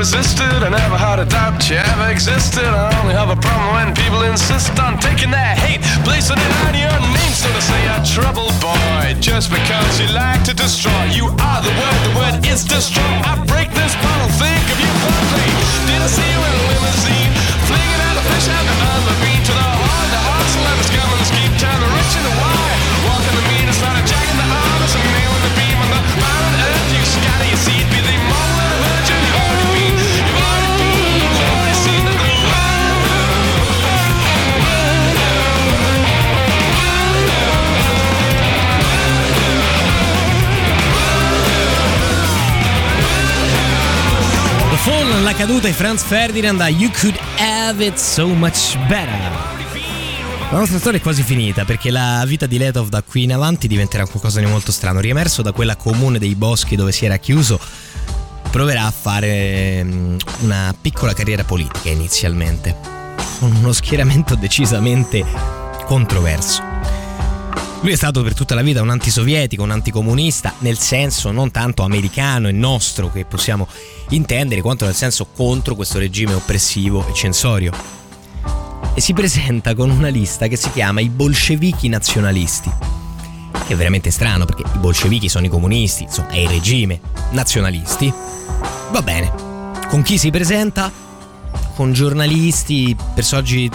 Resisted. 0.00 0.64
I 0.64 0.72
never 0.72 0.96
had 0.96 1.20
a 1.20 1.28
doubt 1.28 1.60
you 1.68 1.76
ever 1.76 2.08
existed. 2.08 2.64
I 2.64 2.88
only 3.04 3.12
have 3.12 3.28
a 3.28 3.36
problem 3.36 3.68
when 3.76 3.88
people 3.92 4.24
insist 4.24 4.72
on 4.80 4.96
taking 4.96 5.28
their 5.28 5.52
hate, 5.60 5.84
placing 6.08 6.40
it 6.40 6.52
on 6.64 6.72
your 6.72 6.96
name. 7.12 7.34
So 7.36 7.52
to 7.52 7.60
say 7.60 7.82
a 7.84 8.00
troubled 8.00 8.56
boy, 8.64 9.12
just 9.20 9.52
because 9.52 10.00
you 10.00 10.08
like 10.16 10.40
to 10.48 10.56
destroy. 10.56 11.04
You 11.12 11.28
are 11.28 11.60
the 11.60 11.74
word, 11.76 12.00
the 12.08 12.12
word 12.16 12.36
is 12.48 12.64
destroy. 12.64 13.12
I 13.28 13.36
break 13.44 13.68
this 13.76 13.92
bottle, 14.00 14.32
think 14.40 14.64
of 14.72 14.78
you 14.80 14.92
fondly. 15.04 15.50
Did 15.84 16.00
I 16.00 16.08
see 16.08 16.28
you 16.32 16.40
in 16.48 16.52
a 16.56 16.62
limousine? 16.72 17.32
Flinging 17.68 18.00
out 18.08 18.16
a 18.16 18.24
fish 18.24 18.48
out 18.56 18.64
the 18.64 18.76
other 18.96 19.16
bean 19.20 19.40
to 19.44 19.52
the 19.52 19.68
heart, 19.68 20.08
the 20.16 20.20
heart, 20.24 20.46
celebrities 20.48 20.92
come 20.96 21.10
and 21.12 21.28
keep 21.28 21.52
the 21.60 21.88
rich 21.92 22.12
into 22.16 22.32
wide. 22.40 22.49
Walking 22.49 22.49
caduta 45.40 45.68
e 45.68 45.72
Franz 45.72 46.02
Ferdinand 46.02 46.58
da 46.58 46.68
You 46.68 46.90
Could 46.90 47.18
Have 47.38 47.82
It 47.82 47.96
So 47.96 48.26
Much 48.26 48.76
Better. 48.88 49.32
La 50.50 50.58
nostra 50.58 50.78
storia 50.78 50.98
è 50.98 51.02
quasi 51.02 51.22
finita 51.22 51.64
perché 51.64 51.90
la 51.90 52.22
vita 52.26 52.44
di 52.44 52.58
Letov 52.58 52.90
da 52.90 53.00
qui 53.00 53.22
in 53.22 53.32
avanti 53.32 53.66
diventerà 53.66 54.04
qualcosa 54.04 54.38
di 54.40 54.44
molto 54.44 54.70
strano. 54.70 55.00
Riemerso 55.00 55.40
da 55.40 55.52
quella 55.52 55.76
comune 55.76 56.18
dei 56.18 56.34
boschi 56.34 56.76
dove 56.76 56.92
si 56.92 57.06
era 57.06 57.16
chiuso, 57.16 57.58
proverà 58.50 58.84
a 58.84 58.90
fare 58.90 59.82
mm, 59.82 60.16
una 60.40 60.74
piccola 60.78 61.14
carriera 61.14 61.42
politica 61.42 61.88
inizialmente, 61.88 62.76
con 63.38 63.50
uno 63.50 63.72
schieramento 63.72 64.34
decisamente 64.34 65.24
controverso. 65.86 66.69
Lui 67.82 67.92
è 67.92 67.96
stato 67.96 68.22
per 68.22 68.34
tutta 68.34 68.54
la 68.54 68.60
vita 68.60 68.82
un 68.82 68.90
antisovietico, 68.90 69.62
un 69.62 69.70
anticomunista, 69.70 70.52
nel 70.58 70.76
senso 70.76 71.30
non 71.30 71.50
tanto 71.50 71.82
americano 71.82 72.48
e 72.48 72.52
nostro 72.52 73.10
che 73.10 73.24
possiamo 73.24 73.66
intendere, 74.10 74.60
quanto 74.60 74.84
nel 74.84 74.94
senso 74.94 75.26
contro 75.34 75.74
questo 75.74 75.98
regime 75.98 76.34
oppressivo 76.34 77.08
e 77.08 77.14
censorio. 77.14 77.72
E 78.92 79.00
si 79.00 79.14
presenta 79.14 79.74
con 79.74 79.88
una 79.88 80.08
lista 80.08 80.46
che 80.46 80.56
si 80.56 80.70
chiama 80.72 81.00
i 81.00 81.08
bolscevichi 81.08 81.88
nazionalisti. 81.88 82.70
Che 83.66 83.72
è 83.72 83.76
veramente 83.76 84.10
strano 84.10 84.44
perché 84.44 84.62
i 84.62 84.78
bolscevichi 84.78 85.30
sono 85.30 85.46
i 85.46 85.48
comunisti, 85.48 86.02
insomma 86.02 86.28
è 86.28 86.38
il 86.38 86.50
regime. 86.50 87.00
Nazionalisti. 87.30 88.12
Va 88.90 89.00
bene. 89.00 89.32
Con 89.88 90.02
chi 90.02 90.18
si 90.18 90.28
presenta? 90.28 90.92
Con 91.74 91.94
giornalisti, 91.94 92.94
personaggi 93.14 93.70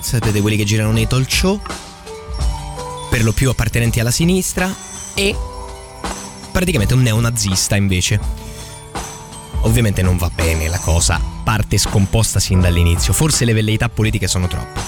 sapete 0.00 0.42
quelli 0.42 0.58
che 0.58 0.64
girano 0.64 0.92
nei 0.92 1.06
talk 1.06 1.32
show, 1.32 1.58
per 3.14 3.22
lo 3.22 3.30
più 3.30 3.48
appartenenti 3.48 4.00
alla 4.00 4.10
sinistra 4.10 4.74
e 5.14 5.36
praticamente 6.50 6.94
un 6.94 7.02
neonazista 7.02 7.76
invece. 7.76 8.18
Ovviamente 9.60 10.02
non 10.02 10.16
va 10.16 10.28
bene 10.34 10.66
la 10.66 10.80
cosa, 10.80 11.20
parte 11.44 11.78
scomposta 11.78 12.40
sin 12.40 12.60
dall'inizio, 12.60 13.12
forse 13.12 13.44
le 13.44 13.52
velleità 13.52 13.88
politiche 13.88 14.26
sono 14.26 14.48
troppe. 14.48 14.80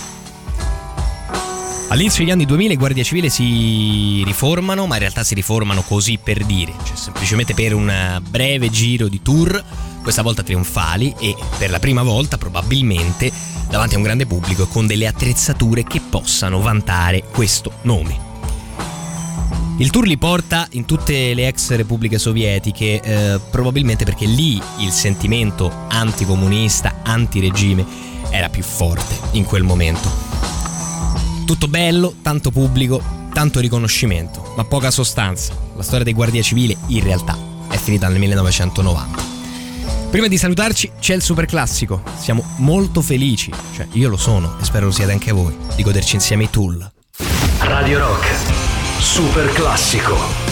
All'inizio 1.86 2.24
degli 2.24 2.32
anni 2.32 2.46
2000 2.46 2.72
i 2.72 2.76
guardie 2.76 3.04
civili 3.04 3.30
si 3.30 4.24
riformano, 4.24 4.88
ma 4.88 4.94
in 4.94 5.00
realtà 5.02 5.22
si 5.22 5.36
riformano 5.36 5.82
così 5.82 6.18
per 6.20 6.44
dire, 6.44 6.72
cioè 6.82 6.96
semplicemente 6.96 7.54
per 7.54 7.74
un 7.74 8.20
breve 8.28 8.70
giro 8.70 9.06
di 9.06 9.22
tour, 9.22 9.64
questa 10.06 10.22
volta 10.22 10.44
trionfali 10.44 11.12
e 11.18 11.34
per 11.58 11.68
la 11.68 11.80
prima 11.80 12.04
volta 12.04 12.38
probabilmente 12.38 13.28
davanti 13.68 13.94
a 13.94 13.96
un 13.96 14.04
grande 14.04 14.24
pubblico 14.24 14.62
e 14.62 14.68
con 14.68 14.86
delle 14.86 15.08
attrezzature 15.08 15.82
che 15.82 16.00
possano 16.00 16.60
vantare 16.60 17.24
questo 17.32 17.72
nome. 17.82 18.16
Il 19.78 19.90
tour 19.90 20.06
li 20.06 20.16
porta 20.16 20.68
in 20.70 20.84
tutte 20.84 21.34
le 21.34 21.48
ex 21.48 21.74
repubbliche 21.74 22.20
sovietiche, 22.20 23.00
eh, 23.00 23.40
probabilmente 23.50 24.04
perché 24.04 24.26
lì 24.26 24.62
il 24.78 24.92
sentimento 24.92 25.72
anticomunista, 25.88 27.00
antiregime 27.02 27.84
era 28.30 28.48
più 28.48 28.62
forte 28.62 29.18
in 29.32 29.44
quel 29.44 29.64
momento. 29.64 30.08
Tutto 31.46 31.66
bello, 31.66 32.14
tanto 32.22 32.52
pubblico, 32.52 33.02
tanto 33.32 33.58
riconoscimento, 33.58 34.52
ma 34.56 34.62
poca 34.62 34.92
sostanza. 34.92 35.52
La 35.74 35.82
storia 35.82 36.04
dei 36.04 36.14
guardia 36.14 36.42
civile 36.42 36.76
in 36.86 37.02
realtà 37.02 37.36
è 37.68 37.76
finita 37.76 38.06
nel 38.06 38.20
1990. 38.20 39.35
Prima 40.16 40.28
di 40.28 40.38
salutarci 40.38 40.92
c'è 40.98 41.14
il 41.14 41.20
super 41.20 41.44
classico. 41.44 42.02
Siamo 42.16 42.42
molto 42.56 43.02
felici, 43.02 43.52
cioè 43.74 43.86
io 43.92 44.08
lo 44.08 44.16
sono 44.16 44.56
e 44.58 44.64
spero 44.64 44.86
lo 44.86 44.90
siate 44.90 45.12
anche 45.12 45.30
voi, 45.30 45.54
di 45.74 45.82
goderci 45.82 46.14
insieme 46.14 46.44
i 46.44 46.48
tool. 46.48 46.90
Radio 47.60 47.98
Rock, 47.98 48.26
super 48.98 49.52
classico. 49.52 50.45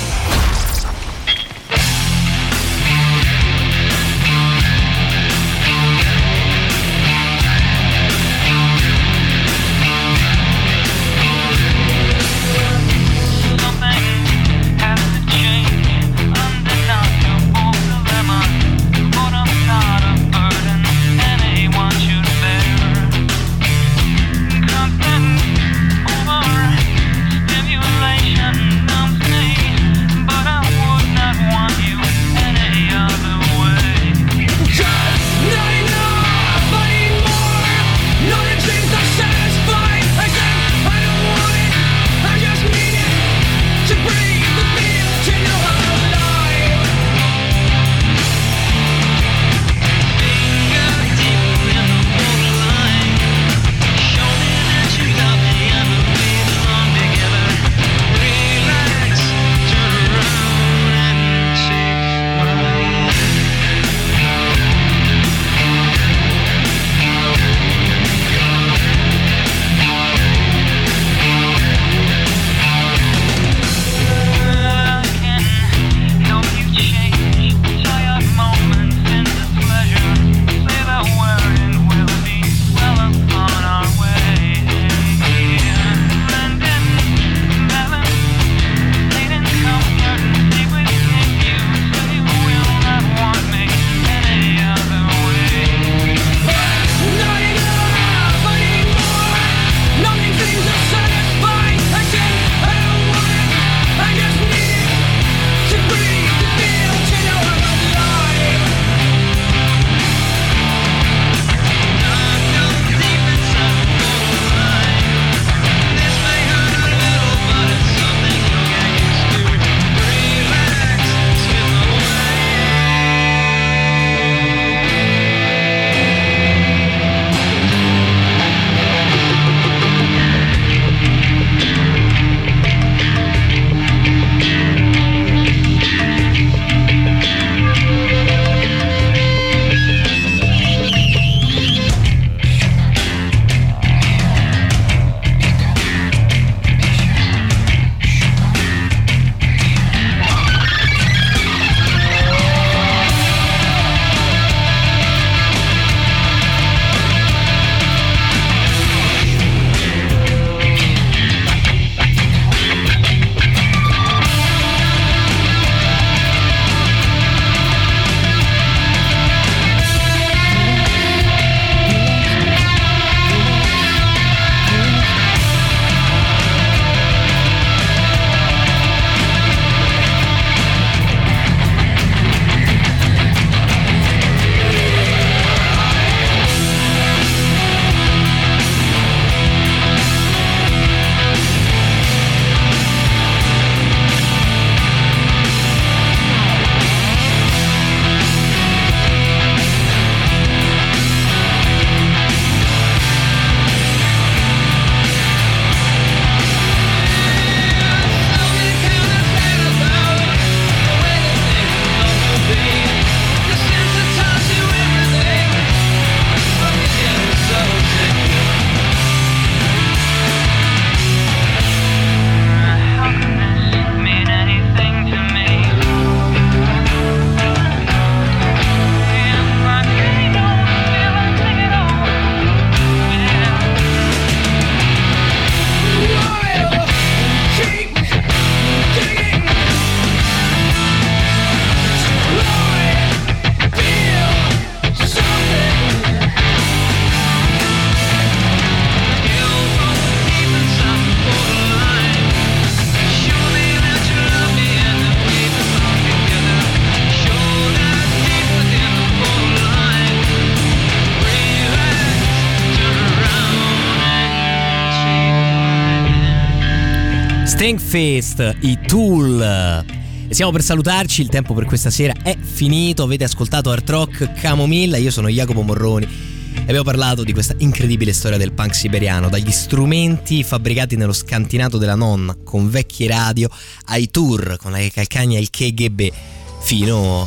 Stinkfist, 267.65 268.57
i 268.61 268.79
Tool. 268.87 269.41
E 269.41 270.35
siamo 270.35 270.53
per 270.53 270.63
salutarci, 270.63 271.23
il 271.23 271.31
tempo 271.31 271.55
per 271.55 271.65
questa 271.65 271.89
sera 271.89 272.13
è 272.23 272.37
finito. 272.37 273.05
Avete 273.05 273.25
ascoltato 273.25 273.71
Art 273.71 273.89
Rock 273.89 274.33
Camomilla, 274.35 274.99
io 274.99 275.11
sono 275.11 275.31
Jacopo 275.31 275.63
Morroni 275.63 276.05
e 276.05 276.61
abbiamo 276.61 276.83
parlato 276.83 277.25
di 277.25 277.33
questa 277.33 277.55
incredibile 277.57 278.13
storia 278.13 278.37
del 278.37 278.53
punk 278.53 278.75
siberiano, 278.75 279.31
dagli 279.31 279.51
strumenti 279.51 280.45
fabbricati 280.45 280.97
nello 280.97 281.15
scantinato 281.15 281.79
della 281.79 281.95
nonna 281.95 282.37
con 282.45 282.69
vecchie 282.69 283.09
radio 283.09 283.49
ai 283.87 284.11
tour 284.11 284.59
con 284.59 284.73
la 284.73 284.87
calcagna 284.93 285.39
e 285.39 285.41
il 285.41 285.49
KGB 285.49 286.13
fino 286.61 287.27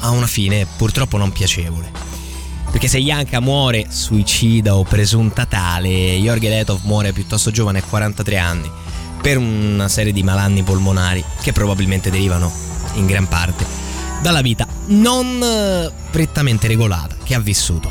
a 0.00 0.10
una 0.10 0.26
fine 0.26 0.66
purtroppo 0.76 1.16
non 1.16 1.30
piacevole. 1.30 1.92
Perché 2.72 2.88
se 2.88 2.98
Yanka 2.98 3.38
muore 3.38 3.86
suicida 3.88 4.74
o 4.74 4.82
presunta 4.82 5.46
tale, 5.46 6.16
Jorge 6.16 6.48
Letov 6.48 6.80
muore 6.82 7.12
piuttosto 7.12 7.52
giovane 7.52 7.78
a 7.78 7.82
43 7.84 8.36
anni 8.36 8.84
per 9.26 9.38
una 9.38 9.88
serie 9.88 10.12
di 10.12 10.22
malanni 10.22 10.62
polmonari 10.62 11.24
che 11.42 11.52
probabilmente 11.52 12.10
derivano 12.10 12.48
in 12.94 13.06
gran 13.06 13.26
parte 13.26 13.66
dalla 14.22 14.40
vita 14.40 14.68
non 14.86 15.42
eh, 15.42 15.90
prettamente 16.12 16.68
regolata 16.68 17.16
che 17.24 17.34
ha 17.34 17.40
vissuto. 17.40 17.90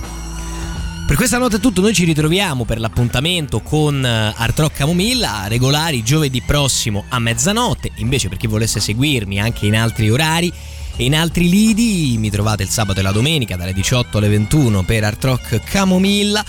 Per 1.05 1.17
questa 1.17 1.37
notte 1.37 1.57
è 1.57 1.59
tutto, 1.59 1.81
noi 1.81 1.93
ci 1.93 2.05
ritroviamo 2.05 2.63
per 2.63 2.79
l'appuntamento 2.79 3.59
con 3.59 4.05
eh, 4.05 4.33
Art 4.33 4.57
Rock 4.59 4.77
Camomilla, 4.77 5.47
regolari 5.47 6.03
giovedì 6.03 6.41
prossimo 6.41 7.03
a 7.09 7.19
mezzanotte, 7.19 7.91
invece 7.95 8.29
per 8.29 8.37
chi 8.37 8.47
volesse 8.47 8.79
seguirmi 8.79 9.37
anche 9.37 9.65
in 9.65 9.75
altri 9.75 10.09
orari 10.09 10.49
e 10.95 11.03
in 11.03 11.17
altri 11.17 11.49
lidi 11.49 12.15
mi 12.17 12.29
trovate 12.29 12.63
il 12.63 12.69
sabato 12.69 13.01
e 13.01 13.03
la 13.03 13.11
domenica 13.11 13.57
dalle 13.57 13.73
18 13.73 14.19
alle 14.19 14.29
21 14.29 14.83
per 14.83 15.03
Art 15.03 15.21
Rock 15.25 15.59
Camomilla 15.65 16.45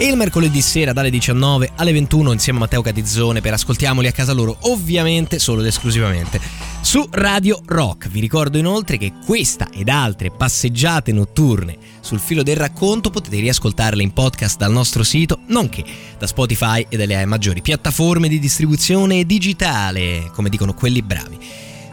e 0.00 0.06
il 0.06 0.16
mercoledì 0.16 0.62
sera 0.62 0.92
dalle 0.92 1.10
19 1.10 1.72
alle 1.74 1.92
21 1.92 2.30
insieme 2.30 2.58
a 2.58 2.62
Matteo 2.62 2.82
Catizzone 2.82 3.40
per 3.40 3.54
ascoltiamoli 3.54 4.06
a 4.06 4.12
casa 4.12 4.32
loro, 4.32 4.56
ovviamente 4.60 5.40
solo 5.40 5.60
ed 5.60 5.66
esclusivamente 5.66 6.40
su 6.80 7.04
Radio 7.10 7.60
Rock. 7.66 8.08
Vi 8.08 8.20
ricordo 8.20 8.58
inoltre 8.58 8.96
che 8.96 9.12
questa 9.26 9.68
ed 9.72 9.88
altre 9.88 10.30
passeggiate 10.30 11.10
notturne 11.10 11.76
sul 11.98 12.20
filo 12.20 12.44
del 12.44 12.54
racconto 12.54 13.10
potete 13.10 13.40
riascoltarle 13.40 14.00
in 14.00 14.12
podcast 14.12 14.56
dal 14.56 14.70
nostro 14.70 15.02
sito, 15.02 15.40
nonché 15.46 15.84
da 16.16 16.28
Spotify 16.28 16.86
e 16.88 16.96
dalle 16.96 17.26
maggiori 17.26 17.60
piattaforme 17.60 18.28
di 18.28 18.38
distribuzione 18.38 19.24
digitale, 19.24 20.30
come 20.32 20.48
dicono 20.48 20.74
quelli 20.74 21.02
bravi. 21.02 21.38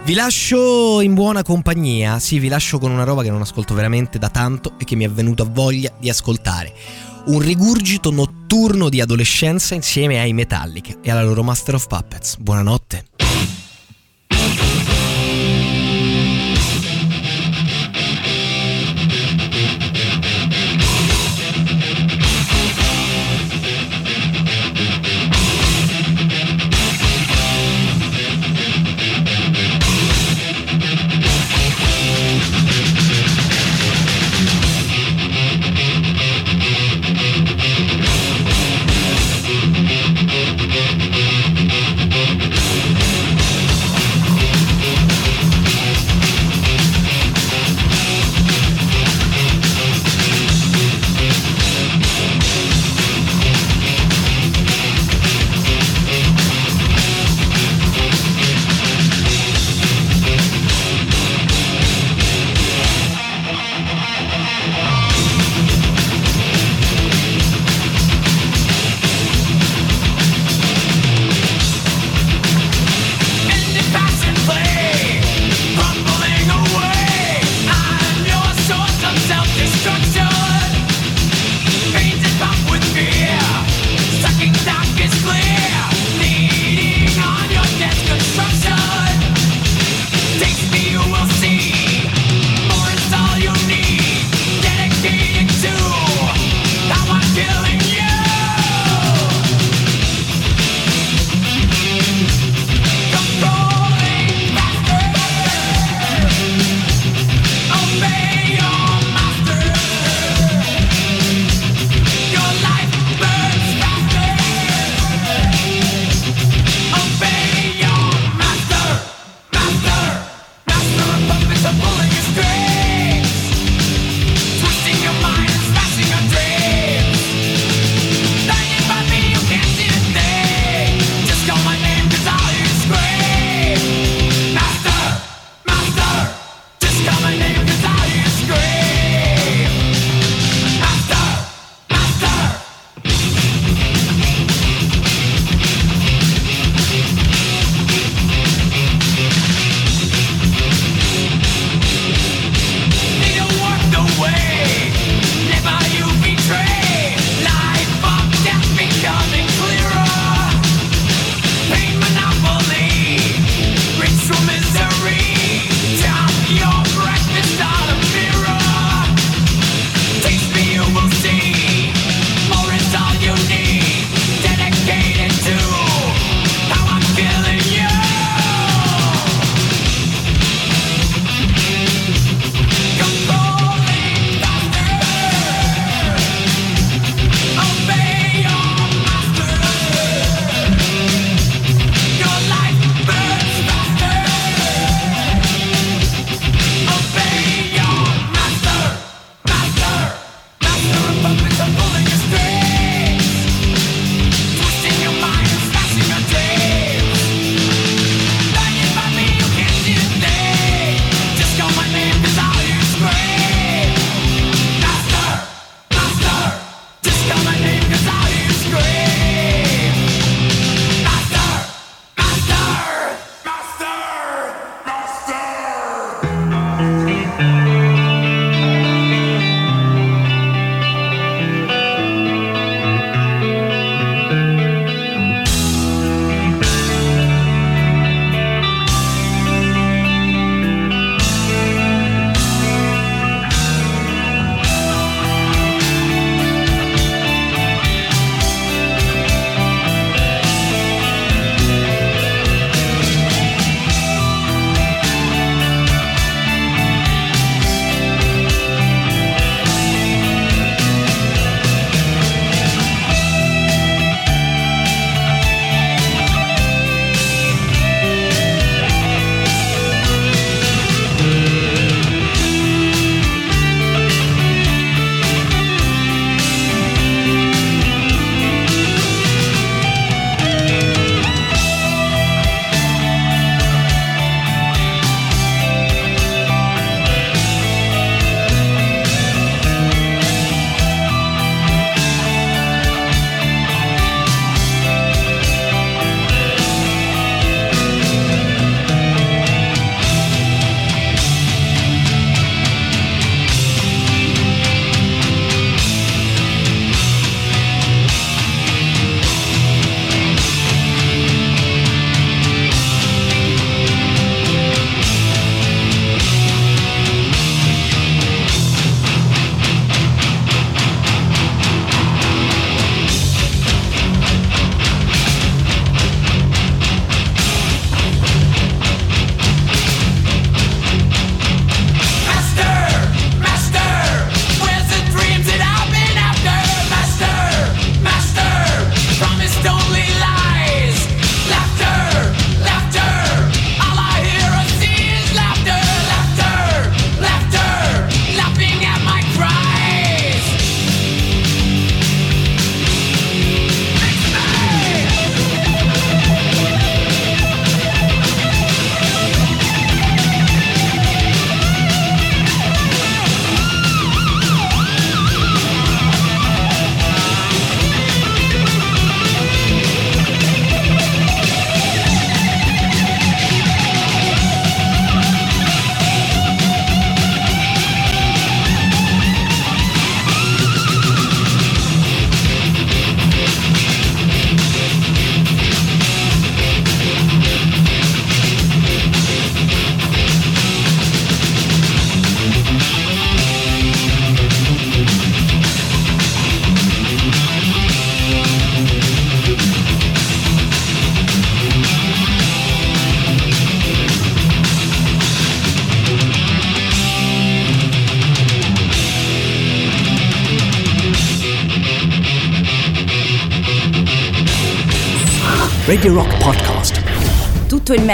Vi 0.03 0.13
lascio 0.13 1.01
in 1.01 1.15
buona 1.15 1.41
compagnia, 1.41 2.19
sì, 2.19 2.37
vi 2.37 2.49
lascio 2.49 2.77
con 2.77 2.91
una 2.91 3.03
roba 3.03 3.23
che 3.23 3.31
non 3.31 3.41
ascolto 3.41 3.73
veramente 3.73 4.19
da 4.19 4.29
tanto 4.29 4.73
e 4.77 4.83
che 4.85 4.95
mi 4.95 5.05
è 5.05 5.09
venuta 5.09 5.43
voglia 5.43 5.91
di 5.99 6.07
ascoltare 6.07 7.14
un 7.27 7.39
rigurgito 7.39 8.11
notturno 8.11 8.89
di 8.89 9.01
adolescenza 9.01 9.73
insieme 9.73 10.19
ai 10.19 10.33
Metallica 10.33 10.93
e 11.01 11.09
alla 11.11 11.23
loro 11.23 11.43
Master 11.43 11.75
of 11.75 11.87
Puppets. 11.87 12.37
Buonanotte. 12.37 13.14